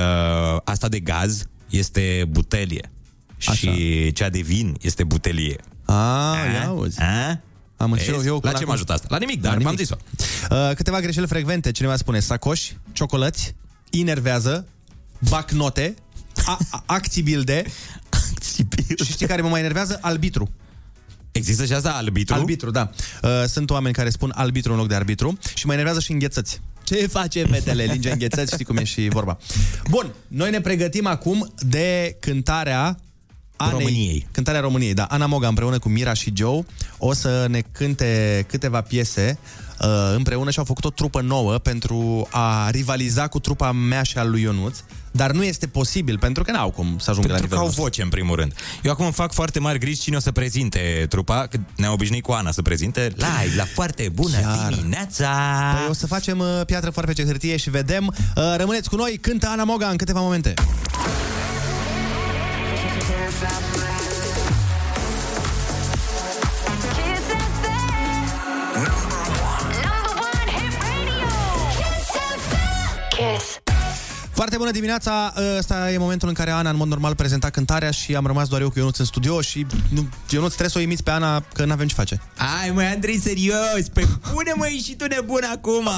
asta 0.64 0.88
de 0.88 1.00
gaz 1.00 1.44
este 1.70 2.24
butelie. 2.28 2.90
Și 3.38 4.12
cea 4.12 4.28
de 4.28 4.40
vin 4.40 4.76
este 4.80 5.04
butelie. 5.04 5.56
A, 5.84 6.34
ia 6.54 6.66
auzi. 6.66 7.00
A? 7.00 7.40
Am 7.76 7.90
Vezi? 7.90 8.08
înțeles 8.08 8.26
eu. 8.26 8.34
La 8.34 8.38
până 8.40 8.50
ce 8.52 8.56
acum. 8.56 8.68
m-a 8.68 8.74
ajutat 8.74 8.96
asta? 8.96 9.06
La 9.10 9.18
nimic, 9.18 9.40
dar 9.40 9.56
La 9.56 9.62
v-am 9.62 9.74
nimic. 9.74 9.78
zis-o. 9.78 9.96
Uh, 10.50 10.70
câteva 10.74 11.00
greșeli 11.00 11.26
frecvente. 11.26 11.70
Cineva 11.72 11.96
spune 11.96 12.20
sacoși, 12.20 12.76
ciocolăți, 12.92 13.54
inervează, 13.90 14.66
bacnote, 15.28 15.94
a- 16.46 16.58
a- 16.70 16.82
acțibilde. 16.86 17.64
Acțibilde. 18.32 19.04
Și 19.04 19.12
știi 19.12 19.26
care 19.26 19.42
mă 19.42 19.48
mai 19.48 19.60
enervează? 19.60 19.98
Albitru. 20.02 20.50
Există 21.36 21.64
și 21.64 21.72
asta, 21.72 21.90
albitru? 21.90 22.34
Albitru, 22.34 22.70
da. 22.70 22.90
Uh, 23.22 23.30
sunt 23.46 23.70
oameni 23.70 23.94
care 23.94 24.10
spun 24.10 24.32
albitru 24.34 24.72
în 24.72 24.78
loc 24.78 24.88
de 24.88 24.94
arbitru 24.94 25.38
și 25.54 25.66
mă 25.66 25.72
enervează 25.72 26.00
și 26.00 26.12
înghețăți. 26.12 26.60
Ce 26.84 27.06
face 27.06 27.44
fetele? 27.44 27.84
Linge 27.84 28.10
înghețăți, 28.10 28.52
știi 28.52 28.64
cum 28.64 28.76
e 28.76 28.84
și 28.84 29.08
vorba. 29.08 29.38
Bun, 29.90 30.14
noi 30.28 30.50
ne 30.50 30.60
pregătim 30.60 31.06
acum 31.06 31.52
de 31.58 32.16
cântarea 32.20 32.98
Anei, 33.56 33.78
României. 33.78 34.26
Cântarea 34.30 34.60
României, 34.60 34.94
da. 34.94 35.04
Ana 35.04 35.26
Moga 35.26 35.48
împreună 35.48 35.78
cu 35.78 35.88
Mira 35.88 36.12
și 36.12 36.32
Joe 36.36 36.64
o 36.98 37.12
să 37.12 37.46
ne 37.48 37.60
cânte 37.72 38.44
câteva 38.48 38.80
piese 38.80 39.38
uh, 39.80 40.14
împreună 40.16 40.50
și 40.50 40.58
au 40.58 40.64
făcut 40.64 40.84
o 40.84 40.90
trupă 40.90 41.20
nouă 41.20 41.58
pentru 41.58 42.28
a 42.30 42.70
rivaliza 42.70 43.28
cu 43.28 43.38
trupa 43.38 43.72
mea 43.72 44.02
și 44.02 44.18
a 44.18 44.24
lui 44.24 44.42
Ionuț, 44.42 44.78
dar 45.16 45.30
nu 45.30 45.44
este 45.44 45.66
posibil 45.66 46.18
pentru 46.18 46.42
că 46.42 46.50
n-au 46.50 46.70
cum 46.70 46.96
să 46.98 47.10
ajungă 47.10 47.28
la 47.28 47.34
Pentru 47.34 47.48
că 47.48 47.54
nivelul 47.54 47.58
au 47.58 47.64
nostru. 47.64 47.82
voce, 47.82 48.02
în 48.02 48.08
primul 48.08 48.36
rând. 48.36 48.52
Eu 48.82 48.90
acum 48.92 49.04
îmi 49.04 49.14
fac 49.14 49.32
foarte 49.32 49.58
mari 49.58 49.78
griji 49.78 50.00
cine 50.00 50.16
o 50.16 50.20
să 50.20 50.32
prezinte 50.32 51.06
trupa, 51.08 51.46
că 51.50 51.58
ne-am 51.76 51.92
obișnuit 51.92 52.22
cu 52.22 52.32
Ana 52.32 52.50
să 52.50 52.62
prezinte 52.62 53.12
live, 53.14 53.56
la 53.56 53.64
foarte 53.74 54.08
bună 54.14 54.38
Chiar. 54.40 54.72
dimineața! 54.72 55.28
Păi 55.78 55.86
o 55.88 55.92
să 55.92 56.06
facem 56.06 56.38
uh, 56.38 56.60
piatră, 56.66 56.90
foarfece, 56.90 57.24
hârtie 57.24 57.56
și 57.56 57.70
vedem. 57.70 58.06
Uh, 58.36 58.42
rămâneți 58.56 58.88
cu 58.88 58.96
noi, 58.96 59.18
cântă 59.20 59.46
Ana 59.48 59.64
Moga 59.64 59.88
în 59.88 59.96
câteva 59.96 60.20
momente. 60.20 60.54
Foarte 74.36 74.56
bună 74.56 74.70
dimineața! 74.70 75.32
Ăsta 75.58 75.92
e 75.92 75.98
momentul 75.98 76.28
în 76.28 76.34
care 76.34 76.50
Ana, 76.50 76.70
în 76.70 76.76
mod 76.76 76.88
normal, 76.88 77.14
prezenta 77.14 77.50
cântarea 77.50 77.90
și 77.90 78.14
am 78.16 78.26
rămas 78.26 78.48
doar 78.48 78.60
eu 78.60 78.70
cu 78.70 78.78
Ionuț 78.78 78.98
în 78.98 79.04
studio 79.04 79.40
și 79.40 79.66
nu, 79.88 80.08
Ionuț 80.30 80.48
trebuie 80.48 80.70
să 80.70 80.78
o 80.78 80.80
imiți 80.80 81.02
pe 81.02 81.10
Ana, 81.10 81.44
că 81.54 81.64
n-avem 81.64 81.86
ce 81.86 81.94
face. 81.94 82.20
Ai, 82.62 82.70
măi, 82.70 82.86
Andrei, 82.86 83.18
serios! 83.18 83.88
Pe 83.92 84.06
pune 84.32 84.52
măi 84.56 84.82
și 84.84 84.94
tu 84.94 85.06
nebun 85.06 85.42
acum! 85.52 85.88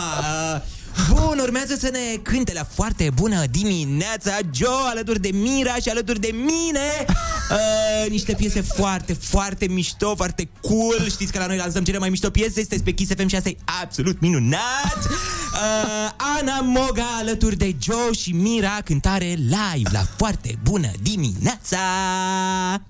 Uh, 0.99 1.07
Bun, 1.09 1.39
urmează 1.39 1.75
să 1.75 1.89
ne 1.93 2.17
cânte 2.23 2.53
la 2.53 2.67
foarte 2.75 3.11
bună 3.15 3.45
dimineața 3.51 4.39
Joe 4.55 4.89
alături 4.91 5.21
de 5.21 5.31
Mira 5.33 5.75
și 5.75 5.89
alături 5.89 6.21
de 6.21 6.35
mine. 6.35 7.05
Uh, 7.51 8.11
Niște 8.11 8.35
piese 8.35 8.61
foarte, 8.61 9.13
foarte 9.13 9.67
mișto, 9.67 10.15
foarte 10.17 10.49
cool. 10.61 11.07
Știți 11.11 11.33
că 11.33 11.39
la 11.39 11.47
noi 11.47 11.57
lansăm 11.57 11.85
cele 11.85 11.99
mai 11.99 12.09
mișto 12.09 12.31
piese 12.31 12.61
Este 12.61 12.81
pe 12.85 12.91
Kiss 12.91 13.13
FM 13.17 13.27
și 13.27 13.37
asta 13.37 13.49
e 13.49 13.57
absolut 13.83 14.21
minunat. 14.21 14.99
Uh, 15.07 16.11
Ana 16.39 16.61
Moga 16.61 17.07
alături 17.19 17.57
de 17.57 17.77
Joe 17.83 18.13
și 18.13 18.33
Mira 18.33 18.79
Cântare 18.85 19.25
live 19.39 19.91
la 19.93 20.07
foarte 20.17 20.59
bună 20.63 20.91
dimineața. 21.03 21.79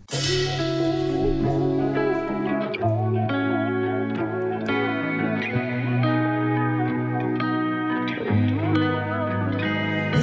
De 0.06 1.77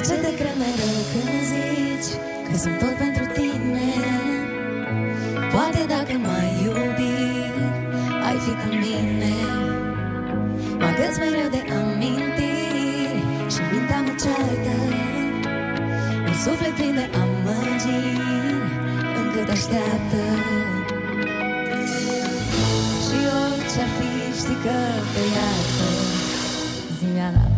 ce 0.07 0.15
te 0.23 0.31
cred 0.39 0.55
mereu 0.63 0.97
când 1.11 1.33
zici 1.49 2.11
Că 2.47 2.53
sunt 2.63 2.77
tot 2.81 2.95
pentru 3.03 3.25
tine. 3.37 3.91
Poate 5.53 5.81
dacă 5.93 6.13
m-ai 6.25 6.51
iubi 6.65 7.17
Ai 8.27 8.37
fi 8.45 8.53
cu 8.61 8.69
mine. 8.83 9.33
Mă 10.79 10.87
agăț 10.91 11.13
mereu 11.23 11.49
de 11.55 11.61
amintiri 11.79 13.19
Și 13.53 13.61
mintea 13.71 13.99
mă 14.05 14.13
ceartă. 14.23 14.77
În 16.27 16.35
suflet 16.43 16.73
plin 16.77 16.93
de 16.99 17.05
amăgiri 17.21 18.69
Încă 19.19 19.41
te 19.47 19.51
așteaptă. 19.57 20.23
Și 23.05 23.17
orice-ar 23.41 23.91
fi 23.97 24.09
știi 24.39 24.59
că 24.63 24.77
te 25.13 25.23
iartă. 25.35 25.87
Zimiana 26.99 27.54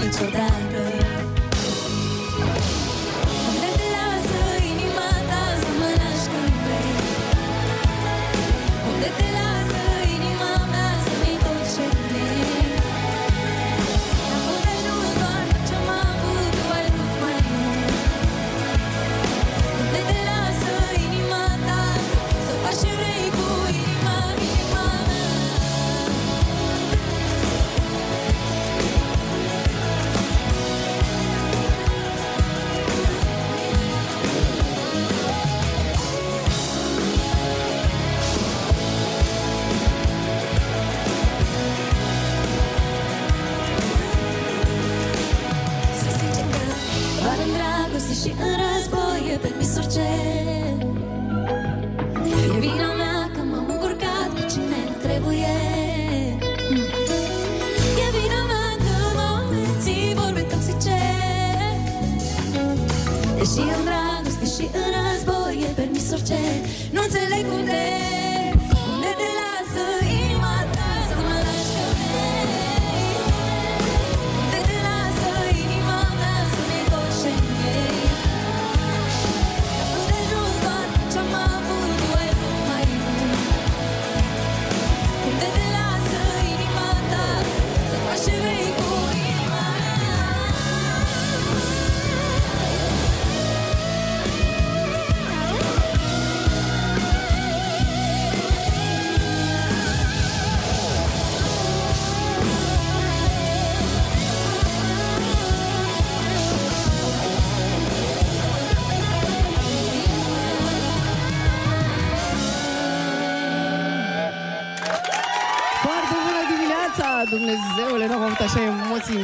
Nu 0.00 0.06
pot 0.06 0.20
niciodată 0.20 0.69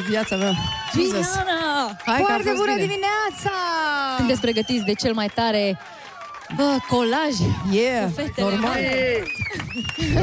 viața 0.09 0.37
mea. 0.37 0.53
Jesus. 0.95 1.33
Diana! 1.33 1.97
Hai 2.05 2.21
Foarte 2.21 2.53
bună 2.57 2.75
bine. 2.75 2.87
dimineața! 2.87 3.55
Sunteți 4.17 4.41
pregătiți 4.41 4.85
de 4.85 4.93
cel 4.93 5.13
mai 5.13 5.31
tare 5.35 5.79
Bă, 6.55 6.77
colaj! 6.89 7.35
Yeah, 7.73 8.09
normal! 8.37 8.79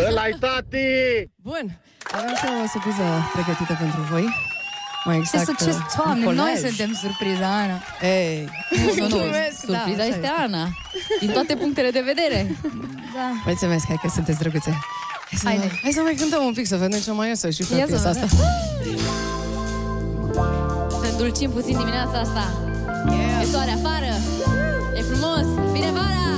Ăla-i 0.08 0.36
tati! 0.40 0.88
Bun, 1.36 1.80
avem 2.12 2.36
și 2.36 2.46
o 2.64 2.68
surpriză 2.68 3.06
pregătită 3.34 3.78
pentru 3.80 4.02
voi. 4.12 4.26
Mai 5.06 5.18
exact, 5.18 5.46
Ce 5.46 5.52
succes, 5.52 5.76
uh, 5.76 5.82
Doamne, 5.98 6.32
noi 6.32 6.56
suntem 6.66 6.94
surpriza, 7.02 7.46
Ana. 7.46 7.82
Ei, 8.02 8.50
nu, 8.98 9.08
nu, 9.08 9.18
da, 9.18 9.26
da, 9.26 9.38
surpriza 9.66 9.98
da, 9.98 10.06
este 10.06 10.32
Ana, 10.38 10.68
din 11.20 11.30
toate 11.30 11.56
punctele 11.56 11.90
de 11.90 12.02
vedere. 12.06 12.56
Da. 13.16 13.42
Mulțumesc, 13.46 13.86
hai 13.88 14.00
că 14.02 14.10
sunteți 14.14 14.40
drăguțe. 14.40 14.78
Hai 15.44 15.60
să, 15.62 15.68
hai 15.82 15.92
să 15.92 16.02
mai 16.02 16.14
cântăm 16.14 16.46
un 16.46 16.54
pic, 16.54 16.68
să 16.68 16.78
vedem 16.78 17.00
ce 17.00 17.12
mai 17.12 17.28
iese 17.28 17.50
și 17.50 17.64
pe 17.64 17.84
piesa 17.86 18.10
asta 18.10 18.26
dezulcim 21.24 21.52
puțin 21.52 21.78
dimineața 21.78 22.20
asta. 22.20 22.44
Yeah. 23.10 23.42
E 23.42 23.46
soare 23.46 23.72
afară, 23.72 24.14
e 24.96 25.02
frumos, 25.02 25.72
vine 25.72 25.92
vara! 25.92 26.33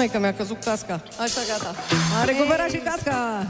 Mulțumesc 0.00 0.24
că 0.24 0.32
mi-a 0.32 0.44
căzut 0.44 0.64
casca. 0.64 1.00
Așa, 1.20 1.40
gata. 1.48 1.74
Am 2.20 2.26
recuperat 2.26 2.70
și 2.70 2.76
casca. 2.76 3.46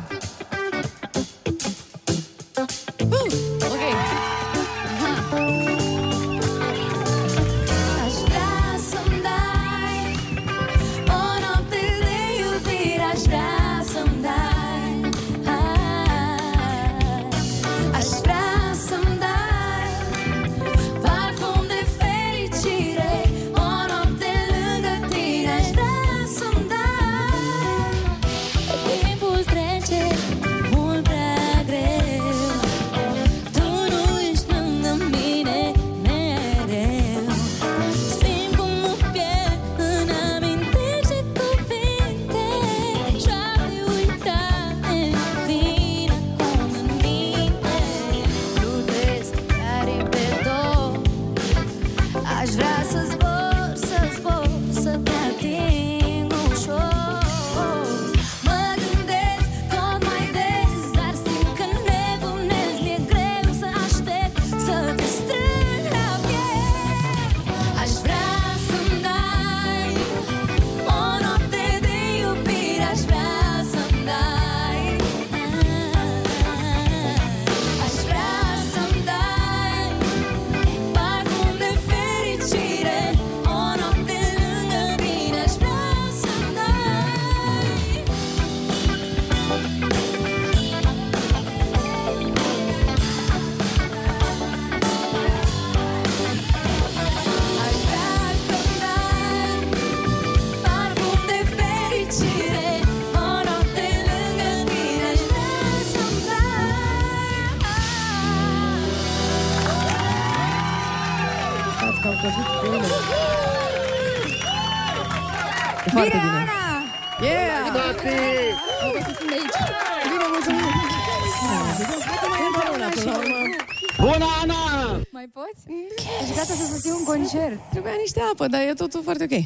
niște 128.00 128.20
apă, 128.32 128.46
dar 128.46 128.60
e 128.60 128.72
totul 128.74 129.02
foarte 129.02 129.24
ok. 129.24 129.44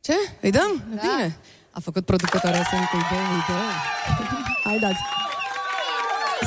Ce? 0.00 0.14
Îi 0.40 0.50
dăm? 0.50 0.84
Da. 0.94 1.00
Bine. 1.00 1.36
A 1.70 1.80
făcut 1.80 2.04
producătoarea 2.04 2.64
să-i 2.70 2.78
dăm, 2.78 3.34
îi 3.34 3.44
dăm. 3.48 3.74
Hai, 4.64 4.78
dați. 4.78 5.00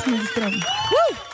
Să 0.02 0.10
ne 0.10 0.16
distrăm. 0.16 0.48
Uh! 0.48 1.29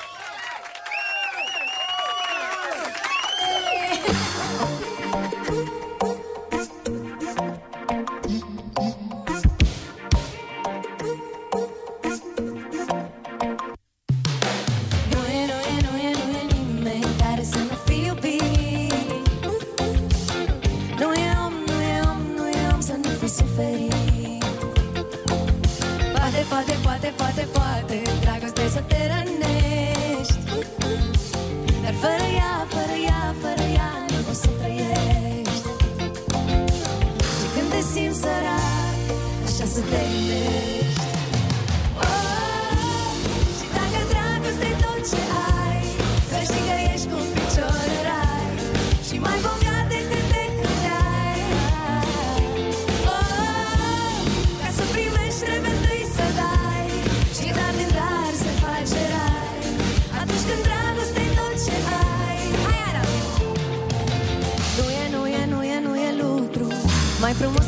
Ca 67.38 67.44
ea 67.44 67.65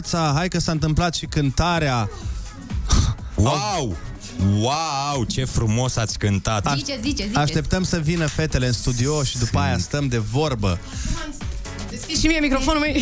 dimineața! 0.00 0.32
Hai 0.36 0.48
că 0.48 0.58
s-a 0.58 0.72
întâmplat 0.72 1.14
și 1.14 1.26
cântarea. 1.26 2.10
Wow! 3.34 3.96
Wow, 4.60 5.24
ce 5.28 5.44
frumos 5.44 5.96
ați 5.96 6.18
cântat! 6.18 6.72
Zice, 6.76 6.98
zice, 7.02 7.26
zice. 7.26 7.38
Așteptăm 7.38 7.82
să 7.82 7.98
vină 7.98 8.26
fetele 8.26 8.66
în 8.66 8.72
studio 8.72 9.22
și 9.22 9.38
după 9.38 9.58
aia 9.58 9.78
stăm 9.78 10.08
de 10.08 10.18
vorbă. 10.18 10.78
Deschid 12.00 12.18
și 12.22 12.26
mie 12.26 12.40
microfonul 12.40 12.80
meu. 12.80 12.92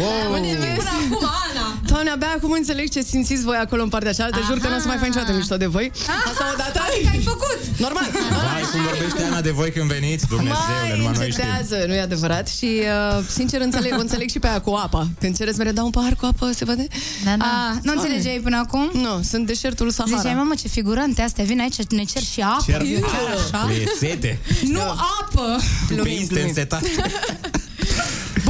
Wow. 0.00 0.38
Mulțumesc. 0.38 0.86
acum, 0.86 1.28
Ana. 1.46 1.66
Doamne, 1.90 2.10
abia 2.10 2.32
acum 2.36 2.50
înțeleg 2.50 2.88
ce 2.90 3.00
simțiți 3.02 3.42
voi 3.44 3.56
acolo 3.56 3.82
în 3.82 3.88
partea 3.88 4.12
cealaltă. 4.12 4.40
Jur 4.46 4.58
că 4.58 4.68
nu 4.68 4.76
o 4.76 4.78
să 4.78 4.86
mai 4.86 4.96
fac 4.96 5.06
niciodată 5.06 5.32
mișto 5.32 5.56
de 5.56 5.66
voi. 5.66 5.90
Asta 6.30 6.44
o 6.52 6.56
dată. 6.56 6.78
Adică 6.88 7.08
ai 7.12 7.22
făcut. 7.32 7.58
Normal. 7.76 8.08
Vai, 8.52 8.62
cum 8.72 8.80
vorbește 8.82 9.22
Ana 9.22 9.40
de 9.40 9.50
voi 9.50 9.70
când 9.72 9.90
veniți, 9.92 10.26
Dumnezeule, 10.26 10.88
Mai 10.88 10.96
numai 10.98 11.12
noi 11.16 11.30
știm. 11.30 11.44
încetează, 11.44 11.84
nu 11.86 11.94
e 11.94 12.00
adevărat 12.00 12.48
Și 12.48 12.70
uh, 13.18 13.24
sincer 13.28 13.60
înțeleg, 13.60 13.92
o 13.96 14.00
înțeleg 14.00 14.28
și 14.30 14.38
pe 14.38 14.46
aia 14.46 14.60
cu 14.60 14.70
apa 14.70 15.08
Când 15.20 15.36
cereți 15.36 15.58
mereu, 15.58 15.72
dau 15.72 15.84
un 15.84 15.90
pahar 15.90 16.14
cu 16.14 16.26
apă, 16.26 16.50
se 16.54 16.64
vede? 16.64 16.86
Da, 17.24 17.34
da. 17.36 17.44
A, 17.44 17.78
nu 17.82 17.92
înțelegeai 17.96 18.40
până 18.42 18.56
acum? 18.56 18.90
Nu, 18.92 19.22
sunt 19.30 19.46
deșertul 19.46 19.90
Sahara 19.90 20.16
Ziceai, 20.16 20.34
mamă, 20.34 20.54
ce 20.54 20.68
figurante 20.68 21.22
astea, 21.22 21.44
vin 21.44 21.60
aici, 21.60 21.76
ne 21.88 22.02
cer 22.02 22.22
și 22.22 22.40
apă. 22.40 22.64
Cer 22.66 22.80
Eu 22.80 22.96
apă. 23.04 23.06
chiar 23.12 23.60
așa? 23.62 23.72
E 23.72 23.84
sete. 23.98 24.38
Nu 24.62 24.80
apă! 25.20 25.56
Tu 25.88 26.02
pe 26.02 26.08
Insta 26.08 26.40
însetat. 26.46 26.82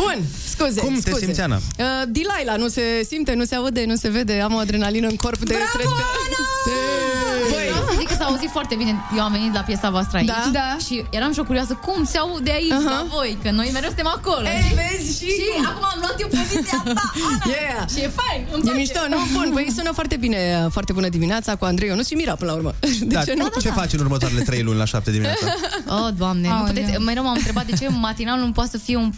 Bun, 0.01 0.19
scuze 0.55 0.81
Cum 0.81 0.95
te 0.95 1.11
scuze. 1.11 1.25
simți, 1.25 1.41
Ana? 1.41 1.57
Uh, 1.57 1.85
Delilah, 2.15 2.57
nu 2.59 2.69
se 2.69 2.83
simte, 3.11 3.33
nu 3.35 3.45
se 3.45 3.55
aude, 3.55 3.85
nu 3.87 3.97
se 3.97 4.09
vede 4.09 4.41
Am 4.41 4.55
o 4.55 4.59
adrenalină 4.59 5.07
în 5.09 5.17
corp 5.17 5.39
de 5.39 5.55
Bravo, 5.55 5.95
Ana! 5.95 6.05
Vreau 7.51 7.85
să 7.89 7.95
zic 7.99 8.09
că 8.09 8.15
s-a 8.19 8.25
auzit 8.25 8.51
foarte 8.51 8.75
bine. 8.75 8.93
Eu 9.17 9.23
am 9.23 9.33
venit 9.33 9.53
la 9.55 9.61
piesa 9.61 9.91
voastră 9.91 10.17
aici 10.19 10.27
Da. 10.27 10.49
Da. 10.53 10.77
și 10.87 11.05
eram 11.11 11.33
și 11.33 11.39
eu 11.39 11.45
curioasă 11.45 11.75
cum 11.87 12.05
se 12.05 12.19
aude 12.19 12.51
aici 12.51 12.73
Aha. 12.73 12.91
la 12.97 13.07
voi, 13.15 13.39
că 13.43 13.51
noi 13.51 13.69
mereu 13.73 13.89
suntem 13.89 14.07
acolo. 14.19 14.47
Ei, 14.47 14.73
vezi 14.81 15.09
și 15.19 15.27
și 15.39 15.45
cum. 15.57 15.67
acum 15.67 15.85
am 15.93 15.99
luat 16.05 16.17
eu 16.21 16.29
poziția 16.39 16.79
ta, 16.95 17.05
Ana. 17.31 17.45
Yeah. 17.57 17.89
Și 17.93 17.99
e 18.07 18.11
fain, 18.21 18.41
îmi 18.53 18.61
E 18.63 18.65
place. 18.65 18.79
mișto, 18.79 19.01
nu? 19.09 19.17
Bun, 19.37 19.49
păi 19.55 19.67
sună 19.77 19.91
foarte 19.93 20.17
bine, 20.17 20.41
foarte 20.71 20.93
bună 20.93 21.09
dimineața 21.09 21.51
cu 21.57 21.65
Andrei 21.65 21.89
Ionuț 21.89 22.07
și 22.07 22.15
Mira 22.15 22.35
până 22.35 22.51
la 22.51 22.57
urmă. 22.57 22.73
De 23.11 23.15
Da, 23.15 23.25
ce 23.25 23.35
nu? 23.37 23.47
ce 23.61 23.71
faci 23.71 23.93
în 23.93 24.01
următoarele 24.01 24.41
trei 24.41 24.63
luni 24.63 24.79
la 24.79 24.85
7 24.85 25.11
dimineața? 25.11 25.47
Oh, 25.89 26.09
doamne, 26.17 26.49
nu 26.49 26.55
Aoleu. 26.55 26.73
puteți, 26.75 27.01
mereu 27.01 27.23
m-am 27.23 27.35
întrebat 27.37 27.67
de 27.67 27.77
ce 27.77 27.89
matinalul 27.89 28.45
nu 28.47 28.53
poate 28.53 28.71
să 28.71 28.79
fie 28.79 28.97
un 28.97 29.11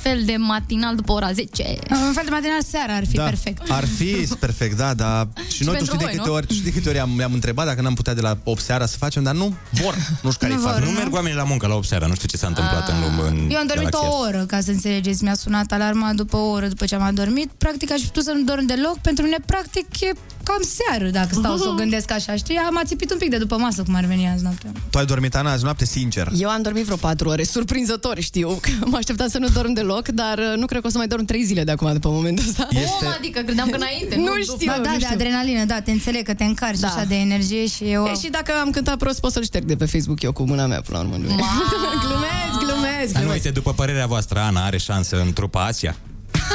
fel 0.00 0.22
de 0.24 0.34
matinal 0.38 0.94
după 0.96 1.12
ora 1.12 1.32
10. 1.32 1.78
Un 1.90 2.12
fel 2.12 2.24
de 2.24 2.30
matinal 2.30 2.62
seara 2.62 2.94
ar 2.94 3.06
fi 3.06 3.16
da, 3.16 3.24
perfect. 3.24 3.70
Ar 3.70 3.84
fi 3.86 4.28
perfect, 4.38 4.76
da, 4.76 4.94
dar 4.94 5.28
și, 5.54 5.64
noi 5.64 5.76
tu 5.76 5.84
pentru 5.84 5.84
știi 5.84 5.98
de 5.98 6.04
voi, 6.04 6.14
câte 6.14 6.28
nu? 6.28 6.34
ori, 6.34 6.46
tu 6.46 6.52
știi 6.52 6.64
de 6.64 6.72
câte 6.72 6.88
ori 6.88 6.98
am, 6.98 7.10
mi-am 7.10 7.32
întrebat 7.32 7.66
dacă 7.66 7.80
n-am 7.80 7.94
putea 7.94 8.14
de 8.14 8.20
la 8.20 8.38
8 8.44 8.62
seara 8.62 8.86
să 8.86 8.96
facem, 8.96 9.22
dar 9.22 9.34
nu 9.34 9.54
vor. 9.70 9.94
Nu 10.22 10.30
știu 10.30 10.46
care 10.46 10.52
Nu 10.52 10.58
e 10.58 10.62
vor, 10.62 10.70
faza. 10.70 10.84
Nu 10.84 10.90
merg 10.90 11.12
oamenii 11.12 11.36
la 11.36 11.44
muncă 11.44 11.66
la 11.66 11.74
8 11.74 11.86
seara, 11.86 12.06
nu 12.06 12.14
știu 12.14 12.28
ce 12.28 12.36
s-a 12.36 12.46
întâmplat 12.46 12.88
în 12.88 12.94
lume. 13.00 13.28
În 13.28 13.50
Eu 13.50 13.58
am 13.58 13.66
dormit 13.66 13.90
galaxia 13.90 14.10
o 14.12 14.18
oră, 14.18 14.44
ca 14.46 14.60
să 14.60 14.70
înțelegeți. 14.70 15.22
Mi-a 15.24 15.34
sunat 15.34 15.72
alarma 15.72 16.12
după 16.12 16.36
o 16.36 16.48
oră 16.50 16.66
după 16.66 16.84
ce 16.84 16.94
am 16.94 17.02
adormit. 17.02 17.50
Practic 17.58 17.92
aș 17.92 18.00
fi 18.00 18.06
putut 18.06 18.24
să 18.24 18.32
nu 18.32 18.42
dorm 18.44 18.66
deloc. 18.66 18.98
Pentru 18.98 19.24
mine, 19.24 19.36
practic, 19.46 20.00
e 20.00 20.12
cam 20.48 20.62
seară, 20.78 21.10
dacă 21.10 21.28
stau 21.32 21.56
să 21.56 21.68
o 21.68 21.74
gândesc 21.74 22.10
așa, 22.10 22.34
știi? 22.36 22.56
Am 22.56 22.76
ațipit 22.78 23.10
un 23.12 23.18
pic 23.18 23.30
de 23.30 23.36
după 23.38 23.56
masă, 23.56 23.82
cum 23.82 23.94
ar 23.94 24.04
veni 24.04 24.28
azi 24.34 24.42
noaptea. 24.42 24.70
Tu 24.90 24.98
ai 24.98 25.04
dormit, 25.04 25.34
Ana, 25.34 25.52
azi 25.52 25.64
noapte, 25.64 25.84
sincer. 25.84 26.28
Eu 26.36 26.48
am 26.48 26.62
dormit 26.62 26.84
vreo 26.84 26.96
patru 26.96 27.28
ore, 27.28 27.42
surprinzător 27.42 28.20
știu, 28.20 28.48
că 28.60 28.70
mă 28.84 28.96
așteptam 28.96 29.28
să 29.28 29.38
nu 29.38 29.48
dorm 29.48 29.72
deloc, 29.72 30.08
dar 30.08 30.38
uh, 30.38 30.52
nu 30.56 30.66
cred 30.66 30.80
că 30.80 30.86
o 30.86 30.90
să 30.90 30.96
mai 30.98 31.06
dorm 31.06 31.24
trei 31.24 31.44
zile 31.44 31.64
de 31.64 31.70
acum, 31.70 31.92
după 31.92 32.08
momentul 32.08 32.44
ăsta. 32.48 32.68
Este- 32.70 32.88
Cum 32.98 33.06
adică? 33.18 33.40
Credeam 33.40 33.68
că 33.68 33.76
înainte. 33.76 34.16
Nu 34.16 34.22
după. 34.24 34.40
știu. 34.42 34.72
Ba, 34.72 34.78
da, 34.82 34.90
nu 34.90 34.96
de 34.96 35.02
știu. 35.04 35.14
adrenalină, 35.14 35.64
da, 35.64 35.80
te 35.80 35.90
înțeleg 35.90 36.24
că 36.24 36.34
te 36.34 36.44
încarci 36.44 36.78
Da. 36.78 36.88
așa 36.88 37.04
de 37.04 37.14
energie 37.14 37.66
și 37.66 37.84
eu... 37.84 38.04
E, 38.06 38.14
și 38.14 38.28
dacă 38.30 38.52
am 38.60 38.70
cântat 38.70 38.96
prost, 38.96 39.20
pot 39.20 39.32
să-l 39.32 39.42
șterg 39.44 39.64
de 39.64 39.76
pe 39.76 39.84
Facebook 39.84 40.22
eu 40.22 40.32
cu 40.32 40.42
mâna 40.42 40.66
mea 40.66 40.80
până 40.80 40.98
la 40.98 41.04
urmă. 41.04 41.16
Nu 41.16 41.30
e. 41.30 41.34
glumesc, 42.06 42.66
glumesc, 42.66 43.12
Dar 43.12 43.12
nu, 43.12 43.18
glumesc. 43.18 43.34
este 43.36 43.50
după 43.50 43.72
părerea 43.72 44.06
voastră, 44.06 44.38
Ana 44.40 44.64
are 44.64 44.78
șansă 44.78 45.20
în 45.20 45.32
trupa 45.32 45.64
Asia? 45.64 45.96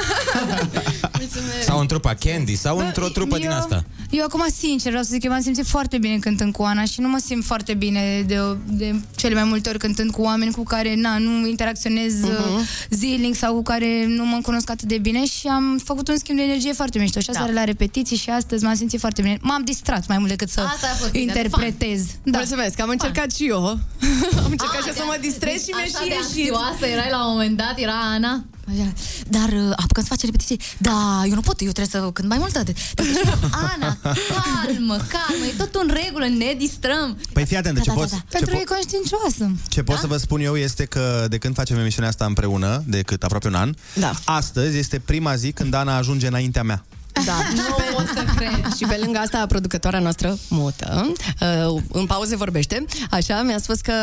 Sau 1.67 1.79
în 1.79 1.87
trupa 1.87 2.13
Candy? 2.13 2.55
Sau 2.55 2.77
într-o 2.77 3.07
trupă 3.07 3.37
din 3.37 3.49
eu, 3.49 3.57
asta? 3.57 3.83
Eu 4.09 4.23
acum, 4.23 4.45
sincer, 4.57 4.89
vreau 4.89 5.03
să 5.03 5.09
zic, 5.13 5.23
eu 5.23 5.31
m-am 5.31 5.41
simțit 5.41 5.65
foarte 5.65 5.97
bine 5.97 6.17
cântând 6.17 6.53
cu 6.53 6.63
Ana 6.63 6.83
și 6.83 7.01
nu 7.01 7.07
mă 7.07 7.17
simt 7.25 7.43
foarte 7.43 7.73
bine 7.73 8.23
de, 8.27 8.39
de 8.67 8.95
cele 9.15 9.33
mai 9.33 9.43
multe 9.43 9.69
ori 9.69 9.77
cântând 9.77 10.11
cu 10.11 10.21
oameni 10.21 10.51
cu 10.51 10.63
care 10.63 10.95
na, 10.95 11.17
nu 11.17 11.47
interacționez 11.47 12.13
uh-huh. 12.13 12.89
zilnic 12.89 13.35
sau 13.35 13.53
cu 13.53 13.61
care 13.61 14.05
nu 14.07 14.25
mă 14.25 14.39
cunosc 14.41 14.69
atât 14.69 14.87
de 14.87 14.97
bine 14.97 15.25
și 15.25 15.47
am 15.47 15.81
făcut 15.83 16.07
un 16.07 16.17
schimb 16.17 16.37
de 16.37 16.43
energie 16.43 16.73
foarte 16.73 16.99
mișto. 16.99 17.19
Și 17.19 17.29
asta 17.29 17.45
Da. 17.45 17.51
la 17.51 17.63
repetiții 17.63 18.17
și 18.17 18.29
astăzi 18.29 18.63
m-am 18.63 18.75
simțit 18.75 18.99
foarte 18.99 19.21
bine. 19.21 19.37
M-am 19.41 19.63
distrat 19.63 20.07
mai 20.07 20.17
mult 20.17 20.29
decât 20.29 20.49
să 20.49 20.59
Asta 20.61 20.87
a 20.93 20.95
fost 20.95 21.11
bine, 21.11 21.23
interpretez. 21.23 22.01
Da. 22.23 22.37
Mulțumesc, 22.37 22.79
am 22.81 22.89
încercat 22.89 23.31
și 23.31 23.47
eu. 23.47 23.65
am 24.43 24.49
încercat 24.49 24.81
și 24.81 24.87
eu 24.87 24.93
să 24.93 25.03
mă 25.05 25.17
distrez 25.21 25.63
și 25.63 25.69
mi-a 25.75 25.83
Așa 25.83 25.99
și 26.01 26.07
de 26.07 26.15
ieșit. 26.15 26.53
anxioasă 26.53 26.85
erai 26.85 27.07
la 27.11 27.25
un 27.25 27.31
moment 27.31 27.57
dat, 27.57 27.73
era 27.79 27.99
Ana. 28.13 28.43
Așa. 28.71 28.93
Dar 29.29 29.49
uh, 29.49 29.71
apucăm 29.75 30.03
să 30.03 30.09
facem 30.09 30.29
repetiții. 30.31 30.59
Da, 30.77 31.23
eu 31.27 31.33
nu 31.33 31.41
pot, 31.41 31.61
eu 31.61 31.71
trebuie 31.71 32.01
să 32.01 32.09
cânt 32.13 32.27
mai 32.27 32.37
mult. 32.37 32.53
De, 32.53 32.61
de, 32.95 33.03
Ana, 33.51 33.97
calmă, 34.01 34.95
calmă, 34.95 35.45
e 35.51 35.53
tot 35.57 35.75
în 35.75 35.93
regulă, 36.03 36.25
ne 36.27 36.53
distrăm. 36.57 37.17
Păi 37.33 37.45
fii 37.45 37.57
atent, 37.57 37.77
ce 37.81 37.83
da, 37.87 37.93
da, 37.93 37.99
poți, 37.99 38.11
da. 38.11 38.17
ce, 38.17 38.23
Pentru 38.37 38.55
po- 38.55 38.59
e 38.59 38.63
conștiincioasă. 38.63 39.51
ce 39.67 39.83
pot 39.83 39.97
să 39.97 40.07
vă 40.07 40.17
spun 40.17 40.41
eu 40.41 40.57
este 40.57 40.85
că 40.85 41.25
de 41.29 41.37
când 41.37 41.55
facem 41.55 41.77
emisiunea 41.77 42.09
asta 42.09 42.25
împreună, 42.25 42.83
de 42.87 43.01
cât 43.01 43.23
aproape 43.23 43.47
un 43.47 43.55
an, 43.55 43.73
Da. 43.95 44.11
astăzi 44.25 44.77
este 44.77 44.99
prima 44.99 45.35
zi 45.35 45.51
când 45.51 45.73
Ana 45.73 45.97
ajunge 45.97 46.27
înaintea 46.27 46.63
mea. 46.63 46.85
Da, 47.25 47.37
nu 47.55 47.95
pot 47.95 48.07
să 48.07 48.25
cred. 48.35 48.73
Și 48.77 48.85
pe 48.85 48.99
lângă 49.03 49.17
asta, 49.19 49.45
producătoarea 49.47 49.99
noastră, 49.99 50.37
Mută, 50.49 51.13
uh, 51.41 51.81
în 51.91 52.05
pauze 52.05 52.35
vorbește, 52.35 52.85
așa, 53.09 53.41
mi-a 53.41 53.57
spus 53.57 53.81
că 53.81 53.93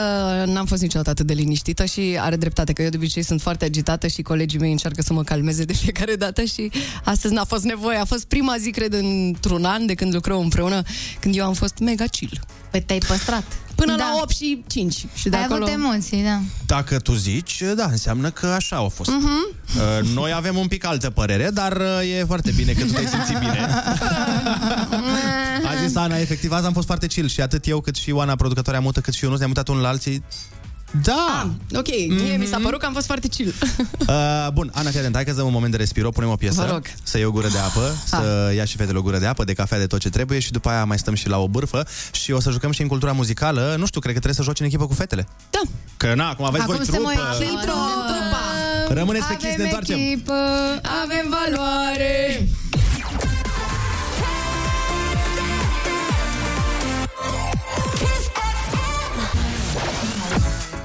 n-am 0.46 0.66
fost 0.66 0.82
niciodată 0.82 1.11
atât 1.11 1.26
de 1.26 1.32
liniștită 1.32 1.84
și 1.84 2.18
are 2.20 2.36
dreptate, 2.36 2.72
că 2.72 2.82
eu 2.82 2.88
de 2.88 2.96
obicei 2.96 3.22
sunt 3.22 3.40
foarte 3.40 3.64
agitată 3.64 4.06
și 4.06 4.22
colegii 4.22 4.58
mei 4.58 4.70
încearcă 4.70 5.02
să 5.02 5.12
mă 5.12 5.22
calmeze 5.22 5.64
de 5.64 5.72
fiecare 5.72 6.14
dată 6.14 6.42
și 6.44 6.70
astăzi 7.04 7.34
n-a 7.34 7.44
fost 7.44 7.64
nevoie. 7.64 7.98
A 7.98 8.04
fost 8.04 8.24
prima 8.24 8.56
zi, 8.58 8.70
cred, 8.70 8.92
într-un 8.92 9.64
an 9.64 9.86
de 9.86 9.94
când 9.94 10.14
lucrăm 10.14 10.38
împreună, 10.38 10.82
când 11.20 11.36
eu 11.36 11.44
am 11.44 11.52
fost 11.52 11.78
mega 11.78 12.04
chill. 12.04 12.40
Păi 12.70 12.80
te-ai 12.82 12.98
păstrat. 12.98 13.44
Până 13.85 13.97
Da. 13.97 14.05
la 14.05 14.18
8 14.22 14.31
și 14.35 14.64
5. 14.66 15.05
Și 15.14 15.28
de 15.28 15.37
Ai 15.37 15.43
acolo... 15.43 15.64
avut 15.64 15.74
emoții, 15.74 16.22
da. 16.22 16.41
Dacă 16.66 16.99
tu 16.99 17.12
zici, 17.14 17.62
da, 17.76 17.85
înseamnă 17.91 18.31
că 18.31 18.47
așa 18.47 18.76
au 18.76 18.89
fost. 18.89 19.11
Mhm. 19.11 19.55
Uh, 19.76 20.09
Noi 20.14 20.33
avem 20.33 20.57
un 20.57 20.66
pic 20.66 20.85
altă 20.85 21.11
părere, 21.11 21.51
dar 21.51 21.76
uh, 21.76 22.18
e 22.18 22.24
foarte 22.24 22.51
bine 22.57 22.72
că 22.72 22.85
tu 22.85 22.93
te-ai 22.93 23.07
simțit 23.07 23.39
bine. 23.39 23.68
A 25.70 25.87
zis 25.87 25.97
Ana, 25.97 26.18
efectiv, 26.18 26.53
azi 26.53 26.66
am 26.66 26.72
fost 26.72 26.87
foarte 26.87 27.07
chill 27.07 27.28
și 27.28 27.41
atât 27.41 27.66
eu 27.66 27.81
cât 27.81 27.97
și 27.97 28.11
Oana, 28.11 28.37
producătoarea 28.37 28.81
mută, 28.81 29.01
cât 29.01 29.14
și 29.14 29.24
eu 29.24 29.31
nu 29.31 29.37
ne-am 29.37 29.49
mutat 29.49 29.68
unul 29.68 29.83
la 29.83 29.89
alții. 29.89 30.22
Da! 31.03 31.51
Ok, 31.74 31.86
mie 32.09 32.36
mi 32.36 32.47
s-a 32.47 32.59
părut 32.62 32.80
că 32.80 32.86
am 32.86 32.93
fost 32.93 33.07
foarte 33.07 33.28
chill. 33.28 33.55
Uh, 34.09 34.47
bun, 34.53 34.70
Ana, 34.74 34.91
fii 34.91 34.99
atent, 34.99 35.14
hai 35.14 35.24
că 35.24 35.32
dăm 35.32 35.47
un 35.47 35.53
moment 35.53 35.70
de 35.70 35.76
respiro, 35.76 36.11
punem 36.11 36.30
o 36.30 36.34
piesă, 36.36 36.64
Vă 36.66 36.72
rog. 36.72 36.82
să 37.03 37.16
iei 37.16 37.26
o 37.26 37.30
gură 37.30 37.49
de 37.49 37.59
apă, 37.59 37.95
să 38.07 38.53
ia 38.57 38.64
și 38.64 38.76
fetele 38.76 38.99
o 38.99 39.03
gură 39.03 39.18
de 39.18 39.26
apă, 39.26 39.45
de 39.45 39.53
cafea, 39.53 39.78
de 39.78 39.86
tot 39.86 40.01
ce 40.01 40.09
trebuie 40.11 40.38
și 40.38 40.51
după 40.53 40.68
aia 40.68 40.84
mai 40.84 40.99
stăm 40.99 41.14
și 41.14 41.28
la 41.28 41.38
o 41.38 41.49
bârfă 41.49 41.86
și 42.12 42.32
o 42.32 42.41
să 42.41 42.51
jucăm 42.51 42.70
și 42.70 42.82
în 42.82 42.88
cultura 42.88 43.12
muzicală. 43.12 43.74
Nu 43.78 43.86
știu, 43.86 44.01
cred 44.01 44.12
că 44.14 44.20
trebuie 44.20 44.34
să 44.34 44.43
joci 44.43 44.61
în 44.61 44.66
echipă 44.66 44.86
cu 44.86 44.95
fetele. 44.95 45.28
Da. 45.51 45.61
Că 45.97 46.14
na, 46.14 46.28
acum 46.28 46.45
aveți 46.45 46.62
Acum 46.62 46.74
voi 46.76 46.84
suntem 46.84 47.03
trupă. 47.05 47.20
o 47.38 47.43
echipă. 47.43 47.72
Rămâneți 48.95 49.26
pe 49.26 49.32
Avem 49.34 49.49
chis, 49.49 49.57
ne 49.59 49.64
întoarcem. 49.64 49.99
echipă, 49.99 50.32
avem 51.05 51.34
valoare. 51.38 52.49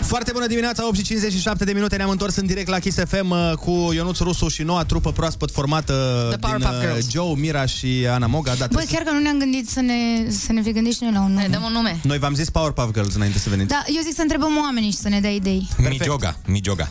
Foarte 0.06 0.32
bună 0.34 0.48
dimineața, 0.48 0.88
8 0.88 0.96
și 0.96 1.04
57 1.04 1.64
de 1.64 1.72
minute 1.74 1.96
Ne-am 1.96 2.10
întors 2.10 2.36
în 2.36 2.46
direct 2.46 2.68
la 2.68 2.80
Kiss 2.80 2.98
FM 3.08 3.30
uh, 3.30 3.52
Cu 3.60 3.72
Ionuț 3.94 4.18
Rusu 4.20 4.48
și 4.48 4.64
noua 4.64 4.84
trupă 4.84 5.12
proaspăt 5.12 5.52
formată 5.52 5.94
The 6.30 6.38
Din 6.38 6.40
Powerpuff 6.40 6.74
uh, 6.74 6.80
Girls. 6.90 7.10
Joe, 7.12 7.34
Mira 7.36 7.66
și 7.66 8.06
Ana 8.12 8.28
Moga 8.28 8.50
da, 8.52 8.56
Băi, 8.58 8.68
trebuie 8.68 8.86
să- 8.88 8.94
chiar 8.94 9.04
că 9.04 9.12
nu 9.12 9.20
ne-am 9.20 9.38
gândit 9.38 9.70
să 9.70 9.80
ne, 9.82 10.30
să 10.30 10.52
ne 10.52 10.62
fi 10.62 10.72
gândit 10.72 10.94
și 10.94 11.04
noi 11.04 11.12
la 11.12 11.20
un 11.22 11.30
nume. 11.30 11.42
Ne 11.42 11.48
dăm 11.48 11.64
un 11.64 11.72
nume. 11.72 12.00
Noi 12.04 12.18
v-am 12.18 12.34
zis 12.36 12.50
Powerpuff 12.50 12.94
Girls 12.94 13.16
înainte 13.16 13.38
să 13.40 13.50
veniți 13.50 13.68
Da, 13.68 13.84
eu 13.88 14.02
zic 14.04 14.16
să 14.16 14.22
întrebăm 14.22 14.58
oamenii 14.58 14.92
și 14.92 14.98
să 14.98 15.10
ne 15.10 15.20
dea 15.20 15.32
idei. 15.32 15.68
Mijioga, 15.90 16.38
Mijioga. 16.46 16.90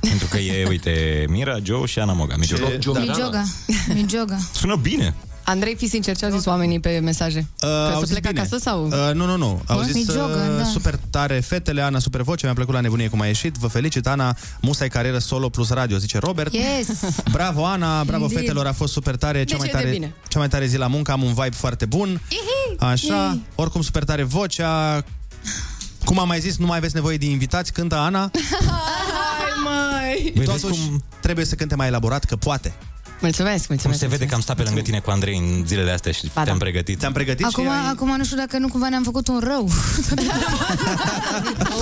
Pentru 0.00 0.26
că 0.30 0.38
e, 0.38 0.66
uite, 0.68 1.24
Mira, 1.28 1.56
Joe 1.62 1.86
și 1.86 1.98
Ana 1.98 2.12
Moga. 2.12 2.34
Mijioga. 2.38 2.68
Mijoga. 3.00 3.44
Mijoga. 3.94 4.38
Sună 4.54 4.76
bine. 4.76 5.14
Andrei, 5.44 5.74
fii 5.76 5.88
sincer, 5.88 6.16
ce 6.16 6.24
au 6.24 6.30
zis 6.30 6.44
oamenii 6.44 6.80
pe 6.80 6.98
mesaje? 7.02 7.38
Uh, 7.38 7.68
Că 7.68 7.90
au 7.92 7.98
să 8.00 8.04
zis 8.06 8.08
plec 8.18 8.26
bine. 8.26 8.40
acasă 8.40 8.58
sau? 8.58 8.84
Uh, 8.86 9.10
nu, 9.14 9.26
nu, 9.26 9.36
nu. 9.36 9.62
Au 9.66 9.76
Nu? 9.78 9.82
zis 9.84 9.94
uh, 10.08 10.14
Mijogă, 10.14 10.54
da. 10.58 10.64
super 10.64 10.98
tare 11.10 11.40
fetele, 11.40 11.82
Ana, 11.82 11.98
super 11.98 12.20
voce, 12.22 12.44
mi-a 12.46 12.54
plăcut 12.54 12.74
la 12.74 12.80
nebunie 12.80 13.08
cum 13.08 13.20
a 13.20 13.26
ieșit. 13.26 13.54
Vă 13.56 13.66
felicit, 13.66 14.06
Ana, 14.06 14.36
musai 14.60 14.88
carieră 14.88 15.18
solo 15.18 15.48
plus 15.48 15.68
radio, 15.70 15.96
zice 15.96 16.18
Robert. 16.18 16.52
Yes. 16.52 16.88
Bravo, 17.30 17.64
Ana, 17.66 18.04
bravo 18.04 18.22
Indeed. 18.24 18.40
fetelor, 18.40 18.66
a 18.66 18.72
fost 18.72 18.92
super 18.92 19.16
tare. 19.16 19.38
Cea 19.38 19.44
Deci 19.44 19.58
mai 19.58 19.68
e 19.68 19.70
de 19.72 19.76
tare, 19.78 19.90
bine. 19.90 20.14
cea 20.28 20.38
mai 20.38 20.48
tare 20.48 20.66
zi 20.66 20.76
la 20.76 20.86
muncă, 20.86 21.12
am 21.12 21.22
un 21.22 21.32
vibe 21.34 21.54
foarte 21.56 21.84
bun. 21.86 22.20
Așa, 22.78 23.14
Yay. 23.14 23.42
oricum 23.54 23.80
super 23.82 24.04
tare 24.04 24.22
vocea. 24.22 25.04
Cum 26.04 26.18
am 26.18 26.28
mai 26.28 26.40
zis, 26.40 26.56
nu 26.56 26.66
mai 26.66 26.76
aveți 26.76 26.94
nevoie 26.94 27.16
de 27.16 27.26
invitați, 27.26 27.72
cântă 27.72 27.94
Ana. 27.96 28.30
Hai, 28.66 29.52
mai! 29.64 30.44
Totuși, 30.44 30.80
trebuie 31.20 31.44
să 31.44 31.54
cânte 31.54 31.74
mai 31.74 31.86
elaborat, 31.86 32.24
că 32.24 32.36
poate. 32.36 32.74
Mulțumesc, 33.24 33.56
Cum 33.66 33.66
mulțumesc. 33.74 34.00
se 34.00 34.06
vede 34.06 34.26
că 34.26 34.34
am 34.34 34.40
stat 34.40 34.56
pe 34.56 34.62
lângă 34.62 34.80
tine 34.80 34.98
cu 35.00 35.10
Andrei 35.10 35.36
în 35.38 35.66
zilele 35.66 35.90
astea 35.90 36.12
și 36.12 36.30
te-am 36.44 36.58
pregătit. 36.58 36.98
Te-am 36.98 37.12
pregătit 37.12 37.46
Acum, 37.46 37.68
acum 37.92 38.16
nu 38.16 38.24
știu 38.24 38.36
dacă 38.36 38.58
nu 38.58 38.68
cumva 38.68 38.88
ne-am 38.88 39.02
făcut 39.02 39.28
un 39.28 39.40
rău. 39.44 39.64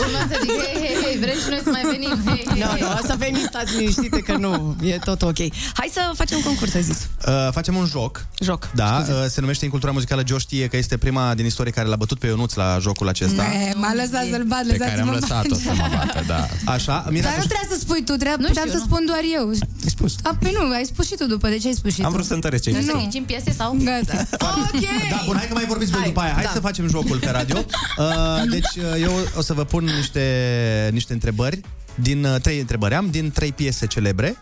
Urma 0.00 0.18
să 0.30 0.36
zic, 0.42 0.50
hei, 0.50 0.76
hei, 0.82 0.96
hei, 1.04 1.18
vrem 1.18 1.34
și 1.44 1.48
noi 1.48 1.60
să 1.64 1.70
mai 1.70 1.82
venim. 1.90 2.22
Hei, 2.26 2.44
hei, 2.52 2.60
Nu, 2.62 2.66
hei. 2.70 2.80
nu, 2.80 2.88
o 3.02 3.06
să 3.06 3.14
veniți, 3.18 3.44
stați 3.46 3.76
liniștite 3.76 4.18
că 4.20 4.36
nu, 4.36 4.76
e 4.82 4.98
tot 5.04 5.22
ok. 5.22 5.36
Hai 5.72 5.88
să 5.92 6.10
facem 6.14 6.36
un 6.36 6.42
concurs, 6.44 6.74
ai 6.74 6.82
zis. 6.82 7.08
Uh, 7.28 7.48
facem 7.52 7.76
un 7.76 7.86
joc. 7.86 8.26
Joc. 8.40 8.68
Da, 8.74 9.04
uh, 9.08 9.14
se 9.28 9.40
numește 9.40 9.64
în 9.64 9.70
cultura 9.70 9.92
muzicală 9.92 10.22
Joe 10.26 10.38
știe 10.38 10.66
că 10.66 10.76
este 10.76 10.96
prima 10.96 11.34
din 11.34 11.44
istorie 11.46 11.72
care 11.72 11.88
l-a 11.88 11.96
bătut 11.96 12.18
pe 12.18 12.26
Ionuț 12.26 12.54
la 12.54 12.78
jocul 12.80 13.08
acesta. 13.08 13.42
Ne, 13.42 13.72
M-a 13.76 13.92
lăsat 13.94 14.26
să-l 14.30 14.44
bat, 14.46 14.66
Pe 14.66 14.76
care 14.76 15.00
am 15.00 15.10
lăsați-mă 15.10 15.36
lăsat-o 15.42 15.54
să 15.54 15.72
mă 15.76 15.86
bată, 15.96 16.22
da. 16.26 16.48
Așa, 16.72 17.04
Mira, 17.10 17.28
Dar 17.28 17.36
nu 17.38 17.44
trebuia 17.44 17.68
să 17.70 17.76
spui 17.78 17.98
tu, 18.04 18.12
trebuia, 18.12 18.36
Nu 18.38 18.46
puteam 18.46 18.66
știu, 18.66 18.78
să 18.78 18.84
nu. 18.86 18.92
spun 18.94 19.06
doar 19.06 19.20
eu. 19.34 19.48
Ai 19.48 19.90
spus. 19.96 20.14
A, 20.22 20.36
păi 20.40 20.52
nu, 20.60 20.70
ai 20.70 20.84
spus 20.84 21.06
și 21.06 21.14
tu 21.14 21.26
după, 21.32 21.48
de 21.48 21.58
ce 21.58 21.66
ai 21.66 21.74
spus 21.74 21.92
și 21.92 22.00
tu? 22.00 22.06
Am 22.06 22.12
vrut 22.12 22.24
să 22.24 22.34
întăresc 22.34 22.62
ce 22.62 22.70
ai 22.74 22.82
zis. 22.82 22.92
Nu. 22.92 22.98
Aici 22.98 23.14
în 23.14 23.24
piese 23.24 23.52
sau? 23.52 23.76
Gata. 23.84 24.16
Ok! 24.32 24.80
Da, 25.10 25.22
bun, 25.26 25.36
hai 25.36 25.46
că 25.46 25.54
mai 25.54 25.64
vorbiți 25.64 25.90
voi 25.90 26.02
după 26.04 26.20
aia. 26.20 26.32
Hai 26.32 26.42
da. 26.42 26.50
să 26.52 26.60
facem 26.60 26.88
jocul 26.88 27.18
pe 27.18 27.30
radio. 27.30 27.56
Uh, 27.98 28.42
deci, 28.50 28.76
uh, 28.76 29.02
eu 29.02 29.12
o 29.36 29.40
să 29.40 29.52
vă 29.52 29.64
pun 29.64 29.84
niște, 29.84 30.90
niște 30.92 31.12
întrebări. 31.12 31.60
Din 31.94 32.24
uh, 32.24 32.40
trei 32.40 32.58
întrebări 32.58 32.94
am, 32.94 33.08
din 33.10 33.30
trei 33.30 33.52
piese 33.52 33.86
celebre. 33.86 34.36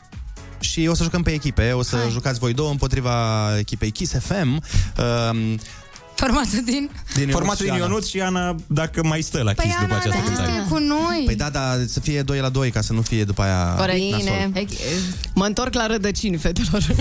Și 0.60 0.86
o 0.86 0.94
să 0.94 1.02
jucăm 1.02 1.22
pe 1.22 1.30
echipe. 1.30 1.72
O 1.72 1.82
să 1.82 1.96
Hai. 1.96 2.10
jucați 2.10 2.38
voi 2.38 2.52
două 2.52 2.70
împotriva 2.70 3.12
echipei 3.58 3.90
Kiss 3.90 4.12
FM. 4.18 4.62
Uh, 4.98 5.54
Formată 6.20 6.56
din... 6.64 6.90
din 7.14 7.28
Formatul 7.30 7.64
din 7.66 7.74
și 7.74 7.80
Ana. 7.80 7.84
Ionuț 7.86 8.06
și 8.06 8.20
Ana, 8.20 8.54
dacă 8.66 9.00
mai 9.04 9.20
stă 9.22 9.42
la 9.42 9.52
Păi 9.52 9.64
Kiss 9.64 9.78
după 9.80 9.92
Ana, 9.92 10.00
această 10.02 10.18
dar 10.18 10.26
cântare. 10.26 10.52
este 10.58 10.68
cu 10.72 10.78
noi. 10.78 11.22
Păi 11.24 11.34
da, 11.34 11.50
da, 11.50 11.74
să 11.86 12.00
fie 12.00 12.22
2 12.22 12.38
la 12.40 12.48
2 12.48 12.70
ca 12.70 12.80
să 12.80 12.92
nu 12.92 13.02
fie 13.02 13.24
după 13.24 13.42
aia 13.42 13.74
Corect. 13.78 14.10
nasol. 14.10 14.50
Bine. 14.52 14.68
Mă 15.34 15.44
întorc 15.44 15.74
la 15.74 15.86
rădăcini, 15.86 16.36
fetelor. 16.36 16.86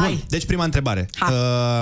Bun, 0.00 0.22
deci 0.28 0.46
prima 0.46 0.64
întrebare. 0.64 1.08
Uh, 1.20 1.80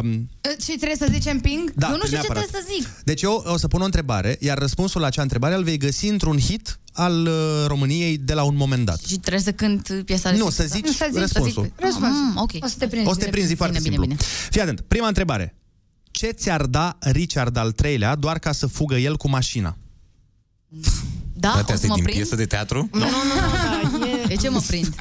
Și 0.60 0.66
trebuie 0.76 0.96
să 0.96 1.06
zicem 1.12 1.40
ping? 1.40 1.72
Da, 1.76 1.86
eu 1.90 1.92
nu 1.96 2.00
știu 2.04 2.12
neapărat. 2.12 2.42
ce 2.42 2.48
trebuie 2.48 2.74
să 2.76 2.82
zic. 2.92 3.04
Deci 3.04 3.22
eu 3.22 3.44
o 3.46 3.56
să 3.56 3.68
pun 3.68 3.80
o 3.80 3.84
întrebare, 3.84 4.36
iar 4.40 4.58
răspunsul 4.58 5.00
la 5.00 5.06
acea 5.06 5.22
întrebare 5.22 5.54
îl 5.54 5.62
vei 5.62 5.76
găsi 5.76 6.06
într-un 6.06 6.38
hit 6.38 6.78
al 6.92 7.26
uh, 7.26 7.32
României 7.66 8.18
de 8.18 8.34
la 8.34 8.42
un 8.42 8.56
moment 8.56 8.84
dat. 8.84 9.00
Și 9.06 9.16
trebuie 9.18 9.42
să 9.42 9.52
cânt 9.52 10.02
piesa 10.04 10.30
Nu, 10.30 10.44
respectivă. 10.44 10.68
să 10.68 10.74
zici 10.76 10.84
Nu, 10.86 10.92
să 10.92 11.06
zic, 11.10 11.18
răspunsul. 11.20 11.62
Să 11.62 11.70
zic, 11.76 11.84
răspunsul. 11.84 12.10
Mm, 12.22 12.36
ok. 12.36 12.50
O 12.60 12.66
să 12.66 12.74
te 12.78 12.86
prinzi. 12.86 13.08
O 13.08 13.12
să 13.12 13.18
te 13.18 13.30
prinzi 13.30 13.54
foarte 13.54 13.78
bine, 13.78 13.88
simplu. 13.94 14.06
bine. 14.06 14.16
Fii 14.50 14.60
atent, 14.60 14.80
prima 14.80 15.06
întrebare. 15.06 15.54
Ce 16.10 16.26
ți-ar 16.26 16.62
da 16.66 16.96
Richard 17.00 17.56
al 17.56 17.70
treilea 17.72 18.14
doar 18.14 18.38
ca 18.38 18.52
să 18.52 18.66
fugă 18.66 18.96
el 18.96 19.16
cu 19.16 19.28
mașina? 19.28 19.76
Da, 21.32 21.50
Toate 21.50 21.62
o 21.62 21.66
să 21.66 21.72
astea 21.72 21.88
mă 21.88 21.94
din 21.94 22.04
prind? 22.04 22.18
piesă 22.18 22.36
de 22.36 22.44
teatru? 22.46 22.88
Nu, 22.92 22.98
nu, 22.98 23.06
nu, 23.06 23.98
da, 23.98 24.06
e... 24.06 24.26
De 24.26 24.34
ce 24.36 24.48
mă 24.48 24.60
prind? 24.66 24.94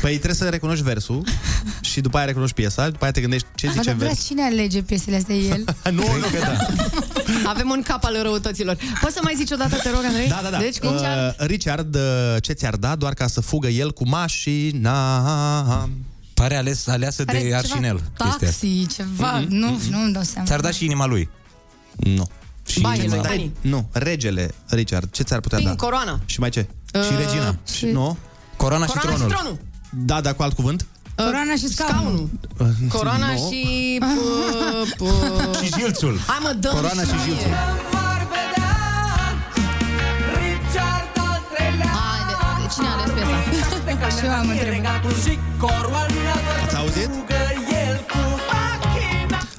Păi 0.00 0.12
trebuie 0.14 0.34
să 0.34 0.48
recunoști 0.48 0.84
versul 0.84 1.24
și 1.90 2.00
după 2.00 2.16
aia 2.16 2.26
recunoști 2.26 2.54
piesa, 2.54 2.84
după 2.90 3.02
aia 3.02 3.12
te 3.12 3.20
gândești 3.20 3.46
ce 3.54 3.66
Mă, 3.66 3.72
zice 3.72 3.84
dar 3.84 3.94
vrea 3.94 4.08
vers. 4.08 4.24
cine 4.26 4.42
alege 4.42 4.82
piesele 4.82 5.16
astea 5.16 5.34
el? 5.34 5.64
nu, 5.92 6.02
nu, 6.02 6.26
că 6.32 6.38
da. 6.40 6.56
Avem 7.52 7.70
un 7.70 7.82
cap 7.82 8.04
al 8.04 8.18
răutăților. 8.22 8.76
Poți 9.00 9.14
să 9.14 9.20
mai 9.22 9.34
zici 9.36 9.50
o 9.50 9.56
dată, 9.56 9.76
te 9.76 9.90
rog, 9.90 10.04
Andrei? 10.04 10.28
Da, 10.28 10.40
da, 10.42 10.48
da. 10.50 10.58
Deci, 10.58 10.78
cum 10.78 10.94
uh, 10.94 11.02
Richard, 11.36 11.94
uh, 11.94 12.02
ce 12.40 12.52
ți-ar 12.52 12.76
da 12.76 12.96
doar 12.96 13.14
ca 13.14 13.26
să 13.26 13.40
fugă 13.40 13.68
el 13.68 13.92
cu 13.92 14.08
mașina? 14.08 15.88
Pare 16.34 16.56
ales, 16.56 16.86
aleasă 16.86 17.22
Are 17.26 17.38
de 17.38 17.44
ceva 17.44 17.56
Arșinel. 17.56 17.94
chestia 17.96 18.24
asta. 18.26 18.38
Taxi, 18.44 18.86
ceva. 18.86 19.38
Mhm, 19.38 19.54
Nu, 19.54 19.80
nu 19.90 20.02
îmi 20.02 20.12
dau 20.12 20.22
seama. 20.22 20.46
Ți-ar 20.46 20.60
da 20.60 20.70
și 20.70 20.84
inima 20.84 21.06
lui. 21.06 21.28
Nu. 21.96 22.28
Și 22.66 22.80
Banii, 22.80 23.04
inima... 23.04 23.22
banii. 23.22 23.52
Nu, 23.60 23.88
regele 23.92 24.50
Richard, 24.66 25.10
ce 25.10 25.22
ți-ar 25.22 25.40
putea 25.40 25.58
Ping, 25.58 25.70
da? 25.70 25.76
coroana. 25.76 26.20
Și 26.26 26.40
mai 26.40 26.50
ce? 26.50 26.66
Uh, 26.94 27.02
și 27.02 27.10
regina. 27.26 27.56
și- 27.76 27.84
Nu? 27.86 28.16
Coroana, 28.56 28.86
Coroana 28.86 29.16
și 29.16 29.24
tronul. 29.32 29.58
Da, 29.90 30.20
dar 30.20 30.34
cu 30.34 30.42
alt 30.42 30.52
cuvânt? 30.54 30.86
Coroana 31.14 31.54
și 31.56 31.68
scaunul. 31.68 32.28
Coroana 32.88 33.26
Nu. 33.32 33.48
și... 33.50 33.98
P- 34.02 34.96
p- 34.96 35.62
Și 35.64 35.72
jilțul. 35.78 36.18
Hai 36.26 36.38
mă, 36.42 36.52
dăm 36.60 36.72
Coroana 36.74 37.02
și 37.02 37.14
jilțul. 37.24 37.50
A, 42.00 42.06
de, 42.28 42.34
de, 42.62 42.66
cine 42.74 42.86
a 42.86 42.92
ales 42.92 43.10
piesa? 43.14 43.36
Și 44.18 44.24
eu 44.24 44.32
am 44.32 44.48
întrebat. 44.48 45.00
Ați 46.64 46.76
auzit? 46.76 47.10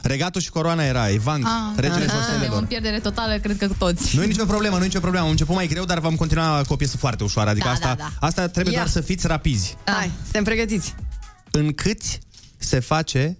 Regatul 0.09 0.41
și 0.41 0.49
coroana 0.49 0.83
era 0.83 1.07
Ivan, 1.07 1.43
Ah. 1.43 1.51
regele 1.75 2.05
Aha, 2.05 2.13
e 2.13 2.17
o 2.17 2.21
șoselelor. 2.21 2.63
pierdere 2.65 2.99
totală, 2.99 3.37
cred 3.37 3.57
că 3.57 3.67
toți. 3.77 4.15
Nu 4.15 4.23
e 4.23 4.25
nicio 4.25 4.45
problemă, 4.45 4.75
nu 4.77 4.83
e 4.83 4.85
nicio 4.85 4.99
problemă. 4.99 5.23
Am 5.25 5.31
început 5.31 5.55
mai 5.55 5.67
greu, 5.67 5.85
dar 5.85 5.99
vom 5.99 6.15
continua 6.15 6.61
cu 6.67 6.73
o 6.73 6.75
piesă 6.75 6.97
foarte 6.97 7.23
ușoară. 7.23 7.49
Adică 7.49 7.65
Da, 7.67 7.71
asta, 7.73 7.87
da, 7.87 8.09
da. 8.19 8.27
asta 8.27 8.47
trebuie 8.47 8.73
Ia. 8.73 8.79
doar 8.79 8.91
să 8.91 9.01
fiți 9.01 9.27
rapizi. 9.27 9.77
Hai, 9.85 10.11
suntem 10.23 10.43
pregătiți. 10.43 10.95
În 11.51 11.73
câți 11.73 12.19
se 12.57 12.79
face... 12.79 13.37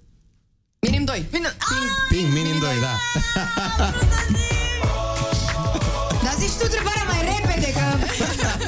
Minim 0.79 1.03
2. 1.03 1.25
Minim... 1.31 1.49
Ping, 2.09 2.33
minim 2.33 2.59
2, 2.59 2.69
da. 2.81 2.93
Dar 6.23 6.33
zici 6.39 6.49
tu 6.59 6.63
întrebarea 6.63 7.03
mai 7.07 7.21
repede, 7.31 7.71
că 7.71 7.85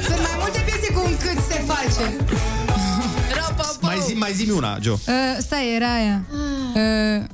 sunt 0.08 0.20
mai 0.28 0.36
multe 0.38 0.60
piese 0.66 0.92
cu 0.92 1.00
un 1.06 1.16
cât 1.16 1.38
se 1.50 1.64
face. 1.72 2.16
mai 4.14 4.32
zi 4.32 4.50
una, 4.50 4.78
Joe. 4.80 4.92
Uh, 4.92 5.36
stai, 5.38 5.74
era 5.74 5.94
aia. 5.94 6.24
Uh, 6.30 7.24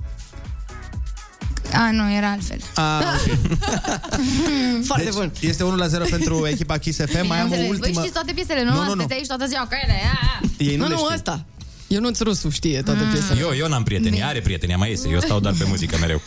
a, 1.83 1.91
nu, 1.91 2.15
era 2.17 2.31
altfel. 2.31 2.59
A, 2.75 2.99
ok. 3.13 3.39
Foarte 4.85 5.05
deci, 5.05 5.15
bun. 5.15 5.33
Este 5.41 5.65
1 5.65 5.77
la 5.77 5.87
0 5.87 6.05
pentru 6.11 6.47
echipa 6.47 6.79
Kiss 6.79 6.99
FM. 6.99 7.27
Mai 7.27 7.41
am 7.41 7.43
o 7.43 7.55
Înțeles. 7.55 7.67
Voi 7.67 7.69
ultimă... 7.69 7.99
știți 8.01 8.13
toate 8.13 8.33
piesele, 8.33 8.65
nu? 8.65 8.71
Nu, 8.71 8.77
nu, 8.77 8.83
nu. 8.83 8.89
Sunteți 8.89 9.13
aici 9.13 9.27
toată 9.27 9.47
ziua 9.47 9.63
cu 9.63 9.75
ele. 9.83 10.01
a, 10.05 10.39
a. 10.43 10.49
Ei 10.59 10.77
nu, 10.77 10.83
Nu, 10.83 10.89
le 10.89 10.95
nu, 10.95 11.01
știu. 11.01 11.15
ăsta. 11.15 11.45
Ionuț 11.87 12.21
Rusu 12.21 12.49
știe 12.51 12.83
toate 12.83 13.01
piesele. 13.13 13.41
Eu, 13.41 13.51
eu 13.57 13.69
n-am 13.69 13.83
prieteni, 13.83 14.23
are 14.23 14.41
prieteni, 14.41 14.75
mai 14.75 14.91
iese. 14.91 15.09
Eu 15.09 15.21
stau 15.21 15.41
doar 15.41 15.55
pe 15.59 15.65
muzică 15.69 15.97
mereu. 16.01 16.21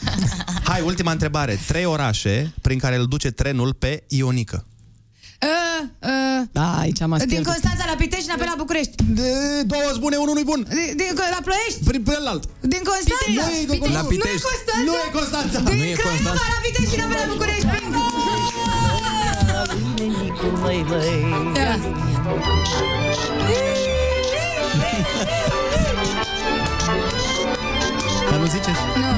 Hai, 0.63 0.81
ultima 0.85 1.11
întrebare. 1.11 1.59
Trei 1.67 1.85
orașe 1.85 2.53
prin 2.61 2.77
care 2.77 2.95
îl 2.95 3.05
duce 3.05 3.31
trenul 3.31 3.73
pe 3.73 4.03
Ionică. 4.07 4.65
Uh, 5.49 5.81
uh, 6.11 6.41
Da, 6.57 6.67
aici 6.83 6.99
m-a 7.09 7.17
din 7.17 7.27
speriat. 7.27 7.47
Constanța 7.51 7.83
la 7.91 7.95
Pitești 8.01 8.23
și 8.25 8.29
înapoi 8.31 8.47
la 8.53 8.57
București. 8.63 8.95
De 9.19 9.29
două 9.71 9.89
bune, 10.03 10.15
unul 10.23 10.33
nu-i 10.37 10.47
bun. 10.51 10.61
Din, 10.77 10.89
din, 10.99 11.09
la 11.35 11.41
Ploiești? 11.47 11.79
Prin 11.89 12.01
pe 12.07 12.15
alt. 12.31 12.43
Din 12.73 12.81
Constanța? 12.89 13.43
Nu 13.49 13.53
e 13.61 13.65
Pitești. 13.73 13.93
La 13.97 14.01
Nu 14.01 14.07
e 14.07 14.11
Pitești. 14.13 14.45
Constanța? 14.49 14.85
Nu 14.87 14.93
e 15.05 15.07
Constanța. 15.17 15.57
Din 15.69 15.77
Nu 15.81 15.85
e 15.91 15.93
Craiova 15.99 16.29
Constanța. 16.29 16.53
la 16.55 16.59
Pitești 16.65 16.89
și 16.93 16.97
înapoi 16.99 17.17
la 17.23 17.27
București. 17.33 17.67
Bingo! 17.75 18.03
Ia. 21.55 21.79
Dar 28.29 28.39
nu 28.39 28.45
ziceți? 28.45 28.81
Nu. 29.01 29.11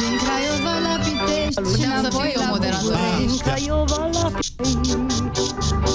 Din 0.00 0.14
Craiova 0.22 0.55
la 1.56 1.62
Pitești 1.62 1.82
și 1.82 1.86
Puteam 1.86 2.02
să 2.02 2.08
înapoi 2.08 2.30
fiu 2.30 2.40
eu 2.40 2.46
la 2.46 2.50
moderator. 2.54 2.92
București. 2.92 3.24
Din 3.26 3.36
Craiova 3.46 4.08
la 4.12 4.30
Pitești 4.36 4.96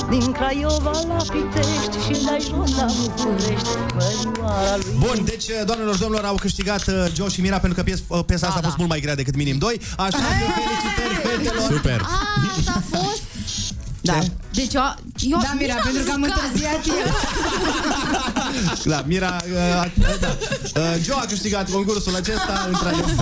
Din 0.09 0.31
Craiova 0.31 0.91
la 1.07 1.19
Pitești 1.33 1.95
Și 2.05 2.13
dai 2.25 2.39
jos 2.49 2.75
la 2.75 2.85
București 2.99 3.69
Mărioara 3.97 4.75
lui 4.75 4.95
Bun, 4.99 5.17
deci, 5.25 5.45
doamnelor 5.65 5.93
și 5.95 6.01
domnilor, 6.01 6.25
au 6.25 6.35
câștigat 6.35 6.87
uh, 6.87 6.93
Joe 7.15 7.29
și 7.29 7.41
Mira 7.41 7.59
pentru 7.59 7.77
că 7.77 7.83
pies, 7.83 7.99
uh, 8.07 8.19
piesa 8.25 8.47
asta 8.47 8.59
a 8.59 8.63
fost 8.63 8.77
mult 8.77 8.89
mai 8.89 8.99
grea 8.99 9.15
decât 9.15 9.35
minim 9.35 9.57
2. 9.57 9.81
Așa 9.97 10.17
că 10.17 10.23
felicitări 10.57 11.15
fetelor. 11.27 11.71
Super. 11.71 11.99
Ah, 12.01 12.57
asta 12.57 12.73
a 12.75 12.97
fost? 12.97 13.20
Da. 14.01 14.19
Deci 14.53 14.73
eu, 14.73 14.81
eu 15.19 15.39
da, 15.41 15.53
Mira, 15.59 15.73
pentru 15.73 16.03
că 16.03 16.11
am 16.11 16.23
întârziat 16.23 16.85
eu. 16.87 16.93
Da, 18.91 19.03
Mira, 19.07 19.35
uh, 19.51 19.85
uh, 19.97 20.19
da. 20.19 20.37
Uh, 20.81 20.95
Joe 21.03 21.15
a 21.21 21.25
câștigat 21.25 21.71
concursul 21.71 22.15
acesta, 22.15 22.65
într-adevăr. 22.71 23.13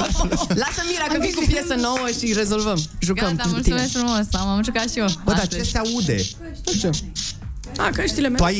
Lasă 0.47 0.81
Mira 0.89 1.05
că 1.13 1.17
vii 1.19 1.33
cu 1.33 1.43
piesă 1.47 1.73
nouă 1.73 2.07
și 2.19 2.33
rezolvăm. 2.33 2.77
Jucăm 2.99 3.35
Gata, 3.35 3.49
cu 3.49 3.59
tine. 3.59 3.75
mulțumesc 3.75 3.91
frumos, 3.91 4.25
am, 4.31 4.47
am 4.47 4.63
jucat 4.63 4.89
și 4.89 4.99
eu. 4.99 5.07
Bă, 5.23 5.33
dar 5.33 5.47
ce 5.47 5.63
se 5.63 5.77
aude? 5.77 6.21
Nu 6.65 6.71
știu. 6.73 6.89
A, 7.77 7.89
căștile 7.89 8.27
Tu 8.27 8.31
mele. 8.33 8.45
ai 8.45 8.57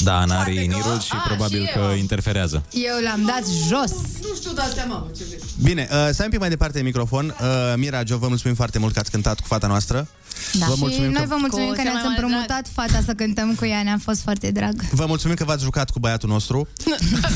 inirul, 0.00 0.14
Ana? 0.14 0.26
Da, 0.26 0.34
n-are 0.34 0.54
inirul 0.54 1.00
și 1.00 1.12
A, 1.12 1.22
probabil 1.26 1.66
și 1.66 1.72
că 1.72 1.86
eu. 1.90 1.96
interferează. 1.96 2.62
Eu 2.70 2.96
l-am 3.02 3.22
dat 3.26 3.42
jos. 3.68 3.92
Nu 4.28 4.34
știu, 4.36 4.52
dar 4.52 4.64
astea, 4.66 4.84
mamă, 4.84 5.06
ce 5.16 5.22
vrei. 5.28 5.38
Bine, 5.62 5.88
uh, 5.90 6.08
să 6.12 6.22
un 6.22 6.30
pic 6.30 6.38
mai 6.38 6.48
departe 6.48 6.78
de 6.78 6.84
microfon. 6.84 7.34
Uh, 7.40 7.46
Mira, 7.76 8.02
Joe, 8.06 8.16
vă 8.16 8.28
mulțumim 8.28 8.56
foarte 8.56 8.78
mult 8.78 8.92
că 8.92 8.98
ați 8.98 9.10
cântat 9.10 9.40
cu 9.40 9.46
fata 9.46 9.66
noastră. 9.66 10.08
Da. 10.52 10.66
Vă 10.66 10.74
și 10.74 10.80
mulțumim, 10.80 11.10
noi 11.10 11.22
că, 11.22 11.28
vă 11.28 11.36
mulțumim 11.38 11.66
Cu 11.68 11.74
că 11.74 11.80
cel 11.80 11.90
ne-ați 11.90 12.04
mai 12.06 12.14
mare 12.14 12.22
împrumutat 12.22 12.66
fata 12.72 13.02
să 13.06 13.12
cântăm 13.12 13.54
cu 13.54 13.64
ea, 13.64 13.82
ne-a 13.82 13.98
fost 14.02 14.20
foarte 14.22 14.50
drag. 14.50 14.74
vă 14.90 15.06
mulțumim 15.06 15.36
că 15.36 15.44
v-ați 15.44 15.62
jucat 15.62 15.90
cu 15.90 15.98
băiatul 15.98 16.28
nostru. 16.28 16.68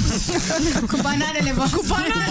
cu 0.90 0.96
bananele 1.02 1.52
vă 1.56 1.66
Cu 1.72 1.84
bananele 1.88 2.22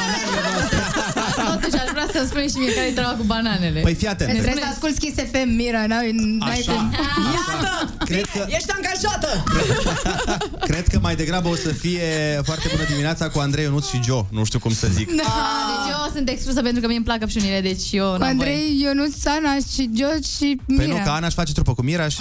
Totuși 1.71 1.83
aș 1.85 1.91
vrea 1.97 2.07
să-mi 2.15 2.27
spui 2.31 2.47
și 2.53 2.57
mie 2.61 2.73
care-i 2.77 2.93
treaba 2.99 3.13
cu 3.21 3.23
bananele. 3.33 3.79
Păi 3.87 3.93
fii 4.01 4.07
atent. 4.07 4.29
Trebuie 4.29 4.63
să 4.65 4.69
asculti 4.73 4.99
Kiss 5.03 5.17
FM, 5.31 5.49
Mira, 5.61 5.81
n-ai, 5.91 6.11
n-ai 6.39 6.59
Așa. 6.59 6.71
cum. 6.71 6.93
Iată! 7.37 7.93
Cred 8.09 8.25
că, 8.33 8.41
Ești 8.57 8.71
angajată! 8.77 9.29
cred 10.69 10.87
că 10.87 10.97
mai 11.01 11.15
degrabă 11.15 11.47
o 11.49 11.55
să 11.55 11.69
fie 11.83 12.01
foarte 12.43 12.67
bună 12.71 12.83
dimineața 12.89 13.29
cu 13.29 13.39
Andrei 13.39 13.63
Ionuț 13.63 13.85
și 13.89 13.99
Joe. 14.03 14.25
Nu 14.37 14.43
știu 14.43 14.59
cum 14.59 14.73
să 14.73 14.87
zic. 14.97 15.07
Ah, 15.09 15.15
deci 15.71 15.91
eu 15.95 16.11
sunt 16.15 16.29
exclusă 16.29 16.61
pentru 16.61 16.81
că 16.81 16.87
mie 16.87 16.95
îmi 16.95 17.05
plac 17.05 17.19
căpșunile, 17.19 17.61
deci 17.61 17.85
eu 17.91 18.05
Cu 18.05 18.09
n-am 18.11 18.17
voie. 18.19 18.29
Andrei, 18.29 18.81
Ionuț, 18.83 19.25
Ana 19.25 19.53
și 19.73 19.89
George 19.93 20.27
și 20.37 20.47
Păi 20.67 20.75
Mira. 20.85 20.97
nu, 20.97 21.03
că 21.03 21.09
Ana 21.09 21.25
își 21.25 21.35
face 21.35 21.51
trupă 21.51 21.73
cu 21.73 21.81
Mira 21.81 22.07
și... 22.07 22.17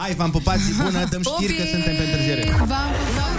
Hai, 0.00 0.14
v-am 0.16 0.30
pupat, 0.30 0.58
zi 0.58 0.72
bună, 0.82 1.06
dăm 1.10 1.22
știri 1.22 1.54
că 1.58 1.62
suntem 1.72 1.94
pe 1.96 2.02
întârziere. 2.02 2.54
V-am- 2.58 2.66
v-am- 3.16 3.33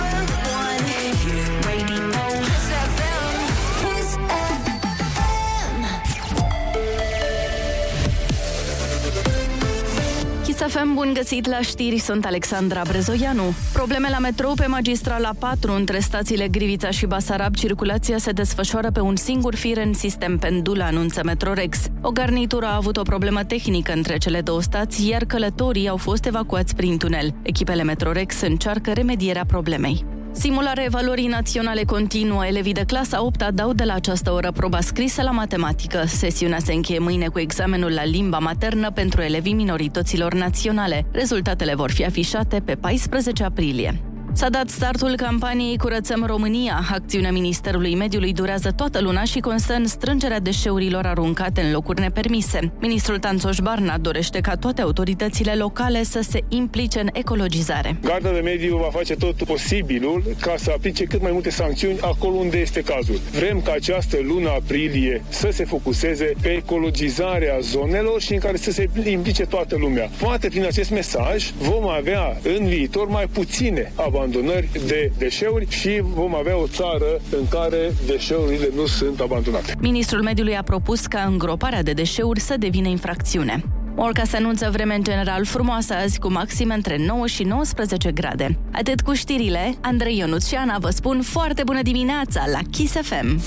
Kiss 10.56 10.74
FM, 10.74 10.93
bun 10.93 11.12
găsit 11.14 11.47
la 11.47 11.62
știri, 11.62 11.97
sunt 11.97 12.26
Alexandra 12.26 12.82
Brezoianu. 12.88 13.43
Probleme 13.74 14.10
la 14.10 14.18
metrou 14.18 14.53
pe 14.53 14.66
magistrala 14.66 15.32
4 15.39 15.72
între 15.74 15.99
stațiile 15.99 16.47
Grivița 16.47 16.89
și 16.89 17.06
Basarab. 17.06 17.56
Circulația 17.56 18.18
se 18.18 18.32
desfășoară 18.32 18.91
pe 18.91 18.99
un 18.99 19.16
singur 19.16 19.56
fir 19.56 19.78
în 19.78 19.93
sistem 19.93 20.38
pendul, 20.38 20.82
anunță 20.82 21.22
Metrorex. 21.24 21.78
O 22.01 22.10
garnitură 22.10 22.66
a 22.66 22.76
avut 22.76 22.97
o 22.97 23.01
problemă 23.01 23.43
tehnică 23.43 23.93
între 23.93 24.18
cele 24.18 24.41
două 24.41 24.62
stații, 24.62 25.10
iar 25.10 25.26
călătorii 25.26 25.88
au 25.88 25.97
fost 25.97 26.26
evacuați 26.26 26.76
prin 26.76 26.97
tunel. 26.97 27.34
Echipele 27.41 27.84
Metrorex 27.84 28.41
încearcă 28.41 28.91
remedierea 28.91 29.45
problemei. 29.45 30.14
Simularea 30.38 30.84
evaluării 30.84 31.28
naționale 31.28 31.84
continuă. 31.84 32.46
Elevii 32.46 32.74
de 32.74 32.84
clasa 32.88 33.24
8 33.24 33.50
dau 33.54 33.74
de 33.74 33.84
la 33.84 33.94
această 33.94 34.32
oră 34.32 34.52
proba 34.52 34.82
scrisă 34.82 35.22
la 35.22 35.32
matematică. 35.32 36.04
Sesiunea 36.06 36.60
se 36.60 36.74
încheie 36.74 37.00
mâine 37.00 37.28
cu 37.28 37.40
examenul 37.40 37.92
la 37.92 38.04
limba 38.04 38.40
maternă 38.40 38.92
pentru 38.92 39.22
elevii 39.22 39.54
minorităților 39.54 40.34
naționale. 40.34 41.06
Rezultatele 41.12 41.76
vor 41.76 41.92
fi 41.92 42.06
afișate 42.06 42.62
pe 42.66 42.76
14 42.76 43.44
aprilie. 43.44 44.02
S-a 44.38 44.50
dat 44.50 44.70
startul 44.70 45.16
campaniei 45.16 45.78
Curățăm 45.78 46.24
România. 46.26 46.80
Acțiunea 46.92 47.32
Ministerului 47.32 47.96
Mediului 47.96 48.34
durează 48.34 48.72
toată 48.72 49.02
luna 49.02 49.24
și 49.24 49.40
constă 49.40 49.74
în 49.74 49.88
strângerea 49.88 50.40
deșeurilor 50.40 51.06
aruncate 51.06 51.62
în 51.62 51.72
locuri 51.72 52.00
nepermise. 52.00 52.72
Ministrul 52.80 53.18
Tanțoș 53.18 53.58
Barna 53.58 53.98
dorește 53.98 54.40
ca 54.40 54.56
toate 54.56 54.82
autoritățile 54.82 55.54
locale 55.54 56.04
să 56.04 56.20
se 56.30 56.40
implice 56.50 57.00
în 57.00 57.10
ecologizare. 57.14 57.98
Garda 58.02 58.32
de 58.32 58.40
mediu 58.40 58.78
va 58.78 58.90
face 58.92 59.16
tot 59.16 59.44
posibilul 59.44 60.24
ca 60.42 60.54
să 60.58 60.72
aplice 60.76 61.04
cât 61.04 61.22
mai 61.22 61.32
multe 61.32 61.50
sancțiuni 61.50 62.00
acolo 62.02 62.36
unde 62.36 62.58
este 62.58 62.82
cazul. 62.82 63.20
Vrem 63.32 63.62
ca 63.62 63.72
această 63.72 64.18
lună 64.22 64.50
aprilie 64.50 65.24
să 65.30 65.50
se 65.52 65.66
focuseze 65.66 66.34
pe 66.42 66.50
ecologizarea 66.50 67.58
zonelor 67.62 68.22
și 68.22 68.34
în 68.34 68.40
care 68.40 68.58
să 68.58 68.72
se 68.72 68.90
implice 69.04 69.46
toată 69.46 69.76
lumea. 69.80 70.10
Poate 70.20 70.48
prin 70.48 70.66
acest 70.66 70.90
mesaj 70.90 71.52
vom 71.52 71.88
avea 71.88 72.38
în 72.58 72.66
viitor 72.66 73.08
mai 73.08 73.26
puține 73.32 73.92
abandonări 74.26 74.70
de 74.88 75.12
deșeuri 75.18 75.68
și 75.70 76.02
vom 76.04 76.36
avea 76.36 76.58
o 76.58 76.68
țară 76.68 77.22
în 77.38 77.48
care 77.48 77.94
deșeurile 78.06 78.70
nu 78.76 78.86
sunt 78.86 79.20
abandonate. 79.20 79.76
Ministrul 79.80 80.22
Mediului 80.22 80.58
a 80.58 80.62
propus 80.62 81.06
ca 81.06 81.22
îngroparea 81.22 81.84
de 81.84 81.92
deșeuri 81.92 82.40
să 82.40 82.56
devină 82.58 82.88
infracțiune. 82.88 83.64
Orca 83.96 84.24
se 84.24 84.36
anunță 84.36 84.70
vreme 84.72 84.96
în 84.96 85.04
general 85.04 85.46
frumoasă 85.46 85.94
azi 85.94 86.20
cu 86.20 86.32
maxime 86.32 86.74
între 86.74 86.98
9 86.98 87.28
și 87.28 87.44
19 87.44 88.12
grade. 88.12 88.58
Atât 88.72 89.02
cu 89.02 89.14
știrile, 89.14 89.76
Andrei 89.82 90.18
Ionuț 90.18 90.48
și 90.48 90.56
Ana 90.56 90.78
vă 90.78 90.90
spun 90.90 91.22
foarte 91.22 91.64
bună 91.66 91.82
dimineața 91.82 92.44
la 92.52 92.60
Kiss 92.72 92.94
FM. 92.94 93.42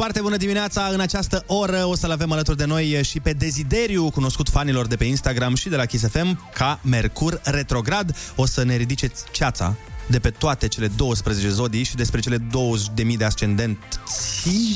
Foarte 0.00 0.20
bună 0.20 0.36
dimineața! 0.36 0.88
În 0.92 1.00
această 1.00 1.44
oră 1.46 1.84
o 1.84 1.94
să-l 1.96 2.10
avem 2.10 2.32
alături 2.32 2.56
de 2.56 2.64
noi 2.64 3.00
și 3.02 3.20
pe 3.20 3.32
Desideriu, 3.32 4.10
cunoscut 4.10 4.48
fanilor 4.48 4.86
de 4.86 4.96
pe 4.96 5.04
Instagram 5.04 5.54
și 5.54 5.68
de 5.68 5.76
la 5.76 5.84
Kiss 5.84 6.08
FM, 6.08 6.50
ca 6.54 6.80
Mercur 6.82 7.40
retrograd. 7.44 8.16
O 8.36 8.46
să 8.46 8.64
ne 8.64 8.76
ridice 8.76 9.10
ceața 9.30 9.76
de 10.08 10.18
pe 10.18 10.30
toate 10.30 10.68
cele 10.68 10.90
12 10.96 11.48
zodii 11.48 11.82
și 11.82 11.94
despre 11.94 12.20
cele 12.20 12.38
20.000 12.38 13.16
de 13.16 13.24
ascendent 13.24 13.78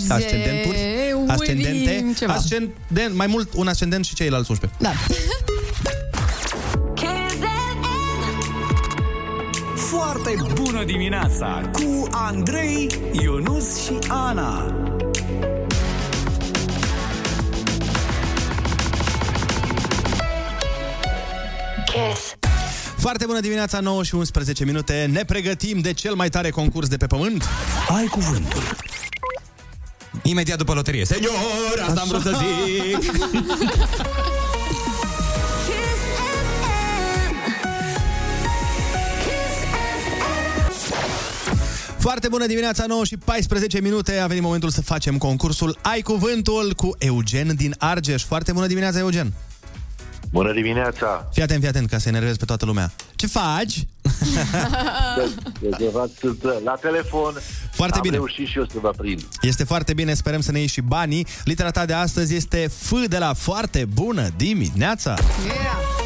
ascendenturi, 0.09 0.77
Zeurim 0.77 1.31
ascendente, 1.31 2.13
ceva. 2.17 2.33
ascendent, 2.33 3.15
mai 3.15 3.27
mult 3.27 3.53
un 3.55 3.69
ascendent 3.69 4.05
și 4.05 4.15
ceilalți 4.15 4.51
11. 4.51 4.79
Da. 4.83 4.93
Foarte 9.77 10.37
bună 10.55 10.85
dimineața 10.85 11.71
cu 11.73 12.09
Andrei, 12.11 12.89
Ionus 13.13 13.85
și 13.85 13.99
Ana. 14.09 14.85
Foarte 22.97 23.27
bună 23.27 23.41
dimineața, 23.41 23.81
9 23.81 24.03
și 24.03 24.15
11 24.15 24.65
minute. 24.65 25.09
Ne 25.13 25.25
pregătim 25.25 25.81
de 25.81 25.93
cel 25.93 26.15
mai 26.15 26.29
tare 26.29 26.51
concurs 26.51 26.89
de 26.89 26.97
pe 26.97 27.07
pământ. 27.07 27.45
Ai 27.89 28.07
cuvântul. 28.07 28.63
Imediat 30.23 30.59
după 30.59 30.73
loterie. 30.75 31.05
Senior, 31.05 31.33
asta 31.89 32.01
am 32.01 32.09
vrut 32.09 32.23
să 32.23 32.31
zic. 32.39 33.11
Foarte 41.99 42.29
bună 42.29 42.47
dimineața, 42.47 42.87
9 42.87 43.05
și 43.05 43.17
14 43.17 43.81
minute. 43.81 44.19
A 44.19 44.27
venit 44.27 44.43
momentul 44.43 44.71
să 44.71 44.83
facem 44.83 45.19
concursul 45.19 45.79
Ai 45.83 46.01
Cuvântul 46.01 46.73
cu 46.77 46.91
Eugen 46.99 47.55
din 47.55 47.75
Argeș. 47.79 48.23
Foarte 48.25 48.53
bună 48.53 48.67
dimineața, 48.67 48.99
Eugen. 48.99 49.33
Bună 50.35 50.53
dimineața! 50.53 51.29
Fii 51.33 51.43
atent, 51.43 51.61
fii 51.61 51.69
atent, 51.69 51.89
ca 51.89 51.99
să 51.99 52.09
enervezi 52.09 52.39
pe 52.39 52.45
toată 52.45 52.65
lumea. 52.65 52.93
Ce 53.17 53.27
faci? 53.27 53.87
Sunt 56.21 56.43
la 56.65 56.75
telefon. 56.81 57.35
Foarte 57.73 57.95
Am 57.97 58.01
bine. 58.03 58.15
reușit 58.17 58.47
și 58.49 58.59
eu 58.59 58.65
să 58.65 58.79
vă 58.81 58.91
prind. 58.97 59.29
Este 59.41 59.65
foarte 59.65 59.95
bine, 59.95 60.15
sperăm 60.15 60.41
să 60.41 60.53
ne 60.53 60.59
iei 60.59 60.67
și 60.67 60.81
banii. 60.81 61.27
Litera 61.45 61.71
ta 61.71 61.85
de 61.85 61.93
astăzi 61.93 62.35
este 62.35 62.71
F 62.81 62.93
de 63.09 63.19
la 63.19 63.35
foarte 63.35 63.85
bună 63.85 64.29
dimineața. 64.37 65.15
Yeah. 65.45 66.04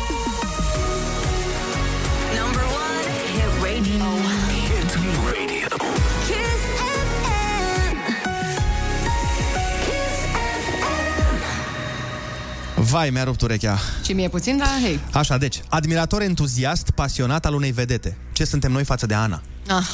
Vai, 12.91 13.11
mi-a 13.11 13.24
rupt 13.24 13.41
urechea. 13.41 13.78
Și 14.05 14.12
mie 14.12 14.28
puțin, 14.28 14.57
dar 14.57 14.68
hei. 14.82 15.01
Așa, 15.12 15.39
deci, 15.39 15.62
admirator 15.68 16.22
entuziast, 16.22 16.91
pasionat 16.91 17.47
al 17.47 17.55
unei 17.55 17.70
vedete. 17.70 18.16
Ce 18.32 18.45
suntem 18.45 18.72
noi 18.72 18.84
față 18.84 19.07
de 19.07 19.14
Ana? 19.14 19.43
Ah. 19.68 19.86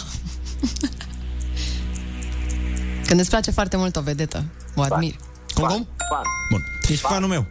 Când 3.06 3.20
îți 3.20 3.28
place 3.30 3.50
foarte 3.50 3.76
mult 3.76 3.96
o 3.96 4.00
vedetă, 4.00 4.44
o 4.74 4.82
admiri. 4.82 5.16
Cum, 5.54 5.64
cum? 5.66 5.88
Fan. 6.08 6.22
Bun. 6.50 6.64
Ești 6.88 7.06
fanul 7.06 7.28
meu. 7.28 7.46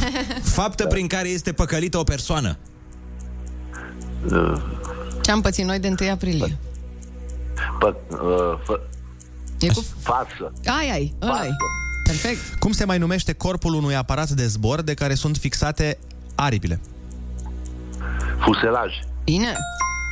Faptă 0.58 0.86
prin 0.86 1.06
care 1.06 1.28
este 1.28 1.52
păcălită 1.52 1.98
o 1.98 2.02
persoană. 2.02 2.58
Ce 5.22 5.30
am 5.30 5.40
pățit 5.40 5.64
noi 5.64 5.78
de 5.78 5.94
1 6.00 6.10
aprilie? 6.10 6.58
Pă, 7.78 7.94
uh, 8.10 8.60
fă, 8.64 8.80
E 9.58 9.68
cu... 9.68 9.84
față. 10.00 10.52
Ai, 10.66 10.90
ai, 10.90 11.14
ăla 11.22 11.40
Perfect. 12.20 12.58
Cum 12.58 12.72
se 12.72 12.84
mai 12.84 12.98
numește 12.98 13.32
corpul 13.32 13.74
unui 13.74 13.96
aparat 13.96 14.30
de 14.30 14.46
zbor 14.46 14.82
de 14.82 14.94
care 14.94 15.14
sunt 15.14 15.36
fixate 15.36 15.98
aripile? 16.34 16.80
Fuselaj. 18.40 18.92
Bine. 19.24 19.54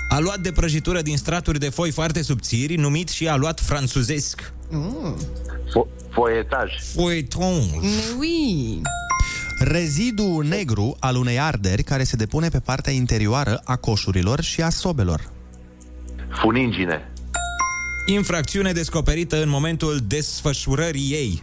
A 0.09 0.19
luat 0.19 0.39
de 0.39 0.53
prăjitură 0.53 1.03
din 1.03 1.17
straturi 1.17 1.59
de 1.59 1.69
foi 1.69 1.91
foarte 1.91 2.23
subțiri, 2.23 2.75
numit 2.77 3.09
și 3.09 3.29
a 3.29 3.37
luat 3.37 3.61
franțuzesc. 3.61 4.53
Mm. 4.69 5.17
Fo- 5.69 6.11
foietaj. 6.11 6.71
Foieton. 6.95 7.63
Mais 7.73 8.15
oui. 8.19 8.81
Rezidu 9.59 10.41
negru 10.41 10.97
al 11.01 11.17
unei 11.17 11.39
arderi 11.39 11.83
care 11.83 12.05
se 12.05 12.17
depune 12.17 12.49
pe 12.49 12.61
partea 12.61 12.93
interioară 12.93 13.61
a 13.65 13.77
coșurilor 13.77 14.41
și 14.41 14.63
a 14.63 14.69
sobelor. 14.69 15.33
Funingine. 16.41 17.13
Infracțiune 18.07 18.73
descoperită 18.73 19.43
în 19.43 19.49
momentul 19.49 19.99
desfășurării 20.07 21.09
ei. 21.13 21.43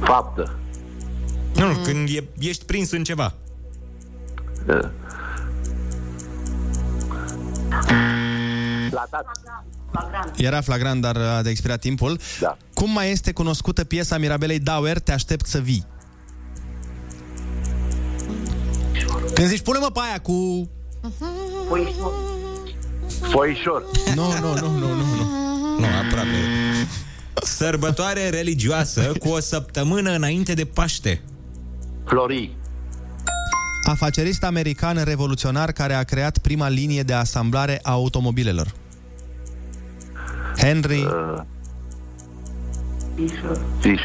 Faptă. 0.00 0.58
Nu, 1.54 1.66
nu, 1.66 1.78
când 1.82 2.08
e, 2.08 2.24
ești 2.38 2.64
prins 2.64 2.90
în 2.90 3.04
ceva. 3.04 3.34
Uh. 4.68 4.88
Flatat. 8.90 9.26
Era 10.36 10.60
flagrant, 10.60 11.00
dar 11.00 11.16
a 11.16 11.42
de 11.42 11.50
expirat 11.50 11.80
timpul. 11.80 12.18
Da. 12.40 12.56
Cum 12.74 12.90
mai 12.90 13.10
este 13.10 13.32
cunoscută 13.32 13.84
piesa 13.84 14.18
Mirabelei 14.18 14.58
Dauer, 14.58 14.98
Te 14.98 15.12
aștept 15.12 15.46
să 15.46 15.58
vii? 15.58 15.86
Când 19.34 19.48
zici, 19.48 19.62
pune-mă 19.62 19.90
pe 19.90 20.00
aia 20.08 20.20
cu... 20.20 20.68
Foișor. 23.30 23.82
Nu, 24.14 24.32
nu, 24.40 24.54
nu, 24.54 24.78
nu, 24.78 24.78
nu, 24.78 24.94
nu. 24.94 25.38
Nu, 25.80 25.86
aproape. 25.86 26.69
Sărbătoare 27.42 28.28
religioasă 28.28 29.12
cu 29.18 29.28
o 29.28 29.40
săptămână 29.40 30.10
înainte 30.10 30.54
de 30.54 30.64
Paște. 30.64 31.22
Florii. 32.06 32.56
Afacerist 33.84 34.44
american 34.44 35.04
revoluționar 35.04 35.72
care 35.72 35.94
a 35.94 36.02
creat 36.02 36.38
prima 36.38 36.68
linie 36.68 37.02
de 37.02 37.12
asamblare 37.12 37.78
a 37.82 37.90
automobilelor. 37.90 38.72
Henry... 40.56 41.02
Uh. 41.02 41.40
Fish. 43.80 44.02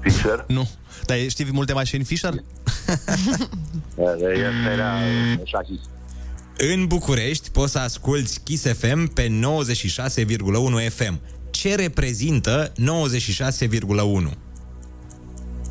Fisher. 0.00 0.44
Nu. 0.48 0.68
Dar 1.04 1.16
știi 1.28 1.46
multe 1.52 1.72
mașini 1.72 2.04
Fisher? 2.04 2.32
Ăsta 3.98 4.32
era 4.72 4.94
uh, 4.94 5.40
șahist. 5.44 5.88
În 6.56 6.86
București 6.86 7.50
poți 7.50 7.72
să 7.72 7.78
asculti 7.78 8.38
Kiss 8.44 8.66
FM 8.78 9.12
pe 9.12 9.28
96,1 9.28 10.92
FM. 10.92 11.20
Ce 11.66 11.74
reprezintă 11.74 12.72
96,1? 12.72 12.76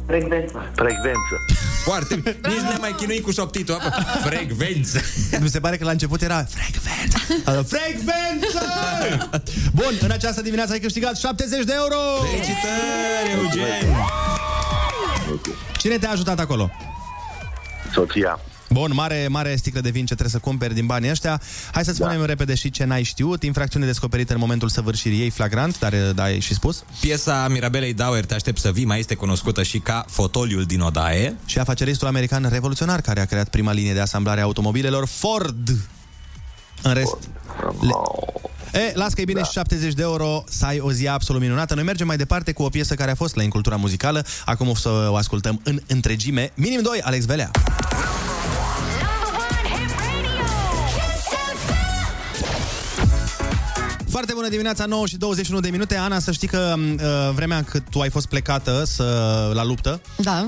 Frecvență. 0.07 0.71
Frecvență. 0.75 1.35
Foarte 1.83 2.15
bine. 2.15 2.37
Nici 2.43 2.57
nu 2.57 2.69
ne 2.69 2.77
mai 2.79 2.95
chinui 2.97 3.21
cu 3.21 3.31
șoptitul. 3.31 3.73
apă. 3.73 4.03
Frecvență. 4.27 4.99
Mi 5.41 5.49
se 5.49 5.59
pare 5.59 5.77
că 5.77 5.83
la 5.83 5.91
început 5.91 6.21
era 6.21 6.43
frecvență. 6.43 7.17
Frecvență! 7.75 8.61
Bun, 9.73 9.97
în 10.01 10.11
această 10.11 10.41
dimineață 10.41 10.71
ai 10.71 10.79
câștigat 10.79 11.17
70 11.17 11.63
de 11.65 11.73
euro! 11.75 11.95
Felicitări, 12.29 13.31
Eugen! 13.35 13.95
Cine 15.77 15.97
te-a 15.97 16.11
ajutat 16.11 16.39
acolo? 16.39 16.71
Soția. 17.93 18.39
Bun, 18.69 18.91
mare, 18.93 19.27
mare 19.29 19.55
sticlă 19.55 19.81
de 19.81 19.89
vin 19.89 20.05
ce 20.05 20.13
trebuie 20.13 20.29
să 20.29 20.39
cumperi 20.39 20.73
din 20.73 20.85
banii 20.85 21.09
ăștia. 21.09 21.41
Hai 21.71 21.83
să 21.83 21.93
spunem 21.93 22.19
da. 22.19 22.25
repede 22.25 22.55
și 22.55 22.69
ce 22.69 22.83
n-ai 22.83 23.03
știut. 23.03 23.43
Infracțiune 23.43 23.85
descoperită 23.85 24.33
în 24.33 24.39
momentul 24.39 24.69
săvârșirii 24.69 25.21
ei, 25.21 25.29
flagrant, 25.29 25.79
dar 25.79 25.93
da, 25.93 26.23
ai 26.23 26.39
și 26.39 26.53
spus. 26.53 26.83
Piesa 26.99 27.47
Mirabelei 27.47 27.93
Dauer, 27.93 28.25
Te 28.25 28.33
aștept 28.33 28.59
să 28.59 28.71
vii, 28.71 28.85
mai 28.85 28.99
este 28.99 29.15
cunoscută 29.15 29.63
și 29.63 29.79
ca 29.79 30.05
Fotoliul 30.07 30.63
din 30.63 30.79
odaie. 30.79 31.35
Și 31.45 31.59
afaceristul 31.59 32.07
american 32.07 32.47
revoluționar 32.49 33.01
care 33.01 33.19
a 33.19 33.25
creat 33.25 33.49
prima 33.49 33.71
linie 33.71 33.93
de 33.93 33.99
asamblare 33.99 34.41
a 34.41 34.43
automobilelor 34.43 35.07
Ford. 35.07 35.69
În 36.81 36.93
rest... 36.93 37.15
Le... 37.81 37.91
E, 38.79 38.91
las 38.93 39.13
că 39.13 39.21
e 39.21 39.25
bine 39.25 39.39
da. 39.39 39.45
și 39.45 39.51
70 39.51 39.93
de 39.93 40.01
euro 40.01 40.43
să 40.49 40.65
ai 40.65 40.79
o 40.79 40.91
zi 40.91 41.07
absolut 41.07 41.41
minunată. 41.41 41.73
Noi 41.73 41.83
mergem 41.83 42.07
mai 42.07 42.17
departe 42.17 42.51
cu 42.51 42.63
o 42.63 42.69
piesă 42.69 42.95
care 42.95 43.11
a 43.11 43.15
fost 43.15 43.35
la 43.35 43.43
Incultura 43.43 43.75
Muzicală. 43.75 44.25
Acum 44.45 44.69
o 44.69 44.75
să 44.75 44.89
o 45.09 45.15
ascultăm 45.15 45.59
în 45.63 45.79
întregime. 45.87 46.51
Minim 46.55 46.81
2, 46.81 46.99
Alex 47.01 47.25
Velea. 47.25 47.51
Foarte 54.15 54.33
bună 54.33 54.49
dimineața, 54.49 54.85
9 54.85 55.05
și 55.05 55.17
21 55.17 55.59
de 55.59 55.69
minute. 55.69 55.95
Ana, 55.95 56.19
să 56.19 56.31
știi 56.31 56.47
că 56.47 56.75
uh, 56.77 57.33
vremea 57.33 57.63
cât 57.63 57.83
tu 57.89 57.99
ai 57.99 58.09
fost 58.09 58.27
plecată 58.27 58.83
să, 58.85 59.03
la 59.53 59.63
luptă, 59.63 60.01
Da. 60.17 60.47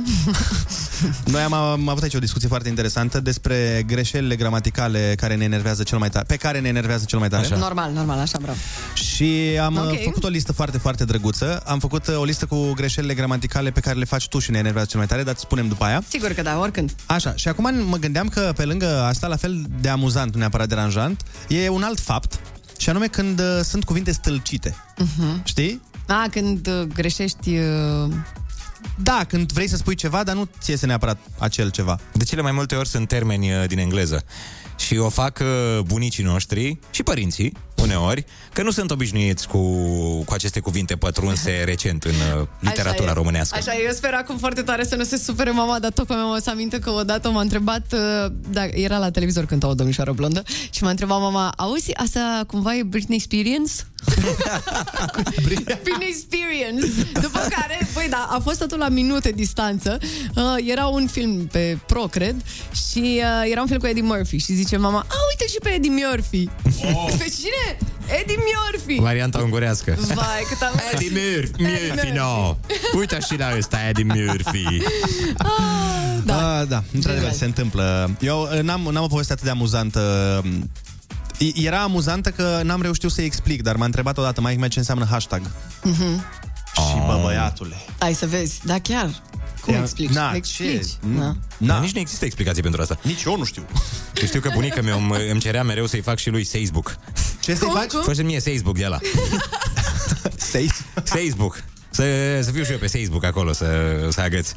noi 1.33 1.41
am, 1.41 1.53
am 1.53 1.89
avut 1.89 2.03
aici 2.03 2.13
o 2.13 2.19
discuție 2.19 2.47
foarte 2.47 2.69
interesantă 2.69 3.19
despre 3.19 3.83
greșelile 3.87 4.35
gramaticale 4.35 5.13
care 5.17 5.35
ne 5.35 5.43
enervează 5.43 5.83
cel 5.83 5.97
mai 5.97 6.09
tare, 6.09 6.25
pe 6.27 6.35
care 6.35 6.59
ne 6.59 6.67
enervează 6.67 7.05
cel 7.07 7.19
mai 7.19 7.29
tare. 7.29 7.45
Așa. 7.45 7.55
Normal, 7.55 7.91
normal, 7.91 8.19
așa 8.19 8.37
vreau. 8.41 8.55
Și 8.93 9.59
am 9.61 9.77
Ok. 9.77 9.83
okay. 9.83 10.01
făcut 10.03 10.23
o 10.23 10.27
listă 10.27 10.53
foarte, 10.53 10.77
foarte 10.77 11.05
drăguță. 11.05 11.61
Am 11.65 11.79
făcut 11.79 12.07
uh, 12.07 12.17
o 12.17 12.23
listă 12.23 12.45
cu 12.45 12.71
greșelile 12.75 13.13
gramaticale 13.13 13.71
pe 13.71 13.79
care 13.79 13.97
le 13.97 14.05
faci 14.05 14.27
tu 14.27 14.39
și 14.39 14.51
ne 14.51 14.57
enervează 14.57 14.87
cel 14.89 14.99
mai 14.99 15.07
tare, 15.07 15.23
dar 15.23 15.33
îți 15.33 15.43
spunem 15.43 15.67
după 15.67 15.83
aia. 15.83 16.03
Sigur 16.07 16.31
că 16.31 16.41
da, 16.41 16.59
oricând. 16.59 16.91
Așa, 17.05 17.33
și 17.35 17.47
acum 17.47 17.85
mă 17.89 17.97
gândeam 17.97 18.27
că 18.27 18.53
pe 18.55 18.65
lângă 18.65 19.01
asta, 19.01 19.27
la 19.27 19.35
fel 19.35 19.65
de 19.81 19.89
amuzant, 19.89 20.33
nu 20.33 20.39
neapărat 20.39 20.67
deranjant, 20.67 21.21
e 21.47 21.69
un 21.69 21.83
alt 21.83 21.99
fapt, 21.99 22.39
și 22.77 22.89
anume 22.89 23.07
când 23.07 23.39
uh, 23.39 23.59
sunt 23.63 23.83
cuvinte 23.83 24.11
stâlcite. 24.11 24.69
Uh-huh. 24.69 25.43
Știi? 25.43 25.81
A, 26.07 26.27
când 26.31 26.67
uh, 26.67 26.81
greșești... 26.81 27.57
Uh... 27.57 28.13
Da, 28.99 29.25
când 29.27 29.51
vrei 29.51 29.67
să 29.67 29.75
spui 29.75 29.95
ceva, 29.95 30.23
dar 30.23 30.35
nu 30.35 30.49
ți 30.59 30.69
iese 30.69 30.85
neapărat 30.85 31.17
acel 31.39 31.69
ceva. 31.69 31.99
De 32.13 32.23
cele 32.23 32.41
mai 32.41 32.51
multe 32.51 32.75
ori 32.75 32.87
sunt 32.87 33.07
termeni 33.07 33.51
uh, 33.51 33.67
din 33.67 33.77
engleză. 33.77 34.23
Și 34.77 34.97
o 34.97 35.09
fac 35.09 35.39
uh, 35.41 35.79
bunicii 35.83 36.23
noștri 36.23 36.79
și 36.91 37.03
părinții, 37.03 37.53
uneori, 37.81 38.25
că 38.53 38.63
nu 38.63 38.71
sunt 38.71 38.91
obișnuiți 38.91 39.47
cu, 39.47 39.59
cu 40.23 40.33
aceste 40.33 40.59
cuvinte 40.59 40.95
pătrunse 40.95 41.51
recent 41.71 42.03
în 42.03 42.39
uh, 42.39 42.47
literatura 42.59 43.03
Așa 43.03 43.11
e. 43.11 43.13
românească. 43.13 43.57
Așa, 43.57 43.73
e. 43.73 43.83
eu 43.85 43.91
sper 43.91 44.13
acum 44.13 44.37
foarte 44.37 44.61
tare 44.61 44.83
să 44.83 44.95
nu 44.95 45.03
se 45.03 45.17
supere 45.17 45.51
mama, 45.51 45.79
dar 45.79 45.91
tocmai 45.91 46.17
mi-am 46.17 46.39
să 46.39 46.49
aminte 46.49 46.79
că 46.79 46.89
odată 46.89 47.29
m-a 47.29 47.41
întrebat, 47.41 47.93
uh, 47.93 48.31
da, 48.49 48.65
era 48.65 48.97
la 48.97 49.11
televizor 49.11 49.45
cânta 49.45 49.67
o 49.67 49.73
domnișoară 49.73 50.11
blondă 50.11 50.43
și 50.69 50.83
m-a 50.83 50.89
întrebat 50.89 51.19
mama, 51.19 51.53
auzi, 51.57 51.93
asta 51.93 52.43
cumva 52.47 52.75
e 52.75 52.83
Britney 52.83 53.17
Experience? 53.17 53.73
Britney 55.83 56.07
Experience. 56.07 57.09
După 57.13 57.39
care, 57.49 57.87
băi, 57.93 58.07
da, 58.09 58.27
a 58.31 58.39
fost 58.39 58.59
totul 58.59 58.77
la 58.77 58.89
minute 58.89 59.31
distanță. 59.31 59.97
Uh, 60.35 60.43
era 60.65 60.85
un 60.85 61.07
film 61.07 61.47
pe 61.47 61.77
Pro, 61.85 62.01
cred, 62.01 62.35
și 62.89 63.21
uh, 63.23 63.51
era 63.51 63.61
un 63.61 63.67
film 63.67 63.79
cu 63.79 63.87
Eddie 63.87 64.03
Murphy 64.03 64.37
și 64.37 64.53
zice 64.53 64.77
mama, 64.77 64.97
a, 64.97 65.15
uite 65.29 65.47
și 65.47 65.57
pe 65.63 65.69
Eddie 65.69 65.91
Murphy. 65.91 66.49
Oh. 66.83 67.13
Pe 67.21 67.33
cine? 67.39 67.66
Eddie 68.21 68.37
Murphy. 68.37 68.99
Varianta 69.01 69.37
ungurească. 69.39 69.95
Vai, 69.99 70.43
cât 70.49 70.61
am... 70.61 70.73
Eddie 70.93 71.09
Murphy, 71.11 71.61
Murphy, 71.61 72.11
no. 72.15 72.55
Uite 72.97 73.17
și 73.19 73.37
la 73.37 73.47
ăsta, 73.57 73.77
Eddie 73.89 74.03
Murphy. 74.03 74.63
Da, 76.23 76.65
da 76.65 76.83
într-adevăr, 76.93 77.31
se 77.31 77.45
întâmplă. 77.45 78.15
Eu 78.19 78.49
uh, 78.53 78.59
n-am, 78.61 78.81
n-am 78.91 79.03
o 79.03 79.07
poveste 79.07 79.31
atât 79.33 79.43
de 79.45 79.49
amuzantă 79.49 80.01
uh, 80.45 80.51
E- 81.37 81.65
Era 81.65 81.81
amuzantă 81.81 82.29
că 82.29 82.61
n-am 82.63 82.81
reușit 82.81 83.09
să-i 83.09 83.25
explic, 83.25 83.61
dar 83.61 83.75
m-a 83.75 83.85
întrebat 83.85 84.17
odată 84.17 84.41
mai 84.41 84.55
mea 84.55 84.67
ce 84.67 84.79
înseamnă 84.79 85.05
hashtag. 85.09 85.41
Mhm. 85.83 86.25
Și 86.73 86.95
bă, 87.05 87.19
băiatule. 87.23 87.75
Hai 87.99 88.13
să 88.13 88.25
vezi, 88.27 88.59
da 88.65 88.79
chiar. 88.79 89.09
Cum 89.61 89.73
Ia- 89.73 89.81
explici? 89.81 90.09
Na, 90.09 90.31
explici. 90.35 90.85
ce? 90.85 90.89
Na. 91.17 91.35
Da. 91.57 91.79
Nici 91.79 91.91
nu 91.93 91.99
există 91.99 92.25
explicație 92.25 92.61
pentru 92.61 92.81
asta. 92.81 92.99
Nici 93.01 93.23
eu 93.23 93.37
nu 93.37 93.43
știu. 93.43 93.65
Eu 94.21 94.27
știu 94.27 94.39
că 94.39 94.49
bunica 94.53 94.81
mea 94.81 94.95
îmi, 94.95 95.29
îmi 95.31 95.39
cerea 95.39 95.63
mereu 95.63 95.85
să-i 95.85 96.01
fac 96.01 96.17
și 96.17 96.29
lui 96.29 96.43
Facebook. 96.43 96.97
Ce 97.47 97.55
să-i 97.55 97.69
faci? 97.73 98.15
Fă 98.15 98.23
mie 98.23 98.39
Facebook 98.39 98.77
de 98.77 98.85
la. 98.85 98.99
Facebook. 101.03 101.63
Să, 101.89 102.03
să 102.41 102.51
fiu 102.51 102.63
și 102.63 102.71
eu 102.71 102.77
pe 102.77 102.87
Facebook 102.87 103.23
acolo, 103.23 103.53
să, 103.53 103.65
să 104.09 104.21
agăți. 104.21 104.55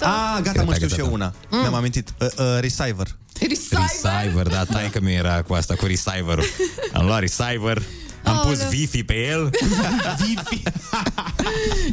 Ah, 0.00 0.38
gata, 0.42 0.62
mă 0.62 0.74
știu 0.74 0.88
și 0.88 0.98
eu 0.98 1.12
una. 1.12 1.34
Mm. 1.48 1.58
Mi-am 1.58 1.74
amintit. 1.74 2.08
Uh, 2.20 2.26
uh, 2.36 2.44
receiver. 2.60 3.06
Receiver, 3.40 4.46
da, 4.46 4.64
tai 4.64 4.90
că 4.90 5.00
mi 5.00 5.14
era 5.14 5.42
cu 5.42 5.54
asta, 5.54 5.74
cu 5.74 5.86
receiver-ul. 5.86 6.44
Am 6.92 7.04
luat 7.06 7.20
receiver, 7.20 7.82
am 8.24 8.36
pus 8.36 8.58
Aoleu. 8.58 8.68
Wi-Fi 8.68 9.04
pe 9.04 9.14
el. 9.14 9.50
Wi-Fi. 10.20 10.62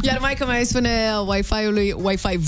Iar 0.01 0.17
mai 0.19 0.33
că 0.33 0.45
mai 0.45 0.65
spune 0.65 0.91
Wi-Fi-ului 1.25 1.93
Wi-Fi. 1.97 2.39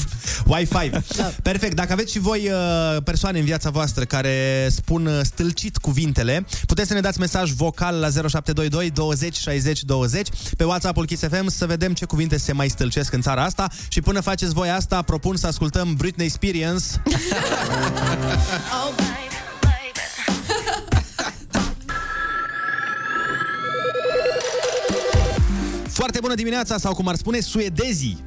Wi-Fi. 0.46 0.90
Da. 1.16 1.32
Perfect. 1.44 1.76
Dacă 1.76 1.92
aveți 1.92 2.12
și 2.12 2.20
voi 2.20 2.50
uh, 2.50 3.02
persoane 3.04 3.40
în 3.40 3.46
viața 3.46 3.70
voastră 3.70 4.04
care 4.04 4.68
spun 4.70 5.06
uh, 5.06 5.20
stâlcit 5.24 5.78
cuvintele, 5.78 6.46
puteți 6.66 6.88
să 6.88 6.94
ne 6.94 7.00
dați 7.00 7.20
mesaj 7.20 7.52
vocal 7.52 7.96
la 7.96 8.10
0722 8.10 8.90
20 8.90 9.36
60 9.36 9.84
20 9.84 10.28
pe 10.58 10.64
WhatsApp-ul 10.64 11.06
Kiss 11.06 11.24
FM 11.24 11.48
să 11.48 11.66
vedem 11.66 11.94
ce 11.94 12.06
cuvinte 12.06 12.38
se 12.38 12.52
mai 12.52 12.70
stâlcesc 12.70 13.14
în 13.14 13.22
țara 13.22 13.44
asta 13.44 13.68
și 13.88 14.02
până 14.02 14.20
faceți 14.20 14.54
voi 14.54 14.70
asta, 14.70 15.02
propun 15.02 15.36
să 15.36 15.48
ascultăm 15.48 15.94
Britney 15.96 16.26
Experience. 16.26 16.86
Foarte 26.00 26.20
bună 26.22 26.36
dimineața 26.36 26.78
sau 26.78 26.94
cum 26.94 27.08
ar 27.08 27.16
spune 27.16 27.40
suedezii. 27.40 28.18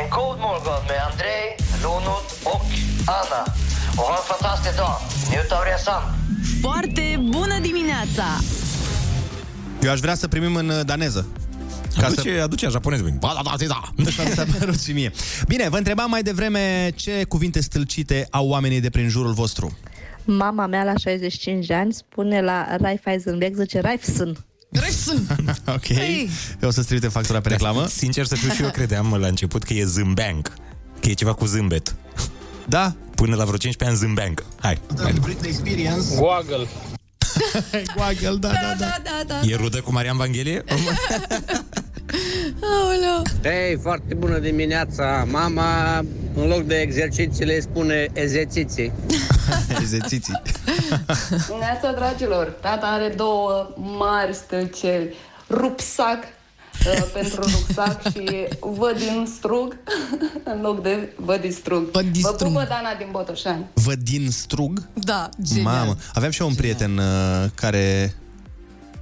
En 0.00 0.08
god 0.10 0.36
morgon 0.38 0.82
med 0.88 0.96
Andrei, 1.10 1.44
Ronald 1.82 2.26
och 2.42 2.64
Anna. 3.20 3.42
Och 3.96 4.04
ha 4.10 4.16
en 4.16 4.26
fantastisk 4.34 4.76
dag. 4.76 4.96
Njut 5.30 5.50
av 5.50 5.62
resan. 5.72 6.02
Foarte 6.60 7.20
bună 7.30 7.58
dimineața! 7.60 8.24
Eu 9.82 9.90
aș 9.90 10.00
vrea 10.00 10.14
să 10.14 10.28
primim 10.28 10.54
în 10.54 10.68
uh, 10.68 10.80
daneză. 10.84 11.26
Aduce, 12.04 12.40
aduce 12.40 12.68
japonez, 12.68 13.00
bine. 13.00 13.16
Ba, 13.20 13.32
da, 13.34 13.40
da, 13.50 13.54
da, 13.58 13.66
da. 13.66 14.04
Așa 14.06 14.22
mi 14.22 14.30
s-a 14.30 14.46
părut 14.58 14.80
și 14.80 14.92
mie. 14.92 15.12
Bine, 15.48 15.68
vă 15.68 15.76
întrebam 15.76 16.10
mai 16.10 16.22
devreme 16.22 16.92
ce 16.96 17.24
cuvinte 17.28 17.60
stâlcite 17.60 18.26
au 18.30 18.48
oamenii 18.48 18.80
de 18.80 18.90
prin 18.90 19.08
jurul 19.08 19.32
vostru. 19.32 19.78
Mama 20.26 20.66
mea 20.66 20.84
la 20.84 20.96
65 20.96 21.66
de 21.66 21.74
ani 21.74 21.92
spune 21.92 22.40
la 22.40 22.76
Raiffeisenberg, 22.76 23.54
zice 23.54 23.80
Raiffsen. 23.80 24.36
ok. 25.76 25.88
Eu 26.62 26.68
o 26.68 26.70
să-ți 26.70 26.86
trimite 26.86 27.08
factura 27.08 27.40
pe 27.40 27.48
reclamă. 27.48 27.86
Sincer 27.86 28.24
să 28.24 28.34
fiu 28.34 28.50
și 28.50 28.62
eu 28.62 28.70
credeam 28.70 29.14
la 29.14 29.26
început 29.26 29.62
că 29.62 29.72
e 29.72 29.84
zâmbeanc. 29.84 30.52
Că 31.00 31.08
e 31.08 31.12
ceva 31.12 31.32
cu 31.32 31.44
zâmbet. 31.44 31.94
Da? 32.68 32.94
Până 33.14 33.36
la 33.36 33.44
vreo 33.44 33.56
15 33.56 33.84
ani 33.84 33.96
zâmbeanc. 33.96 34.44
Hai. 34.60 34.78
mai 35.02 35.12
departe. 35.12 35.48
Goagel. 36.18 36.68
Goagel, 37.96 38.36
da, 38.38 38.48
da, 38.48 38.74
da, 38.78 38.96
da, 39.02 39.22
da. 39.26 39.40
E 39.46 39.56
rudă 39.56 39.80
cu 39.80 39.92
Marian 39.92 40.16
Vanghelie? 40.16 40.64
Aoleu. 42.62 43.22
Hei, 43.42 43.78
foarte 43.82 44.14
bună 44.14 44.38
dimineața. 44.38 45.26
Mama, 45.30 45.98
în 46.34 46.48
loc 46.48 46.62
de 46.62 46.74
exerciții, 46.74 47.44
le 47.44 47.60
spune 47.60 48.08
ezețiții. 48.12 48.92
Ezețiții. 49.82 50.42
Neața, 51.58 51.92
dragilor, 51.92 52.46
tata 52.60 52.86
are 52.86 53.12
două 53.16 53.74
mari 53.76 54.34
stălceli. 54.34 55.14
Rupsac 55.48 56.18
uh, 56.86 57.10
pentru 57.12 57.40
rucsac 57.40 58.10
și 58.10 58.46
văd 58.60 58.98
din 58.98 59.28
strug 59.36 59.76
în 60.54 60.60
loc 60.60 60.82
de 60.82 61.12
văd 61.16 61.40
din 61.40 61.52
strug. 61.52 61.90
Vă 62.20 62.30
pupă 62.30 62.66
Dana 62.68 62.94
din 62.98 63.08
Botoșani. 63.10 63.64
Vă 63.74 63.94
din 63.94 64.30
strug? 64.30 64.88
Da, 64.94 65.28
Mamă, 65.62 65.96
aveam 66.14 66.30
și 66.30 66.40
eu 66.40 66.48
un 66.48 66.54
prieten 66.54 66.98
uh, 66.98 67.44
care... 67.54 68.14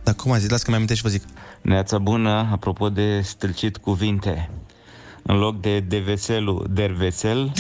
Dar 0.02 0.14
cum 0.14 0.32
a 0.32 0.38
zis? 0.38 0.48
Las 0.48 0.62
că 0.62 0.70
mi-am 0.70 0.86
și 0.86 1.02
vă 1.02 1.08
zic. 1.08 1.22
Neața 1.64 1.98
bună, 1.98 2.48
apropo 2.52 2.88
de 2.88 3.20
stâlcit 3.20 3.76
cuvinte. 3.76 4.50
În 5.22 5.36
loc 5.36 5.60
de 5.60 5.80
deveselu, 5.80 6.64
dervesel, 6.70 7.52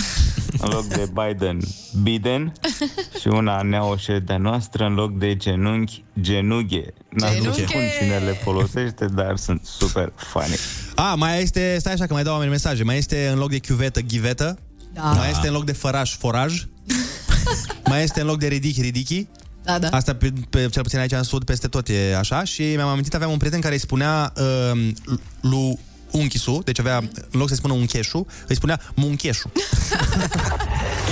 în 0.58 0.68
loc 0.72 0.84
de 0.84 1.10
Biden, 1.12 1.58
Biden 2.02 2.52
și 3.20 3.28
una 3.28 3.62
neoșe 3.62 4.18
de 4.18 4.36
noastră, 4.36 4.84
în 4.84 4.94
loc 4.94 5.18
de 5.18 5.36
genunchi, 5.36 6.04
genughe. 6.20 6.84
N-am 7.08 7.32
Genunche! 7.32 7.66
spun 7.66 7.80
cine 8.00 8.16
le 8.18 8.32
folosește, 8.32 9.06
dar 9.06 9.36
sunt 9.36 9.64
super 9.64 10.12
funny. 10.16 10.54
A, 10.94 11.14
mai 11.14 11.42
este, 11.42 11.76
stai 11.78 11.92
așa 11.92 12.06
că 12.06 12.12
mai 12.12 12.22
dau 12.22 12.32
oameni 12.32 12.50
mesaje, 12.50 12.84
mai 12.84 12.96
este 12.98 13.28
în 13.32 13.38
loc 13.38 13.50
de 13.50 13.58
chiuvetă, 13.58 14.00
ghivetă, 14.00 14.58
Da. 14.92 15.02
mai 15.02 15.30
este 15.30 15.46
în 15.46 15.52
loc 15.52 15.64
de 15.64 15.72
făraș, 15.72 16.16
foraj, 16.16 16.64
mai 17.90 18.02
este 18.02 18.20
în 18.20 18.26
loc 18.26 18.38
de 18.38 18.46
ridichi, 18.46 18.80
ridichi, 18.80 19.26
Da, 19.64 19.78
da. 19.78 19.88
Asta, 19.88 20.14
pe, 20.14 20.32
pe, 20.50 20.68
cel 20.70 20.82
puțin 20.82 20.98
aici 20.98 21.12
în 21.12 21.22
sud, 21.22 21.44
peste 21.44 21.68
tot 21.68 21.88
e 21.88 22.16
așa 22.16 22.44
Și 22.44 22.62
mi-am 22.62 22.88
amintit, 22.88 23.14
aveam 23.14 23.30
un 23.30 23.38
prieten 23.38 23.60
care 23.60 23.74
îi 23.74 23.80
spunea 23.80 24.32
uh, 24.36 24.88
lui 25.40 25.78
unchisu 26.10 26.60
Deci 26.64 26.78
avea, 26.78 26.96
în 27.30 27.38
loc 27.38 27.48
să 27.48 27.54
spună 27.54 27.72
uncheșu 27.72 28.26
Îi 28.46 28.54
spunea 28.54 28.80
muncheșu 28.94 29.52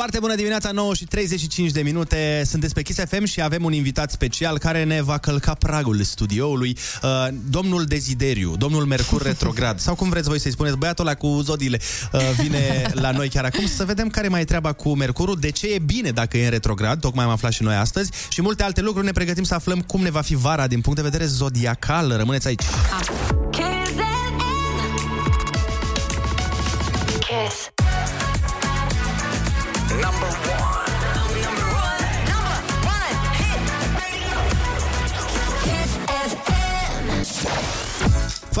Foarte 0.00 0.18
bună 0.18 0.34
dimineața, 0.34 0.70
9 0.70 0.94
și 0.94 1.04
35 1.04 1.70
de 1.70 1.82
minute. 1.82 2.42
Sunteți 2.46 2.74
pe 2.74 2.82
Kiss 2.82 2.98
FM 3.08 3.24
și 3.24 3.42
avem 3.42 3.64
un 3.64 3.72
invitat 3.72 4.10
special 4.10 4.58
Care 4.58 4.84
ne 4.84 5.02
va 5.02 5.18
călca 5.18 5.54
pragul 5.54 6.02
studioului 6.02 6.76
uh, 7.02 7.28
Domnul 7.50 7.84
Dezideriu, 7.84 8.56
domnul 8.56 8.84
Mercur 8.84 9.22
Retrograd. 9.22 9.78
Sau 9.78 9.94
cum 9.94 10.08
vreți 10.08 10.28
voi 10.28 10.40
să-i 10.40 10.50
spuneți 10.50 10.76
Băiatul 10.76 11.06
ăla 11.06 11.14
cu 11.14 11.40
zodiile 11.42 11.80
uh, 12.12 12.20
Vine 12.42 12.90
la 12.92 13.10
noi 13.10 13.28
chiar 13.28 13.44
acum. 13.44 13.66
Să 13.66 13.84
vedem 13.84 14.08
care 14.08 14.28
mai 14.28 14.40
e 14.40 14.44
treaba 14.44 14.72
cu 14.72 14.96
Mercurul 14.96 15.36
De 15.40 15.50
ce 15.50 15.66
e 15.66 15.78
bine 15.78 16.10
dacă 16.10 16.38
e 16.38 16.44
în 16.44 16.50
retrograd 16.50 17.00
Tocmai 17.00 17.24
am 17.24 17.30
aflat 17.30 17.52
și 17.52 17.62
noi 17.62 17.74
astăzi. 17.74 18.10
Și 18.28 18.42
multe 18.42 18.62
alte 18.62 18.80
lucruri 18.80 19.06
ne 19.06 19.12
pregătim 19.12 19.44
să 19.44 19.54
aflăm 19.54 19.80
Cum 19.80 20.02
ne 20.02 20.10
va 20.10 20.20
fi 20.20 20.34
vara 20.34 20.66
din 20.66 20.80
punct 20.80 20.98
de 20.98 21.04
vedere 21.04 21.24
zodiacal. 21.24 22.16
Rămâneți 22.16 22.46
aici. 22.46 22.62
Kiss 22.62 23.49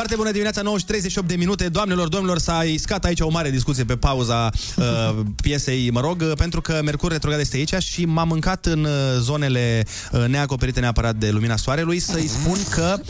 Foarte 0.00 0.18
bună 0.18 0.30
dimineața, 0.30 0.62
9 0.62 0.78
și 0.78 0.84
38 0.84 1.28
de 1.28 1.36
minute. 1.36 1.68
Doamnelor, 1.68 2.08
domnilor, 2.08 2.38
s-a 2.38 2.64
iscat 2.64 3.04
aici 3.04 3.20
o 3.20 3.28
mare 3.28 3.50
discuție 3.50 3.84
pe 3.84 3.96
pauza 3.96 4.50
uh, 4.76 5.20
piesei, 5.42 5.90
mă 5.90 6.00
rog, 6.00 6.20
uh, 6.20 6.32
pentru 6.36 6.60
că 6.60 6.80
Mercur 6.84 7.10
retrograd 7.10 7.40
este 7.40 7.56
aici 7.56 7.74
și 7.74 8.04
m-am 8.04 8.28
mâncat 8.28 8.66
în 8.66 8.84
uh, 8.84 8.90
zonele 9.18 9.86
uh, 10.12 10.24
neacoperite 10.26 10.80
neapărat 10.80 11.16
de 11.16 11.30
lumina 11.30 11.56
soarelui 11.56 11.98
să-i 11.98 12.26
spun 12.26 12.58
că 12.70 13.00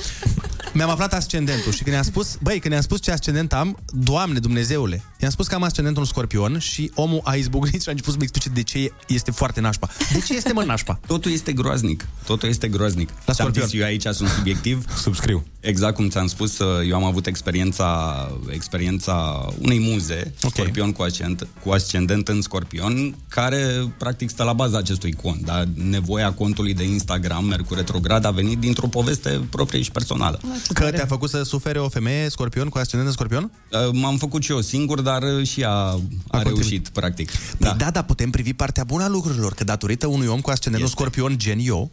mi-am 0.72 0.90
aflat 0.90 1.12
ascendentul 1.12 1.72
și 1.72 1.82
când 1.82 1.94
i-am 1.94 2.04
spus, 2.04 2.36
băi, 2.42 2.58
când 2.58 2.72
i-am 2.72 2.82
spus 2.82 3.00
ce 3.00 3.10
ascendent 3.10 3.52
am, 3.52 3.78
Doamne 3.92 4.38
Dumnezeule, 4.38 5.02
i-am 5.20 5.30
spus 5.30 5.46
că 5.46 5.54
am 5.54 5.62
ascendentul 5.62 6.02
un 6.02 6.08
scorpion 6.08 6.58
și 6.58 6.90
omul 6.94 7.20
a 7.24 7.34
izbucnit 7.34 7.82
și 7.82 7.88
a 7.88 7.90
început 7.90 8.12
să-mi 8.12 8.22
explice 8.22 8.48
de 8.48 8.62
ce 8.62 8.92
este 9.08 9.30
foarte 9.30 9.60
nașpa. 9.60 9.88
De 10.12 10.20
ce 10.20 10.34
este 10.34 10.52
mă 10.52 10.62
nașpa? 10.62 11.00
Totul 11.06 11.32
este 11.32 11.52
groaznic. 11.52 12.06
Totul 12.26 12.48
este 12.48 12.68
groaznic. 12.68 13.08
La 13.08 13.32
Ți-am 13.32 13.34
scorpion. 13.34 13.66
zis, 13.66 13.80
eu 13.80 13.84
aici 13.84 14.06
sunt 14.06 14.28
subiectiv. 14.28 14.84
Subscriu. 15.02 15.44
Exact 15.60 15.94
cum 15.94 16.08
ți-am 16.08 16.26
spus, 16.26 16.58
eu 16.88 16.94
am 16.94 17.04
avut 17.04 17.26
experiența, 17.26 18.14
experiența 18.50 19.46
unei 19.58 19.80
muze, 19.80 20.34
okay. 20.42 20.50
scorpion 20.52 20.92
cu 20.92 21.02
ascendent, 21.02 21.48
cu 21.64 21.70
ascendent 21.70 22.28
în 22.28 22.42
scorpion, 22.42 23.14
care 23.28 23.92
practic 23.98 24.30
stă 24.30 24.42
la 24.42 24.52
baza 24.52 24.78
acestui 24.78 25.12
cont. 25.12 25.44
Dar 25.44 25.68
nevoia 25.74 26.32
contului 26.32 26.74
de 26.74 26.84
Instagram, 26.84 27.44
Mercur 27.44 27.76
Retrograd, 27.76 28.24
a 28.24 28.30
venit 28.30 28.58
dintr-o 28.58 28.86
poveste 28.86 29.40
proprie 29.50 29.82
și 29.82 29.90
personală. 29.90 30.40
Că 30.74 30.90
te-a 30.90 31.06
făcut 31.06 31.30
să 31.30 31.42
sufere 31.42 31.78
o 31.78 31.88
femeie 31.88 32.28
scorpion 32.28 32.68
cu 32.68 32.78
ascendent 32.78 33.08
în 33.08 33.14
scorpion? 33.14 33.50
Uh, 33.72 33.92
M-am 33.92 34.16
făcut 34.16 34.42
și 34.42 34.50
eu 34.50 34.60
singur, 34.60 35.00
dar 35.00 35.09
uh, 35.18 35.46
și 35.46 35.60
ea 35.60 35.70
a, 35.70 36.00
a 36.28 36.42
reușit, 36.42 36.88
practic. 36.88 37.30
Da. 37.58 37.74
da, 37.78 37.90
dar 37.90 38.04
putem 38.04 38.30
privi 38.30 38.52
partea 38.52 38.84
bună 38.84 39.04
a 39.04 39.08
lucrurilor, 39.08 39.54
că 39.54 39.64
datorită 39.64 40.06
unui 40.06 40.26
om 40.26 40.40
cu 40.40 40.50
ascendentul 40.50 40.90
scorpion 40.90 41.38
gen 41.38 41.58
eu, 41.62 41.90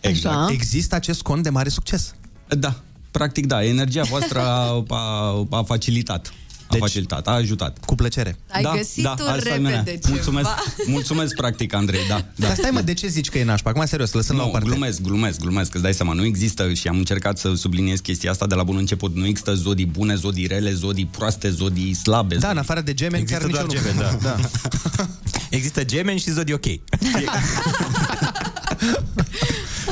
Exact. 0.00 0.36
Așa. 0.36 0.52
există 0.52 0.94
acest 0.94 1.22
cont 1.22 1.42
de 1.42 1.50
mare 1.50 1.68
succes. 1.68 2.14
Da, 2.48 2.74
practic 3.10 3.46
da, 3.46 3.64
energia 3.64 4.02
voastră 4.02 4.40
a, 4.40 4.84
a, 4.88 5.46
a 5.50 5.62
facilitat. 5.62 6.32
A 6.68 6.76
facilitat, 6.78 7.26
a 7.28 7.30
ajutat. 7.30 7.84
Cu 7.84 7.94
plăcere. 7.94 8.38
Ai 8.50 8.62
găsit 8.76 9.02
tu 9.04 9.08
asta 9.10 9.34
repede 9.34 9.54
e 9.54 9.58
menea. 9.58 9.84
ceva. 9.84 9.98
Mulțumesc, 10.08 10.48
mulțumesc 10.86 11.34
practic, 11.34 11.74
Andrei, 11.74 12.00
da. 12.08 12.14
da. 12.14 12.46
Dar 12.46 12.56
stai 12.56 12.70
mă, 12.70 12.80
de 12.80 12.94
ce 12.94 13.06
zici 13.06 13.28
că 13.28 13.38
e 13.38 13.44
nașpa? 13.44 13.70
Acum 13.70 13.84
serios, 13.86 14.12
lăsând 14.12 14.38
la 14.38 14.44
o 14.44 14.46
Nu, 14.46 14.52
parte. 14.52 14.68
glumesc, 14.68 15.00
glumesc, 15.00 15.40
glumesc, 15.40 15.74
îți 15.74 15.82
dai 15.82 15.94
seama, 15.94 16.12
nu 16.12 16.24
există 16.24 16.72
și 16.72 16.88
am 16.88 16.96
încercat 16.96 17.38
să 17.38 17.54
subliniez 17.54 17.98
chestia 18.00 18.30
asta 18.30 18.46
de 18.46 18.54
la 18.54 18.62
bun 18.62 18.76
început, 18.76 19.14
nu 19.16 19.26
există 19.26 19.54
zodii 19.54 19.86
bune, 19.86 20.14
zodii 20.14 20.46
rele, 20.46 20.72
zodii 20.72 21.06
proaste, 21.06 21.50
zodii 21.50 21.94
slabe. 21.94 22.34
Da, 22.34 22.50
în 22.50 22.58
afară 22.58 22.80
de 22.80 22.94
gemeni, 22.94 23.22
Există 23.22 23.46
chiar 23.46 23.50
doar 23.50 23.66
nici 23.66 23.74
eu 23.76 23.82
gemeni, 23.82 23.96
nu 24.12 24.18
da. 24.22 24.32
cred. 24.34 24.50
da. 24.96 25.06
Există 25.50 25.84
gemeni 25.84 26.18
și 26.18 26.30
zodii 26.30 26.54
ok. 26.54 26.66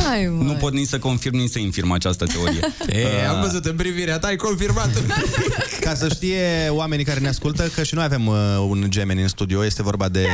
Hai, 0.05 0.27
mă. 0.37 0.43
Nu 0.43 0.53
pot 0.53 0.73
nici 0.73 0.89
să 0.89 0.99
confirm, 0.99 1.37
nici 1.37 1.51
să 1.51 1.59
infirm 1.59 1.91
această 1.91 2.25
teorie. 2.27 2.61
E, 2.89 3.27
am 3.29 3.37
Uh, 3.37 3.43
văzut 3.43 3.65
în 3.65 3.77
privirea 3.77 4.19
ta, 4.19 4.27
ai 4.27 4.37
confirmat. 4.37 4.91
Ca 5.81 5.95
să 5.95 6.09
știe 6.09 6.69
oamenii 6.69 7.05
care 7.05 7.21
ne 7.21 7.29
ascultă 7.29 7.63
că 7.75 7.83
și 7.83 7.95
noi 7.95 8.05
avem 8.05 8.27
uh, 8.27 8.37
un 8.69 8.85
gemeni 8.89 9.23
în 9.23 9.29
studio, 9.29 9.65
este 9.65 9.83
vorba 9.83 10.09
de... 10.09 10.27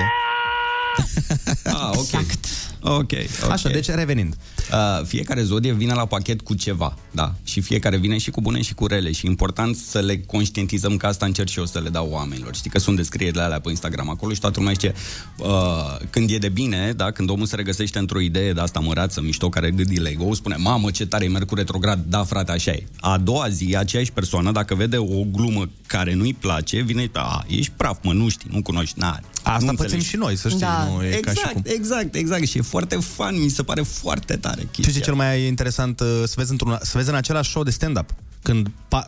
Ah, 1.65 1.91
ok. 1.93 1.99
Exact. 1.99 2.47
Ok, 2.83 3.13
ok. 3.43 3.51
Așa, 3.51 3.69
deci 3.69 3.89
revenind. 3.89 4.37
Uh, 4.73 5.05
fiecare 5.07 5.43
zodie 5.43 5.73
vine 5.73 5.95
la 5.95 6.07
pachet 6.07 6.41
cu 6.41 6.55
ceva, 6.55 6.95
da. 7.11 7.35
Și 7.45 7.61
fiecare 7.61 7.97
vine 7.97 8.19
și 8.19 8.31
cu 8.31 8.41
bune 8.41 8.63
și 8.63 8.75
cu 8.75 8.87
rele. 8.87 9.13
Și 9.13 9.27
e 9.27 9.29
important 9.29 9.77
să 9.77 9.99
le 9.99 10.19
conștientizăm 10.19 10.97
că 10.97 11.07
asta 11.07 11.27
încerc 11.27 11.49
și 11.49 11.59
eu 11.59 11.67
să 11.67 11.81
le 11.81 11.89
dau 11.89 12.09
oamenilor. 12.11 12.55
Știi 12.55 12.71
că 12.71 12.79
sunt 12.79 12.97
descrierile 12.97 13.43
alea 13.43 13.61
pe 13.61 13.69
Instagram 13.69 14.09
acolo 14.09 14.33
și 14.33 14.41
toată 14.41 14.59
lumea 14.59 14.73
zice 14.73 14.95
uh, 15.39 15.97
când 16.11 16.31
e 16.31 16.39
de 16.39 16.49
bine, 16.49 16.93
da, 16.97 17.11
când 17.11 17.31
omul 17.31 17.47
se 17.47 17.57
regăsește 17.57 17.99
într-o 17.99 18.21
idee 18.21 18.53
de 18.53 18.61
asta 18.61 18.81
măreață, 18.81 19.21
mișto, 19.21 19.49
care 19.49 19.71
gândi 19.71 20.01
ego, 20.05 20.35
spune, 20.35 20.57
mamă, 20.57 20.91
ce 20.91 21.07
tare 21.07 21.25
e 21.25 21.29
Mercur 21.29 21.59
retrograd, 21.59 22.05
da, 22.09 22.25
frate, 22.25 22.53
așa 22.53 22.71
e. 22.71 22.85
A 23.01 23.19
doua 23.19 23.49
zi, 23.49 23.77
aceeași 23.79 24.13
persoană, 24.13 24.53
dacă 24.53 24.75
vede 24.75 24.97
o 24.97 25.25
glumă 25.33 25.69
care 25.87 26.15
nu-i 26.15 26.35
place, 26.35 26.81
vine, 26.81 27.11
a, 27.13 27.45
ești 27.49 27.73
praf, 27.77 27.99
mă, 28.03 28.13
nu 28.13 28.29
știi, 28.29 28.51
nu 28.53 28.63
cunoști, 28.63 28.99
na, 28.99 29.21
Asta 29.43 29.59
nu 29.65 29.67
pățim 29.71 29.83
înțelegi. 29.83 30.09
și 30.09 30.17
noi, 30.17 30.37
să 30.37 30.49
știi, 30.49 30.61
Da. 30.61 30.89
nu 30.95 31.05
e 31.05 31.09
ca 31.09 31.31
și 31.31 31.39
exact, 31.39 31.53
cum. 31.53 31.63
exact, 31.67 32.15
exact. 32.15 32.47
Și 32.47 32.59
e 32.59 32.63
foarte 32.63 32.97
fun, 32.97 33.41
mi 33.43 33.49
se 33.49 33.63
pare 33.63 33.83
foarte 33.83 34.37
tare 34.37 34.63
chestia. 34.71 34.85
Ce 34.85 34.91
ce 34.91 34.99
e 34.99 35.01
cel 35.01 35.15
mai 35.15 35.47
interesant 35.47 36.01
uh, 36.01 36.07
să 36.25 36.35
vezi, 36.37 36.51
într-un, 36.51 36.79
să 36.83 36.93
vezi 36.97 37.09
în 37.09 37.15
același 37.15 37.51
show 37.51 37.63
de 37.63 37.71
stand-up 37.71 38.15
când 38.43 38.69
pa- 38.89 39.07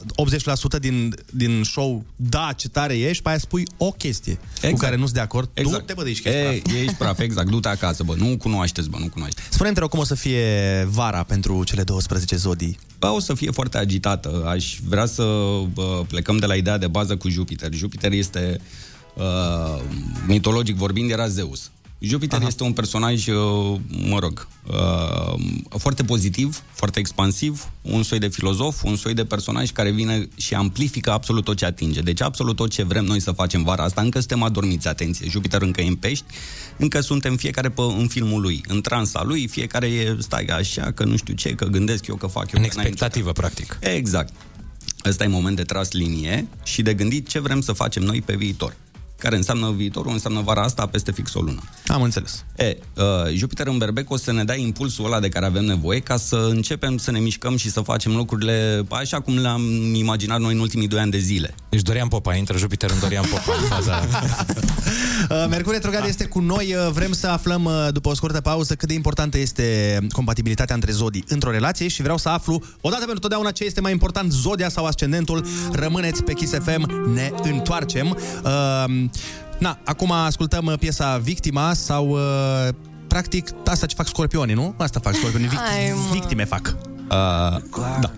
80% 0.76 0.78
din, 0.80 1.14
din 1.30 1.62
show, 1.64 2.04
da, 2.16 2.52
ce 2.56 2.68
tare 2.68 2.98
ești, 2.98 3.22
pe 3.22 3.28
aia 3.28 3.38
spui 3.38 3.62
o 3.76 3.90
chestie 3.90 4.38
exact. 4.54 4.72
cu 4.74 4.78
care 4.80 4.96
nu-s 4.96 5.12
de 5.12 5.20
acord. 5.20 5.50
Exact. 5.54 5.78
Du-te, 5.78 5.92
bă, 5.92 6.02
de 6.02 6.08
aici, 6.08 6.22
că 6.22 6.28
ești 6.28 6.46
Ei, 6.52 6.60
praf. 6.60 6.76
ești 6.82 6.94
praf, 6.94 7.18
exact. 7.18 7.50
Du-te 7.50 7.68
acasă, 7.68 8.02
bă. 8.02 8.14
Nu 8.16 8.36
cunoașteți, 8.36 8.88
bă, 8.88 8.96
nu 9.00 9.08
cunoașteți. 9.08 9.46
Spune-mi, 9.50 9.74
te 9.74 9.80
rog, 9.80 9.90
cum 9.90 9.98
o 9.98 10.04
să 10.04 10.14
fie 10.14 10.44
vara 10.90 11.22
pentru 11.22 11.64
cele 11.64 11.82
12 11.82 12.36
zodii? 12.36 12.78
Bă, 12.98 13.06
o 13.08 13.20
să 13.20 13.34
fie 13.34 13.50
foarte 13.50 13.78
agitată. 13.78 14.44
Aș 14.46 14.78
vrea 14.88 15.06
să 15.06 15.22
bă, 15.72 16.04
plecăm 16.08 16.36
de 16.36 16.46
la 16.46 16.54
ideea 16.54 16.78
de 16.78 16.86
bază 16.86 17.16
cu 17.16 17.28
Jupiter. 17.28 17.72
Jupiter 17.74 18.12
este, 18.12 18.60
uh, 19.14 19.82
mitologic 20.26 20.76
vorbind, 20.76 21.10
era 21.10 21.28
Zeus. 21.28 21.70
Jupiter 22.04 22.38
Aha. 22.38 22.46
este 22.46 22.62
un 22.62 22.72
personaj, 22.72 23.26
uh, 23.26 23.34
mă 24.08 24.18
rog, 24.18 24.48
uh, 24.66 25.40
foarte 25.68 26.04
pozitiv, 26.04 26.62
foarte 26.72 26.98
expansiv, 26.98 27.70
un 27.82 28.02
soi 28.02 28.18
de 28.18 28.28
filozof, 28.28 28.82
un 28.82 28.96
soi 28.96 29.14
de 29.14 29.24
personaj 29.24 29.70
care 29.70 29.90
vine 29.90 30.28
și 30.36 30.54
amplifică 30.54 31.10
absolut 31.10 31.44
tot 31.44 31.56
ce 31.56 31.64
atinge. 31.64 32.00
Deci 32.00 32.20
absolut 32.20 32.56
tot 32.56 32.70
ce 32.70 32.82
vrem 32.82 33.04
noi 33.04 33.20
să 33.20 33.32
facem 33.32 33.62
vara 33.62 33.82
asta, 33.82 34.00
încă 34.00 34.18
suntem 34.18 34.42
adormiți, 34.42 34.88
atenție, 34.88 35.28
Jupiter 35.28 35.62
încă 35.62 35.80
e 35.80 35.86
în 35.86 35.94
pești, 35.94 36.24
încă 36.76 37.00
suntem 37.00 37.36
fiecare 37.36 37.68
pe, 37.68 37.82
în 37.98 38.08
filmul 38.08 38.40
lui, 38.40 38.60
în 38.68 38.80
transa 38.80 39.22
lui, 39.22 39.46
fiecare 39.46 39.86
e, 39.86 40.16
stai 40.18 40.44
așa, 40.44 40.92
că 40.92 41.04
nu 41.04 41.16
știu 41.16 41.34
ce, 41.34 41.54
că 41.54 41.64
gândesc 41.64 42.06
eu, 42.06 42.16
că 42.16 42.26
fac 42.26 42.52
eu. 42.52 42.62
În 42.62 42.68
că 42.68 42.74
n-ai 42.76 42.84
nicio 42.84 42.88
expectativă, 42.88 43.32
practic. 43.32 43.78
Exact. 43.80 44.32
Ăsta 45.04 45.24
e 45.24 45.26
moment 45.26 45.56
de 45.56 45.62
tras 45.62 45.92
linie 45.92 46.46
și 46.64 46.82
de 46.82 46.94
gândit 46.94 47.28
ce 47.28 47.38
vrem 47.38 47.60
să 47.60 47.72
facem 47.72 48.02
noi 48.02 48.22
pe 48.22 48.34
viitor. 48.34 48.76
Care 49.22 49.36
înseamnă 49.36 49.72
viitorul, 49.76 50.12
înseamnă 50.12 50.40
vara 50.40 50.62
asta 50.62 50.86
peste 50.86 51.12
fix 51.12 51.34
o 51.34 51.40
lună. 51.40 51.60
Am 51.86 52.02
înțeles. 52.02 52.44
E, 52.56 52.76
uh, 52.96 53.04
Jupiter 53.34 53.66
în 53.66 53.78
berbec 53.78 54.10
o 54.10 54.16
să 54.16 54.32
ne 54.32 54.44
dea 54.44 54.56
impulsul 54.56 55.04
ăla 55.04 55.20
de 55.20 55.28
care 55.28 55.46
avem 55.46 55.64
nevoie 55.64 56.00
ca 56.00 56.16
să 56.16 56.46
începem 56.50 56.96
să 56.96 57.10
ne 57.10 57.18
mișcăm 57.18 57.56
și 57.56 57.70
să 57.70 57.80
facem 57.80 58.16
lucrurile 58.16 58.84
așa 58.88 59.20
cum 59.20 59.38
le-am 59.38 59.94
imaginat 59.94 60.40
noi 60.40 60.52
în 60.52 60.60
ultimii 60.60 60.88
doi 60.88 61.00
ani 61.00 61.10
de 61.10 61.18
zile. 61.18 61.54
Deci 61.68 61.82
Dorian 61.82 62.08
Popa, 62.08 62.34
intră 62.34 62.58
Jupiter 62.58 62.90
în 62.90 62.98
Dorian 63.00 63.24
Popa 63.30 63.56
în 63.60 63.66
faza... 63.68 64.00
Uh, 65.30 65.46
Mercur 65.48 65.72
retrograd 65.72 66.06
este 66.06 66.24
cu 66.24 66.40
noi. 66.40 66.74
Uh, 66.74 66.90
Vrem 66.92 67.12
să 67.12 67.26
aflăm, 67.26 67.64
uh, 67.64 67.88
după 67.92 68.08
o 68.08 68.14
scurtă 68.14 68.40
pauză, 68.40 68.74
cât 68.74 68.88
de 68.88 68.94
importantă 68.94 69.38
este 69.38 69.98
compatibilitatea 70.12 70.74
între 70.74 70.92
zodii 70.92 71.24
într-o 71.28 71.50
relație 71.50 71.88
și 71.88 72.02
vreau 72.02 72.16
să 72.16 72.28
aflu, 72.28 72.62
odată 72.80 73.00
pentru 73.00 73.20
totdeauna, 73.20 73.50
ce 73.50 73.64
este 73.64 73.80
mai 73.80 73.92
important, 73.92 74.32
zodia 74.32 74.68
sau 74.68 74.84
ascendentul. 74.84 75.46
Rămâneți 75.72 76.22
pe 76.22 76.32
Kiss 76.32 76.52
FM, 76.52 77.12
ne 77.12 77.30
întoarcem. 77.42 78.18
Uh, 78.44 78.84
na, 79.58 79.78
acum 79.84 80.10
ascultăm 80.10 80.66
uh, 80.66 80.78
piesa 80.78 81.18
Victima 81.18 81.72
sau... 81.74 82.08
Uh, 82.08 82.68
practic, 83.06 83.48
asta 83.66 83.86
ce 83.86 83.94
fac 83.94 84.06
scorpionii, 84.06 84.54
nu? 84.54 84.74
Asta 84.76 85.00
fac 85.00 85.14
scorpionii, 85.14 85.48
Hai, 85.48 85.84
vict- 85.84 85.94
mă. 85.94 86.12
victime 86.12 86.44
fac. 86.44 86.76
Uh, 87.10 87.62
da. 88.00 88.10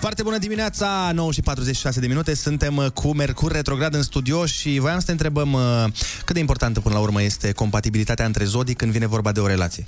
Foarte 0.00 0.22
bună 0.22 0.38
dimineața, 0.38 1.10
9 1.14 1.32
și 1.32 1.42
46 1.42 2.00
de 2.00 2.06
minute, 2.06 2.34
suntem 2.34 2.76
uh, 2.76 2.86
cu 2.90 3.14
Mercur 3.14 3.52
retrograd 3.52 3.94
în 3.94 4.02
studio 4.02 4.46
și 4.46 4.78
voiam 4.78 4.98
să 4.98 5.04
te 5.06 5.12
întrebăm 5.12 5.52
uh, 5.52 5.84
cât 6.24 6.34
de 6.34 6.40
importantă 6.40 6.80
până 6.80 6.94
la 6.94 7.00
urmă 7.00 7.22
este 7.22 7.52
compatibilitatea 7.52 8.24
între 8.26 8.44
zodii 8.44 8.74
când 8.74 8.92
vine 8.92 9.06
vorba 9.06 9.32
de 9.32 9.40
o 9.40 9.46
relație. 9.46 9.86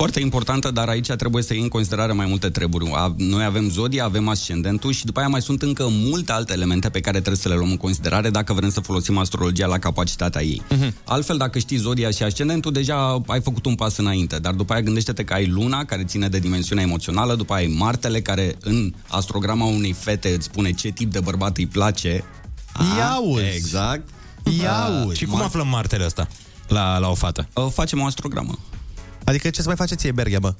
Foarte 0.00 0.20
importantă, 0.20 0.70
dar 0.70 0.88
aici 0.88 1.06
trebuie 1.12 1.42
să 1.42 1.52
iei 1.54 1.62
în 1.62 1.68
considerare 1.68 2.12
mai 2.12 2.26
multe 2.26 2.50
treburi. 2.50 2.90
A- 2.94 3.14
Noi 3.16 3.44
avem 3.44 3.70
zodia, 3.70 4.04
avem 4.04 4.28
ascendentul 4.28 4.92
și 4.92 5.04
după 5.04 5.18
aia 5.18 5.28
mai 5.28 5.42
sunt 5.42 5.62
încă 5.62 5.86
multe 5.90 6.32
alte 6.32 6.52
elemente 6.52 6.88
pe 6.88 7.00
care 7.00 7.16
trebuie 7.18 7.36
să 7.42 7.48
le 7.48 7.54
luăm 7.54 7.70
în 7.70 7.76
considerare 7.76 8.30
dacă 8.30 8.52
vrem 8.52 8.70
să 8.70 8.80
folosim 8.80 9.18
astrologia 9.18 9.66
la 9.66 9.78
capacitatea 9.78 10.42
ei. 10.42 10.62
Uh-huh. 10.70 10.92
Altfel, 11.04 11.36
dacă 11.36 11.58
știi 11.58 11.76
zodia 11.76 12.10
și 12.10 12.22
ascendentul, 12.22 12.72
deja 12.72 13.22
ai 13.26 13.40
făcut 13.40 13.64
un 13.66 13.74
pas 13.74 13.96
înainte, 13.96 14.38
dar 14.38 14.54
după 14.54 14.72
aia 14.72 14.82
gândește-te 14.82 15.24
că 15.24 15.32
ai 15.32 15.46
luna, 15.46 15.84
care 15.84 16.04
ține 16.04 16.28
de 16.28 16.38
dimensiunea 16.38 16.84
emoțională, 16.84 17.34
după 17.34 17.52
aia 17.52 17.66
ai 17.66 17.74
Martele, 17.78 18.20
care 18.20 18.56
în 18.60 18.92
astrograma 19.08 19.64
unei 19.64 19.92
fete 19.92 20.28
îți 20.28 20.44
spune 20.44 20.72
ce 20.72 20.88
tip 20.88 21.12
de 21.12 21.20
bărbat 21.20 21.56
îi 21.56 21.66
place. 21.66 22.24
Ia 22.98 23.18
uzi! 23.22 23.44
Exact. 23.54 24.08
Ia 24.62 24.88
Uh, 25.00 25.06
uzi! 25.06 25.16
Și 25.18 25.24
cum 25.24 25.40
aflăm 25.42 25.68
martele 25.68 26.04
ăsta 26.04 26.28
la, 26.68 26.98
la 26.98 27.08
o 27.08 27.14
fată? 27.14 27.48
Uh, 27.54 27.66
facem 27.72 28.00
o 28.00 28.04
astrogramă. 28.04 28.58
Adică 29.30 29.50
ce 29.50 29.60
să 29.60 29.66
mai 29.66 29.76
faceți 29.76 30.00
ție, 30.00 30.12
Berghia, 30.12 30.38
bă? 30.38 30.54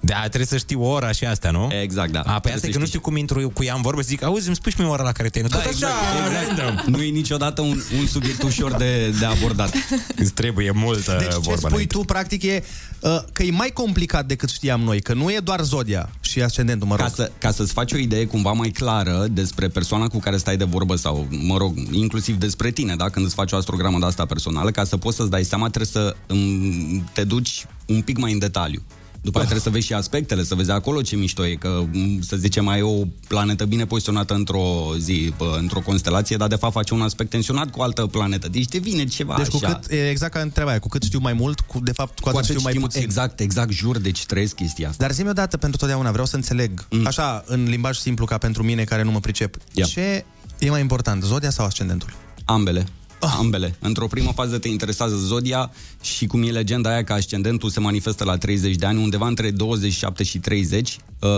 Da, 0.00 0.18
trebuie 0.20 0.46
să 0.46 0.56
știi 0.56 0.76
ora 0.76 1.12
și 1.12 1.24
astea, 1.24 1.50
nu? 1.50 1.68
Exact, 1.82 2.12
da. 2.12 2.20
A, 2.20 2.38
păi 2.38 2.52
asta 2.52 2.66
e 2.66 2.70
că 2.70 2.78
nu 2.78 2.86
știu 2.86 3.00
cum 3.00 3.16
intru 3.16 3.40
eu 3.40 3.48
cu 3.48 3.64
ea 3.64 3.74
în 3.74 3.82
vorbă, 3.82 4.00
zic, 4.00 4.22
auzi, 4.22 4.46
îmi 4.46 4.56
spui 4.56 4.72
și 4.72 4.80
mie 4.80 4.88
ora 4.88 5.02
la 5.02 5.12
care 5.12 5.28
te-ai 5.28 5.44
Da, 5.48 5.56
născut. 5.56 5.72
exact, 5.72 5.92
Așa, 5.92 6.38
exact. 6.38 6.58
random. 6.58 6.82
Nu 6.94 7.02
e 7.02 7.08
niciodată 7.10 7.60
un, 7.60 7.80
un 7.98 8.06
subiect 8.06 8.42
ușor 8.42 8.72
de, 8.76 9.14
de 9.18 9.24
abordat. 9.24 9.74
Îți 10.22 10.32
trebuie 10.32 10.70
multă 10.70 11.16
Deci 11.18 11.28
ce 11.28 11.38
vorbă 11.38 11.56
spui 11.56 11.70
înainte. 11.70 11.94
tu, 11.94 12.00
practic, 12.04 12.42
e 12.42 12.64
uh, 13.00 13.18
că 13.32 13.42
e 13.42 13.50
mai 13.50 13.70
complicat 13.74 14.26
decât 14.26 14.48
știam 14.50 14.80
noi, 14.80 15.00
că 15.00 15.14
nu 15.14 15.30
e 15.30 15.38
doar 15.38 15.62
zodia 15.62 16.10
și 16.20 16.42
ascendentul, 16.42 16.88
mă 16.88 16.96
rog. 16.96 17.04
Ca, 17.06 17.12
să, 17.14 17.30
ca 17.38 17.50
să-ți 17.50 17.72
faci 17.72 17.92
o 17.92 17.96
idee 17.96 18.24
cumva 18.26 18.52
mai 18.52 18.68
clară 18.70 19.26
despre 19.30 19.68
persoana 19.68 20.08
cu 20.08 20.18
care 20.18 20.36
stai 20.36 20.56
de 20.56 20.64
vorbă 20.64 20.96
sau, 20.96 21.26
mă 21.30 21.56
rog, 21.56 21.74
inclusiv 21.90 22.36
despre 22.36 22.70
tine, 22.70 22.94
da? 22.96 23.08
când 23.08 23.26
îți 23.26 23.34
faci 23.34 23.52
o 23.52 23.56
astrogramă 23.56 23.98
de 23.98 24.06
asta 24.06 24.26
personală, 24.26 24.70
ca 24.70 24.84
să 24.84 24.96
poți 24.96 25.16
să-ți 25.16 25.30
dai 25.30 25.44
seama, 25.44 25.68
trebuie 25.70 25.90
să 25.92 26.16
um, 26.28 27.08
te 27.12 27.24
duci 27.24 27.66
un 27.86 28.00
pic 28.00 28.18
mai 28.18 28.32
în 28.32 28.38
detaliu. 28.38 28.82
După 29.26 29.38
aceea 29.38 29.52
trebuie 29.52 29.60
să 29.60 29.70
vezi 29.70 29.86
și 29.86 29.92
aspectele, 29.92 30.44
să 30.44 30.54
vezi 30.54 30.70
acolo 30.70 31.02
ce 31.02 31.16
mișto 31.16 31.46
e, 31.46 31.54
că, 31.54 31.84
m, 31.92 32.20
să 32.20 32.36
zicem, 32.36 32.64
mai 32.64 32.78
e 32.78 32.82
o 32.82 33.02
planetă 33.28 33.64
bine 33.64 33.86
poziționată 33.86 34.34
într-o 34.34 34.92
zi, 34.98 35.32
pă, 35.36 35.56
într-o 35.58 35.80
constelație, 35.80 36.36
dar 36.36 36.48
de 36.48 36.54
fapt 36.54 36.72
face 36.72 36.94
un 36.94 37.02
aspect 37.02 37.30
tensionat 37.30 37.70
cu 37.70 37.80
o 37.80 37.82
altă 37.82 38.06
planetă. 38.06 38.48
Deci 38.48 38.64
devine 38.64 39.04
ceva 39.04 39.34
Deci 39.36 39.46
cu 39.46 39.58
așa. 39.62 39.74
cât, 39.74 39.90
e 39.90 40.10
exact 40.10 40.32
ca 40.32 40.40
întrebarea 40.40 40.70
aia, 40.70 40.80
cu 40.80 40.88
cât 40.88 41.02
știu 41.02 41.18
mai 41.18 41.32
mult, 41.32 41.60
cu, 41.60 41.78
de 41.78 41.92
fapt, 41.92 42.18
cu 42.18 42.28
atât 42.28 42.44
știu 42.44 42.60
mai 42.62 42.72
puțin. 42.72 43.02
Exact, 43.02 43.40
exact, 43.40 43.70
jur, 43.70 43.98
deci 43.98 44.26
trăiesc 44.26 44.54
chestia 44.54 44.88
asta. 44.88 45.04
Dar 45.04 45.14
zi-mi 45.14 45.28
odată 45.28 45.56
pentru 45.56 45.78
totdeauna, 45.78 46.10
vreau 46.10 46.26
să 46.26 46.36
înțeleg, 46.36 46.86
mm. 46.90 47.06
așa, 47.06 47.44
în 47.46 47.64
limbaj 47.68 47.96
simplu, 47.96 48.24
ca 48.24 48.38
pentru 48.38 48.62
mine 48.62 48.84
care 48.84 49.02
nu 49.02 49.10
mă 49.10 49.20
pricep, 49.20 49.56
Ia. 49.72 49.84
ce 49.84 50.24
e 50.58 50.70
mai 50.70 50.80
important, 50.80 51.22
zodia 51.22 51.50
sau 51.50 51.66
ascendentul? 51.66 52.08
Ambele. 52.44 52.86
Oh. 53.20 53.34
Ambele. 53.38 53.76
Într-o 53.80 54.06
primă 54.06 54.32
fază 54.32 54.58
te 54.58 54.68
interesează 54.68 55.16
zodia 55.16 55.70
și 56.02 56.26
cum 56.26 56.42
e 56.42 56.50
legenda 56.50 56.90
aia 56.90 57.04
că 57.04 57.12
ascendentul 57.12 57.70
se 57.70 57.80
manifestă 57.80 58.24
la 58.24 58.36
30 58.36 58.74
de 58.74 58.86
ani, 58.86 59.02
undeva 59.02 59.26
între 59.26 59.50
27 59.50 60.22
și 60.22 60.38
30. 60.38 60.96
Uh, 61.20 61.28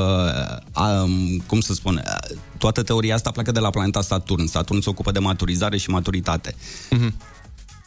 um, 1.03 1.39
cum 1.47 1.61
să 1.61 1.75
spun? 1.75 2.03
uh, 2.05 2.37
Toată 2.59 2.83
teoria 2.83 3.15
asta 3.15 3.31
pleacă 3.31 3.53
de 3.53 3.61
la 3.61 3.71
planeta 3.71 4.01
Saturn. 4.03 4.47
Saturn 4.47 4.81
se 4.81 4.89
ocupă 4.89 5.11
de 5.11 5.19
maturizare 5.19 5.77
și 5.77 5.91
maturitate. 5.91 6.55
Mhm. 6.91 7.15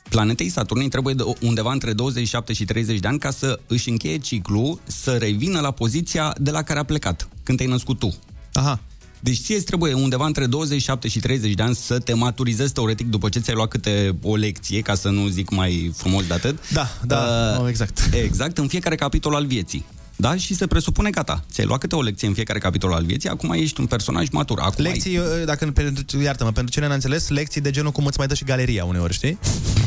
Planetei 0.10 0.50
Saturn 0.50 0.80
îi 0.80 0.90
trebuie 0.90 1.14
de 1.14 1.24
undeva 1.42 1.72
între 1.72 1.94
27 1.94 2.54
și 2.54 2.66
30 2.66 3.00
de 3.00 3.08
ani 3.08 3.20
ca 3.20 3.32
să 3.32 3.60
își 3.68 3.90
încheie 3.90 4.18
ciclu, 4.18 4.80
să 4.84 5.18
revină 5.18 5.60
la 5.60 5.72
poziția 5.72 6.36
de 6.38 6.52
la 6.52 6.62
care 6.62 6.80
a 6.80 6.84
plecat, 6.84 7.28
când 7.44 7.58
te-ai 7.58 7.70
născut 7.70 8.00
tu. 8.00 8.14
Aha. 8.54 8.80
Deci 9.24 9.38
ție 9.40 9.56
îți 9.56 9.66
trebuie 9.66 9.94
undeva 9.94 10.26
între 10.26 10.46
27 10.46 11.08
și 11.08 11.20
30 11.20 11.54
de 11.54 11.64
ani 11.64 11.76
să 11.76 12.00
te 12.00 12.14
maturizezi 12.14 12.74
teoretic 12.74 13.08
după 13.08 13.30
ce 13.30 13.40
ți-ai 13.40 13.56
luat 13.56 13.68
câte 13.70 14.18
o 14.22 14.36
lecție, 14.36 14.82
ca 14.82 14.96
să 14.96 15.10
nu 15.10 15.28
zic 15.28 15.50
mai 15.50 15.92
frumos 15.96 16.28
de 16.28 16.34
atât. 16.34 16.58
Da, 16.72 16.88
da, 17.06 17.18
Uh, 17.62 17.68
exact. 17.70 18.10
Exact, 18.14 18.58
în 18.58 18.68
fiecare 18.68 18.96
capitol 18.96 19.36
al 19.36 19.46
vieții. 19.46 19.86
Da? 20.16 20.36
Și 20.36 20.54
se 20.56 20.68
presupune 20.68 21.10
gata. 21.10 21.44
Ți-ai 21.52 21.66
luat 21.66 21.80
câte 21.80 21.96
o 21.96 22.02
lecție 22.02 22.28
în 22.28 22.34
fiecare 22.34 22.60
capitol 22.60 22.94
al 22.94 23.04
vieții, 23.04 23.30
acum 23.30 23.52
ești 23.52 23.80
un 23.80 23.86
personaj 23.86 24.30
matur. 24.30 24.60
Acum 24.60 24.84
Lecții, 24.84 25.18
uh, 25.18 25.26
dacă, 25.46 25.72
pentru, 25.72 26.22
iartă-mă, 26.22 26.52
pentru 26.52 26.74
cine 26.74 26.88
n-a 26.88 26.94
înțeles, 26.94 27.30
lecții 27.30 27.62
de 27.62 27.70
genul 27.72 27.92
cum 27.92 28.06
îți 28.06 28.18
mai 28.18 28.28
dă 28.28 28.34
și 28.34 28.44
galeria 28.44 28.86
uneori, 28.86 29.14
știi? 29.14 29.38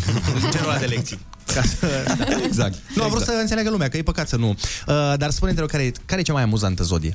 genul 0.53 0.69
ăla 0.69 0.79
de 0.79 0.85
lecții. 0.87 1.19
Ca 1.55 1.63
să... 1.63 2.05
Exact. 2.45 2.75
Nu, 2.95 3.03
am 3.03 3.09
vrut 3.09 3.21
exact. 3.21 3.37
să 3.37 3.43
înțeleagă 3.43 3.71
lumea, 3.71 3.89
că 3.89 3.97
e 3.97 4.03
păcat 4.03 4.29
să 4.29 4.37
nu. 4.37 4.49
Uh, 4.49 5.15
dar 5.17 5.31
spune-te, 5.31 5.61
rog, 5.61 5.71
care, 5.71 5.83
e- 5.83 5.93
care 6.07 6.21
e 6.21 6.25
cea 6.25 6.33
mai 6.33 6.43
amuzantă 6.43 6.83
zodie? 6.83 7.13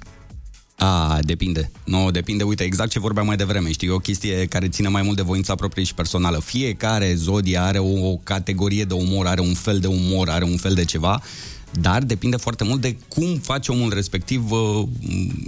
A, 0.82 1.20
depinde. 1.22 1.72
Nu, 1.84 2.12
depinde. 2.12 2.44
Uite, 2.44 2.64
exact 2.64 2.90
ce 2.92 3.00
vorbeam 3.00 3.26
mai 3.26 3.36
devreme. 3.36 3.72
Știi, 3.72 3.88
e 3.88 3.92
o 3.92 3.98
chestie 3.98 4.46
care 4.46 4.68
ține 4.70 4.88
mai 4.88 5.02
mult 5.02 5.16
de 5.16 5.22
voința 5.22 5.56
proprie 5.56 5.84
și 5.84 5.94
personală. 5.94 6.40
Fiecare 6.40 7.14
zodie 7.16 7.58
are 7.58 7.78
o, 7.78 8.10
o 8.12 8.16
categorie 8.24 8.84
de 8.84 8.94
umor, 8.94 9.28
are 9.28 9.42
un 9.42 9.54
fel 9.54 9.80
de 9.80 9.88
umor, 9.88 10.30
are 10.30 10.44
un 10.44 10.58
fel 10.58 10.74
de 10.74 10.86
ceva, 10.86 11.22
dar 11.72 12.04
depinde 12.04 12.38
foarte 12.38 12.64
mult 12.64 12.82
de 12.82 12.98
cum 13.08 13.38
face 13.42 13.72
omul 13.72 13.94
respectiv, 13.94 14.52
uh, 14.52 14.84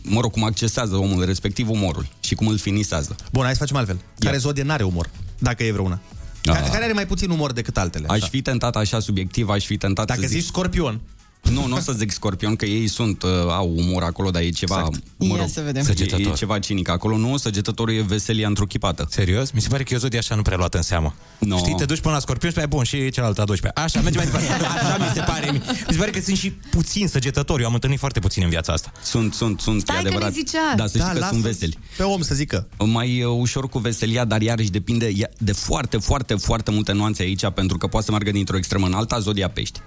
mă 0.03 0.19
rog, 0.21 0.31
cum 0.31 0.43
accesează 0.43 0.95
omul 0.95 1.25
respectiv 1.25 1.69
umorul 1.69 2.07
și 2.19 2.35
cum 2.35 2.47
îl 2.47 2.57
finisează. 2.57 3.15
Bun, 3.31 3.43
hai 3.43 3.51
să 3.53 3.59
facem 3.59 3.75
altfel. 3.75 3.99
Care 4.19 4.37
zodie 4.37 4.63
n-are 4.63 4.83
umor, 4.83 5.09
dacă 5.39 5.63
e 5.63 5.71
vreuna? 5.71 5.99
Care, 6.41 6.59
Ah. 6.65 6.69
care 6.71 6.83
are 6.83 6.93
mai 6.93 7.05
puțin 7.07 7.29
umor 7.29 7.51
decât 7.53 7.77
altele? 7.77 8.05
Aș 8.09 8.29
fi 8.29 8.41
tentat 8.41 8.75
așa 8.75 8.99
subiectiv, 8.99 9.49
aș 9.49 9.65
fi 9.65 9.77
tentat 9.77 10.07
Dacă 10.07 10.21
să 10.21 10.27
zic... 10.27 10.37
zici 10.37 10.47
scorpion. 10.47 11.01
Nu, 11.41 11.67
nu 11.67 11.75
o 11.75 11.79
să 11.79 11.91
zic 11.91 12.11
scorpion, 12.11 12.55
că 12.55 12.65
ei 12.65 12.87
sunt, 12.87 13.23
uh, 13.23 13.29
au 13.49 13.73
umor 13.75 14.03
acolo, 14.03 14.29
dar 14.31 14.41
e 14.41 14.49
ceva, 14.49 14.75
exact. 14.87 15.03
mă 15.17 15.25
Ia 15.27 15.35
rog, 15.35 15.49
să 15.49 15.61
vedem. 15.65 15.81
e, 15.81 15.85
Săgetător. 15.85 16.31
e 16.33 16.35
ceva 16.35 16.59
cinic 16.59 16.89
acolo. 16.89 17.17
Nu, 17.17 17.37
săgetătorul 17.37 17.93
e 17.93 18.01
veselia 18.01 18.47
întruchipată. 18.47 19.07
Serios? 19.09 19.51
Mi 19.51 19.61
se 19.61 19.67
pare 19.67 19.83
că 19.83 19.93
e 19.93 19.95
o 19.95 19.99
zodie 19.99 20.19
așa 20.19 20.35
nu 20.35 20.41
prea 20.41 20.57
luată 20.57 20.77
în 20.77 20.83
seamă. 20.83 21.15
No. 21.39 21.57
Știi, 21.57 21.73
te 21.73 21.85
duci 21.85 21.99
până 21.99 22.13
la 22.13 22.19
scorpion 22.19 22.49
și 22.51 22.55
pe 22.57 22.61
aia, 22.61 22.69
bun, 22.75 22.83
și 22.83 23.09
celălalt 23.09 23.39
a 23.39 23.43
12 23.43 23.81
Așa, 23.81 24.01
merge 24.01 24.17
mai 24.17 24.25
departe. 24.25 24.53
Așa 24.77 24.97
mi 24.97 25.11
se 25.13 25.21
pare. 25.21 25.51
Mi 25.51 25.61
se 25.89 25.97
pare 25.97 26.11
că 26.11 26.19
sunt 26.21 26.37
și 26.37 26.51
puțin 26.51 27.07
săgetători. 27.07 27.61
Eu 27.61 27.67
am 27.67 27.73
întâlnit 27.73 27.99
foarte 27.99 28.19
puțin 28.19 28.43
în 28.43 28.49
viața 28.49 28.73
asta. 28.73 28.91
Sunt, 29.03 29.33
sunt, 29.33 29.59
sunt, 29.59 29.81
Stai 29.81 29.95
e 29.95 30.01
că 30.01 30.05
adevărat. 30.07 30.29
ne 30.33 30.35
zicea. 30.45 30.73
Da, 30.75 30.83
să 30.83 30.89
știi 30.97 30.99
Da, 31.01 31.11
că 31.13 31.19
lasă 31.19 31.31
sunt 31.31 31.43
veseli. 31.43 31.77
Pe 31.97 32.03
om 32.03 32.21
să 32.21 32.35
zică. 32.35 32.67
Mai 32.85 33.23
uh, 33.23 33.37
ușor 33.39 33.69
cu 33.69 33.79
veselia, 33.79 34.25
dar 34.25 34.41
iarăși 34.41 34.69
depinde 34.69 35.11
ia- 35.11 35.33
de 35.37 35.51
foarte, 35.51 35.97
foarte, 35.97 36.33
foarte 36.35 36.71
multe 36.71 36.91
nuanțe 36.91 37.21
aici, 37.23 37.49
pentru 37.55 37.77
că 37.77 37.87
poate 37.87 38.05
să 38.05 38.11
meargă 38.11 38.31
dintr-o 38.31 38.57
extremă 38.57 38.85
în 38.87 38.93
alta, 38.93 39.19
zodia 39.19 39.49
pești. 39.49 39.79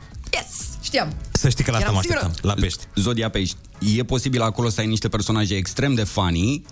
Yes! 0.84 0.92
Știam. 0.92 1.12
Să 1.32 1.48
știi 1.48 1.64
că 1.64 1.70
la 1.70 1.76
asta 1.76 1.88
Eram 1.88 1.96
mă 1.96 2.02
sigură. 2.02 2.24
așteptam. 2.24 2.50
La 2.50 2.60
pești. 2.60 2.84
Zodia 2.94 3.28
pești. 3.30 3.56
E 3.96 4.02
posibil 4.04 4.42
acolo 4.42 4.68
să 4.68 4.80
ai 4.80 4.86
niște 4.86 5.08
personaje 5.08 5.54
extrem 5.54 5.94
de 5.94 6.04
funny, 6.04 6.62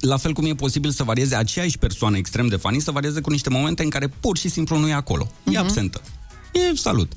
la 0.00 0.16
fel 0.16 0.32
cum 0.32 0.44
e 0.44 0.54
posibil 0.54 0.90
să 0.90 1.02
varieze 1.04 1.34
aceeași 1.34 1.78
persoană 1.78 2.16
extrem 2.16 2.46
de 2.46 2.56
funny, 2.56 2.80
să 2.80 2.90
varieze 2.90 3.20
cu 3.20 3.30
niște 3.30 3.50
momente 3.50 3.82
în 3.82 3.88
care 3.88 4.08
pur 4.20 4.36
și 4.38 4.48
simplu 4.48 4.76
nu 4.76 4.88
e 4.88 4.92
acolo. 4.92 5.28
E 5.52 5.58
absentă. 5.58 6.00
E 6.52 6.76
salut. 6.76 7.12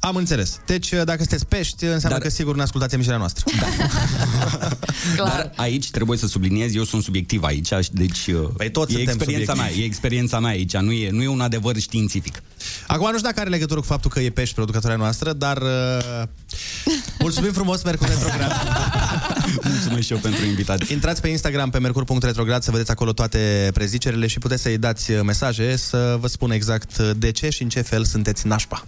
Am 0.00 0.16
înțeles. 0.16 0.60
Deci, 0.66 0.88
dacă 0.88 1.16
sunteți 1.16 1.46
pești, 1.46 1.84
înseamnă 1.84 2.18
Dar- 2.18 2.28
că 2.28 2.28
sigur 2.28 2.56
ne 2.56 2.62
ascultați 2.62 2.94
emisiunea 2.94 3.20
noastră. 3.20 3.44
Dar 5.16 5.52
aici 5.56 5.90
trebuie 5.90 6.18
să 6.18 6.26
subliniez, 6.26 6.74
eu 6.74 6.84
sunt 6.84 7.02
subiectiv 7.02 7.42
aici, 7.42 7.68
deci 7.92 8.30
Păi 8.56 8.70
toți 8.70 8.92
e 8.92 8.96
suntem 8.96 9.14
experiența 9.14 9.54
mea, 9.54 9.62
subiectivi. 9.62 9.82
e 9.82 9.84
experiența 9.84 10.40
mea 10.40 10.50
aici, 10.50 10.76
nu 10.76 10.92
e, 10.92 11.10
nu 11.10 11.22
e 11.22 11.28
un 11.28 11.40
adevăr 11.40 11.78
științific. 11.78 12.42
Acum 12.86 13.06
nu 13.06 13.16
știu 13.16 13.28
dacă 13.28 13.40
are 13.40 13.48
legătură 13.48 13.80
cu 13.80 13.86
faptul 13.86 14.10
că 14.10 14.20
e 14.20 14.30
pești 14.30 14.54
producătoarea 14.54 14.98
noastră, 14.98 15.32
dar 15.32 15.56
uh, 15.62 16.22
mulțumim 17.18 17.52
frumos, 17.52 17.82
Mercur 17.82 18.08
Retrograd. 18.08 18.52
Mulțumesc 19.72 20.06
și 20.06 20.12
eu 20.12 20.18
pentru 20.18 20.44
invitație. 20.44 20.94
Intrați 20.94 21.20
pe 21.20 21.28
Instagram 21.28 21.70
pe 21.70 21.78
mercur.retrograd 21.78 22.62
să 22.62 22.70
vedeți 22.70 22.90
acolo 22.90 23.12
toate 23.12 23.70
prezicerile 23.74 24.26
și 24.26 24.38
puteți 24.38 24.62
să-i 24.62 24.78
dați 24.78 25.10
uh, 25.10 25.20
mesaje 25.22 25.76
să 25.76 26.16
vă 26.20 26.26
spună 26.26 26.54
exact 26.54 26.98
uh, 26.98 27.10
de 27.16 27.30
ce 27.30 27.48
și 27.48 27.62
în 27.62 27.68
ce 27.68 27.80
fel 27.80 28.04
sunteți 28.04 28.46
nașpa. 28.46 28.84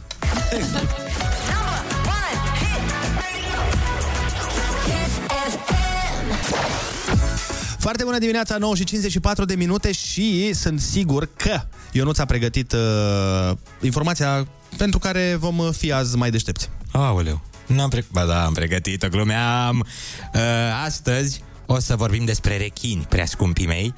Foarte 7.78 8.05
bună 8.05 8.18
dimineața, 8.18 8.56
9 8.56 8.74
și 8.74 8.84
54 8.84 9.44
de 9.44 9.55
minute 9.55 9.93
și 9.93 10.52
sunt 10.55 10.80
sigur 10.80 11.28
că 11.36 11.60
Ionuț 11.93 12.18
a 12.18 12.24
pregătit 12.24 12.72
uh, 12.72 13.56
informația 13.80 14.47
pentru 14.76 14.98
care 14.98 15.36
vom 15.39 15.72
fi 15.72 15.93
azi 15.93 16.16
mai 16.16 16.30
deștepți. 16.30 16.68
Aoleu. 16.93 17.52
N-am 17.74 17.89
pre... 17.89 18.05
Ba 18.12 18.24
da, 18.24 18.44
am 18.44 18.53
pregătit-o, 18.53 19.09
glumeam. 19.09 19.86
Uh, 20.35 20.40
astăzi 20.85 21.43
o 21.66 21.78
să 21.78 21.97
vorbim 21.97 22.24
despre 22.24 22.57
rechini, 22.57 23.07
prea 23.09 23.27
scumpii 23.27 23.66
mei. 23.66 23.94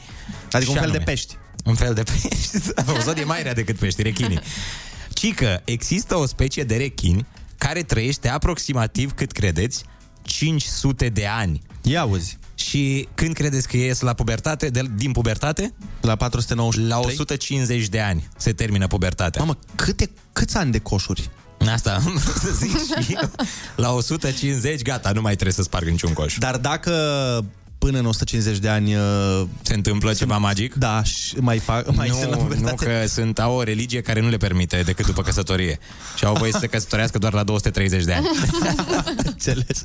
Adică 0.51 0.70
un 0.70 0.76
Și 0.76 0.82
fel 0.82 0.90
de 0.90 0.96
anume, 0.96 1.05
pești. 1.05 1.36
Un 1.64 1.74
fel 1.74 1.94
de 1.94 2.02
pești. 2.10 2.59
o 2.96 3.01
zodie 3.01 3.24
mai 3.24 3.42
rea 3.42 3.55
decât 3.55 3.78
pești, 3.78 4.02
rechinii. 4.02 4.40
Ci 5.12 5.34
că 5.34 5.60
există 5.64 6.16
o 6.16 6.26
specie 6.26 6.64
de 6.64 6.76
rechini 6.76 7.26
care 7.59 7.82
trăiește 7.82 8.28
aproximativ, 8.28 9.12
cât 9.12 9.32
credeți, 9.32 9.84
500 10.22 11.09
de 11.09 11.26
ani. 11.26 11.62
Ia 11.82 12.01
auzi. 12.01 12.38
Și 12.55 13.09
când 13.14 13.34
credeți 13.34 13.68
că 13.68 13.76
ies 13.76 14.01
la 14.01 14.12
pubertate, 14.12 14.68
de, 14.68 14.82
din 14.94 15.12
pubertate? 15.12 15.74
La 16.01 16.16
493? 16.16 16.88
La 16.88 16.98
150 16.98 17.88
de 17.88 18.01
ani 18.01 18.28
se 18.36 18.52
termină 18.52 18.86
pubertatea. 18.86 19.40
Mamă, 19.40 19.59
câte, 19.74 20.10
câți 20.32 20.56
ani 20.56 20.72
de 20.72 20.78
coșuri? 20.78 21.30
Asta 21.68 21.94
am 21.94 22.20
vrut 22.24 22.36
să 22.36 22.48
zic 22.52 23.00
și 23.02 23.16
eu. 23.20 23.30
La 23.76 23.92
150, 23.92 24.82
gata, 24.82 25.10
nu 25.10 25.20
mai 25.20 25.32
trebuie 25.32 25.52
să 25.52 25.62
sparg 25.62 25.88
niciun 25.88 26.12
coș. 26.12 26.36
Dar 26.38 26.56
dacă 26.56 26.92
până 27.85 27.98
în 27.98 28.06
150 28.06 28.59
de 28.59 28.69
ani 28.69 28.94
uh, 28.94 29.01
se 29.62 29.74
întâmplă 29.74 30.12
ceva 30.12 30.39
magic? 30.39 30.74
Da, 30.74 31.02
și 31.02 31.36
mai 31.40 31.59
fac 31.59 31.90
mai 31.97 32.09
sunt 32.09 32.31
la 32.31 32.36
Nu, 32.36 32.43
pubertate. 32.43 32.70
nu, 32.70 32.74
că 33.01 33.06
sunt, 33.06 33.39
au 33.39 33.56
o 33.56 33.62
religie 33.62 34.01
care 34.01 34.20
nu 34.20 34.28
le 34.28 34.36
permite 34.36 34.82
decât 34.85 35.06
după 35.06 35.23
căsătorie. 35.23 35.78
Și 36.16 36.24
au 36.24 36.35
voie 36.35 36.52
să 36.52 36.59
se 36.61 36.66
căsătorească 36.66 37.19
doar 37.19 37.32
la 37.32 37.43
230 37.43 38.05
de 38.05 38.12
ani. 38.12 38.27
Înțeles. 39.32 39.82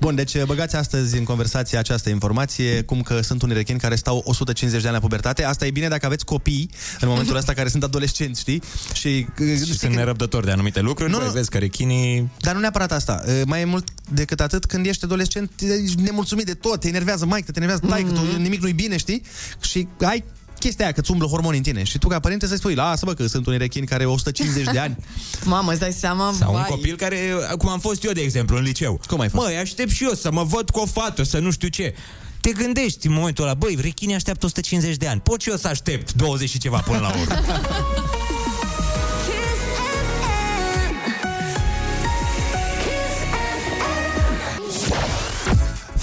Bun, 0.00 0.14
deci 0.14 0.42
băgați 0.44 0.76
astăzi 0.76 1.16
în 1.18 1.24
conversație 1.24 1.78
această 1.78 2.08
informație, 2.08 2.82
cum 2.82 3.02
că 3.02 3.20
sunt 3.22 3.42
unii 3.42 3.54
rechini 3.54 3.78
care 3.78 3.94
stau 3.94 4.22
150 4.24 4.80
de 4.80 4.86
ani 4.86 4.96
la 4.96 5.02
pubertate. 5.02 5.44
Asta 5.44 5.66
e 5.66 5.70
bine 5.70 5.88
dacă 5.88 6.06
aveți 6.06 6.24
copii 6.24 6.70
în 7.00 7.08
momentul 7.08 7.36
ăsta 7.36 7.52
care 7.52 7.68
sunt 7.68 7.82
adolescenți, 7.82 8.40
știi? 8.40 8.62
Și, 8.92 9.26
și 9.64 9.78
sunt 9.78 9.94
nerăbdători 9.94 10.44
de 10.46 10.52
anumite 10.52 10.80
lucruri, 10.80 11.10
nu, 11.10 11.18
Nu, 11.18 11.24
nu. 11.24 11.30
vezi 11.30 11.50
că 11.50 11.58
rechinii... 11.58 12.30
Dar 12.40 12.54
nu 12.54 12.60
neapărat 12.60 12.92
asta. 12.92 13.22
E, 13.28 13.42
Mai 13.46 13.60
e 13.60 13.64
mult 13.64 13.88
decât 14.12 14.40
atât, 14.40 14.64
când 14.66 14.86
ești 14.86 15.04
adolescent, 15.04 15.50
ești 15.84 16.00
nemulțumit 16.00 16.46
de 16.46 16.54
tot, 16.54 16.80
te 16.80 16.88
enervează 16.88 17.26
mai 17.28 17.40
te 17.40 17.52
enervează 17.54 17.86
taică, 17.88 18.12
mm-hmm. 18.12 18.36
nimic 18.36 18.60
nu-i 18.60 18.72
bine, 18.72 18.96
știi? 18.96 19.22
Și 19.60 19.88
ai 20.00 20.24
chestia 20.58 20.84
aia, 20.84 20.94
că 20.94 21.00
îți 21.00 21.10
umblă 21.10 21.26
hormoni 21.26 21.56
în 21.56 21.62
tine. 21.62 21.82
Și 21.82 21.98
tu, 21.98 22.08
ca 22.08 22.20
părinte, 22.20 22.46
să 22.46 22.56
spui, 22.56 22.74
lasă 22.74 23.04
bă, 23.04 23.14
că 23.14 23.26
sunt 23.26 23.46
unii 23.46 23.58
rechini 23.58 23.86
care 23.86 24.04
au 24.04 24.12
150 24.12 24.64
de 24.72 24.78
ani. 24.78 24.96
Mamă, 25.44 25.70
îți 25.70 25.80
dai 25.80 25.92
seama? 25.92 26.32
Sau 26.38 26.52
un 26.52 26.60
vai. 26.60 26.68
copil 26.68 26.96
care, 26.96 27.18
cum 27.58 27.68
am 27.68 27.78
fost 27.78 28.04
eu, 28.04 28.12
de 28.12 28.20
exemplu, 28.20 28.56
în 28.56 28.62
liceu. 28.62 29.00
Cum 29.06 29.20
ai 29.20 29.28
fost? 29.28 29.46
Măi, 29.46 29.56
aștept 29.56 29.90
și 29.90 30.04
eu 30.04 30.12
să 30.12 30.32
mă 30.32 30.44
văd 30.44 30.70
cu 30.70 30.80
o 30.80 30.86
fată, 30.86 31.22
să 31.22 31.38
nu 31.38 31.50
știu 31.50 31.68
ce. 31.68 31.94
Te 32.40 32.52
gândești 32.52 33.06
în 33.06 33.12
momentul 33.12 33.44
ăla, 33.44 33.54
băi, 33.54 33.78
rechinii 33.80 34.14
așteaptă 34.14 34.46
150 34.46 34.96
de 34.96 35.06
ani. 35.06 35.20
Pot 35.20 35.40
și 35.40 35.50
eu 35.50 35.56
să 35.56 35.68
aștept 35.68 36.12
20 36.12 36.48
și 36.48 36.58
ceva 36.58 36.78
până 36.78 36.98
la 36.98 37.08
urmă. 37.08 37.34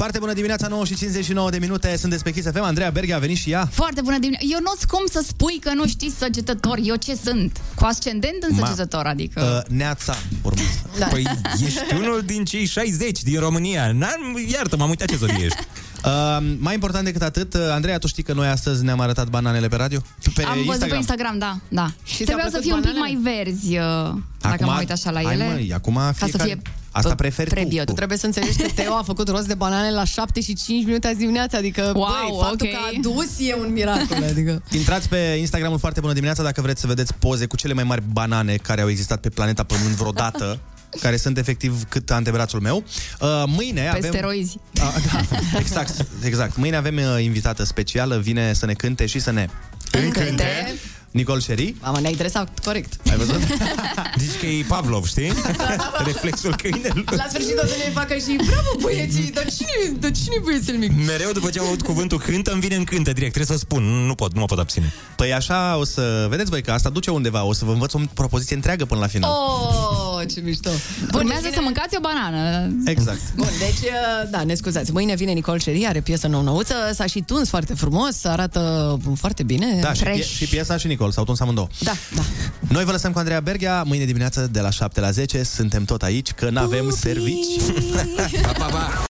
Foarte 0.05 0.23
bună 0.23 0.33
dimineața, 0.33 0.67
9 0.67 0.85
și 0.85 0.95
59 0.95 1.49
de 1.49 1.57
minute. 1.57 1.97
Sunteți 1.97 2.23
pe 2.23 2.31
Kiss 2.31 2.47
FM. 2.51 2.61
Andreea 2.61 2.89
Berghe 2.89 3.13
a 3.13 3.17
venit 3.17 3.37
și 3.37 3.51
ea. 3.51 3.69
Foarte 3.71 4.01
bună 4.01 4.19
dimineața. 4.19 4.45
Eu 4.51 4.59
nu-ți 4.61 4.87
cum 4.87 5.03
să 5.11 5.23
spui 5.27 5.59
că 5.59 5.73
nu 5.73 5.87
știi 5.87 6.13
săgetător. 6.17 6.79
Eu 6.83 6.95
ce 6.95 7.15
sunt? 7.23 7.61
Cu 7.75 7.85
ascendent 7.85 8.43
în 8.49 8.55
Ma- 8.55 8.59
săgetător, 8.59 9.05
adică... 9.05 9.63
Uh, 9.67 9.75
neața, 9.77 10.15
urmează. 10.41 10.89
Da. 10.99 11.05
Păi 11.05 11.25
ești 11.65 11.79
unul 11.93 12.21
din 12.25 12.45
cei 12.45 12.65
60 12.65 13.21
din 13.23 13.39
România. 13.39 13.91
N-am, 13.91 14.45
iartă, 14.51 14.75
m-am 14.75 14.89
uitat 14.89 15.09
ce 15.09 15.15
zodie 15.15 15.43
ești. 15.45 15.57
Uh, 16.05 16.37
mai 16.57 16.73
important 16.73 17.05
decât 17.05 17.21
atât, 17.21 17.53
uh, 17.53 17.59
Andreea, 17.71 17.97
tu 17.97 18.07
știi 18.07 18.23
că 18.23 18.33
noi 18.33 18.47
astăzi 18.47 18.83
ne-am 18.83 18.99
arătat 18.99 19.27
bananele 19.29 19.67
pe 19.67 19.75
radio? 19.75 19.99
Pe 20.35 20.43
Am 20.43 20.63
văzut 20.65 20.87
pe 20.87 20.95
Instagram, 20.95 21.37
da, 21.37 21.57
da. 21.67 21.85
Și 22.03 22.15
ți-au 22.23 22.25
Trebuia 22.25 22.45
să 22.45 22.49
plăcut 22.49 22.63
fie 22.65 22.73
un 22.73 22.81
pic 22.81 22.91
bananele? 22.93 23.19
mai 23.23 23.43
verzi, 23.43 23.77
uh, 23.77 24.21
dacă 24.41 24.65
mă 24.65 24.75
uit 24.79 24.91
așa 24.91 25.11
la 25.11 25.21
hai, 25.23 25.33
ele. 25.33 25.47
Măi, 25.53 25.71
acum 25.73 25.93
ca 25.95 26.11
fiecare... 26.15 26.31
să 26.31 26.37
fie 26.43 26.61
Asta 26.91 27.13
p- 27.13 27.17
preferi 27.17 27.49
prebiotic. 27.49 27.79
tu. 27.79 27.85
Tu 27.85 27.93
trebuie 27.93 28.17
să 28.17 28.25
înțelegi 28.25 28.57
că 28.57 28.67
Teo 28.75 28.93
a 28.93 29.01
făcut 29.03 29.29
rost 29.29 29.47
de 29.47 29.53
banane 29.53 29.91
la 29.91 30.03
7 30.03 30.41
și 30.41 30.53
5 30.55 30.85
minute 30.85 31.07
azi 31.07 31.17
dimineața, 31.17 31.57
adică, 31.57 31.81
Wow, 31.95 32.05
băi, 32.05 32.37
faptul 32.41 32.67
ok. 32.67 32.73
că 32.73 32.77
a 32.83 32.89
adus 32.97 33.29
e 33.39 33.55
un 33.59 33.71
miracol, 33.71 34.23
adică... 34.29 34.63
Intrați 34.71 35.09
pe 35.09 35.17
Instagramul 35.39 35.79
Foarte 35.79 35.99
Bună 35.99 36.13
Dimineața 36.13 36.43
dacă 36.43 36.61
vreți 36.61 36.81
să 36.81 36.87
vedeți 36.87 37.13
poze 37.13 37.45
cu 37.45 37.55
cele 37.55 37.73
mai 37.73 37.83
mari 37.83 38.03
banane 38.11 38.55
care 38.55 38.81
au 38.81 38.89
existat 38.89 39.19
pe 39.19 39.29
planeta 39.29 39.63
Pământ 39.63 39.95
vreodată 39.95 40.59
care 41.01 41.17
sunt 41.17 41.37
efectiv 41.37 41.83
cât 41.89 42.11
antebrațul 42.11 42.59
meu. 42.59 42.83
Uh, 43.19 43.43
mâine 43.45 43.81
Pe 43.81 43.87
avem... 43.87 44.11
steroizi. 44.11 44.57
A, 44.81 44.93
da, 45.11 45.37
exact, 45.59 46.05
exact. 46.23 46.57
Mâine 46.57 46.75
avem 46.75 46.95
uh, 46.97 47.23
invitată 47.23 47.63
specială, 47.63 48.17
vine 48.17 48.53
să 48.53 48.65
ne 48.65 48.73
cânte 48.73 49.05
și 49.05 49.19
să 49.19 49.31
ne 49.31 49.47
Încânte. 49.91 50.75
Nicole 51.15 51.39
Sherry. 51.39 51.75
Mamă, 51.81 51.99
ne-ai 51.99 52.13
dresat 52.13 52.59
corect. 52.65 52.93
Ai 53.09 53.17
văzut? 53.17 53.35
Zici 54.23 54.39
că 54.39 54.45
e 54.45 54.63
Pavlov, 54.67 55.05
știi? 55.05 55.31
Reflexul 56.09 56.55
câinelui. 56.55 57.03
La 57.05 57.25
sfârșit 57.29 57.57
o 57.63 57.65
să 57.67 57.75
ne 57.85 57.91
facă 57.93 58.13
și 58.13 58.35
bravo 58.35 58.71
băieții, 58.81 59.31
dar 59.33 59.45
cine, 59.57 59.97
dar 59.99 60.11
cine 60.11 60.35
băiețel 60.43 60.77
mic? 60.77 60.91
Mereu 61.05 61.31
după 61.31 61.49
ce 61.49 61.59
aud 61.59 61.81
cuvântul 61.81 62.19
cântă, 62.19 62.51
îmi 62.51 62.61
vine 62.61 62.75
în 62.75 62.83
cântă 62.83 63.11
direct. 63.13 63.33
Trebuie 63.33 63.57
să 63.57 63.63
spun, 63.63 63.83
nu 63.83 64.15
pot, 64.15 64.33
nu 64.33 64.39
mă 64.39 64.45
pot 64.45 64.59
abține. 64.59 64.93
Păi 65.15 65.33
așa 65.33 65.77
o 65.77 65.83
să... 65.83 66.27
Vedeți 66.29 66.49
voi 66.49 66.61
că 66.61 66.71
asta 66.71 66.89
duce 66.89 67.11
undeva. 67.11 67.43
O 67.43 67.53
să 67.53 67.65
vă 67.65 67.71
învăț 67.71 67.93
o 67.93 67.99
propoziție 68.13 68.55
întreagă 68.55 68.85
până 68.85 68.99
la 68.99 69.07
final. 69.07 69.29
Oh, 69.31 70.21
ce 70.33 70.39
mișto. 70.39 70.69
Urmează 71.13 71.47
să 71.53 71.59
mâncați 71.61 71.95
o 71.97 71.99
banană. 71.99 72.71
Exact. 72.85 73.19
Bun, 73.35 73.49
deci, 73.59 73.89
uh, 73.89 74.29
da, 74.29 74.43
ne 74.43 74.53
scuzați. 74.53 74.91
Mâine 74.91 75.15
vine 75.15 75.31
Nicol 75.31 75.59
Șerie, 75.59 75.87
are 75.87 75.99
piesă 76.01 76.27
nou-nouță, 76.27 76.73
s-a 76.93 77.05
și 77.05 77.21
tuns 77.21 77.49
foarte 77.49 77.73
frumos, 77.73 78.23
arată 78.23 78.97
foarte 79.15 79.43
bine. 79.43 79.77
Da, 79.81 79.93
și, 79.93 80.03
pie- 80.03 80.23
și 80.23 80.45
piesa 80.47 80.77
și 80.77 80.87
Nicol, 80.87 81.04
s-au 81.11 81.23
tuns 81.23 81.39
amândouă. 81.39 81.67
Da, 81.79 81.91
da. 82.15 82.21
Noi 82.67 82.83
vă 82.83 82.91
lăsăm 82.91 83.11
cu 83.11 83.17
Andreea 83.17 83.39
Berghia, 83.39 83.83
mâine 83.83 84.05
dimineață 84.05 84.47
de 84.51 84.59
la 84.59 84.69
7 84.69 84.99
la 84.99 85.11
10, 85.11 85.43
suntem 85.43 85.85
tot 85.85 86.03
aici, 86.03 86.31
că 86.31 86.49
n-avem 86.49 86.89
servici. 86.89 87.61
Pa, 88.41 88.51
pa, 88.51 88.65
pa. 88.65 88.89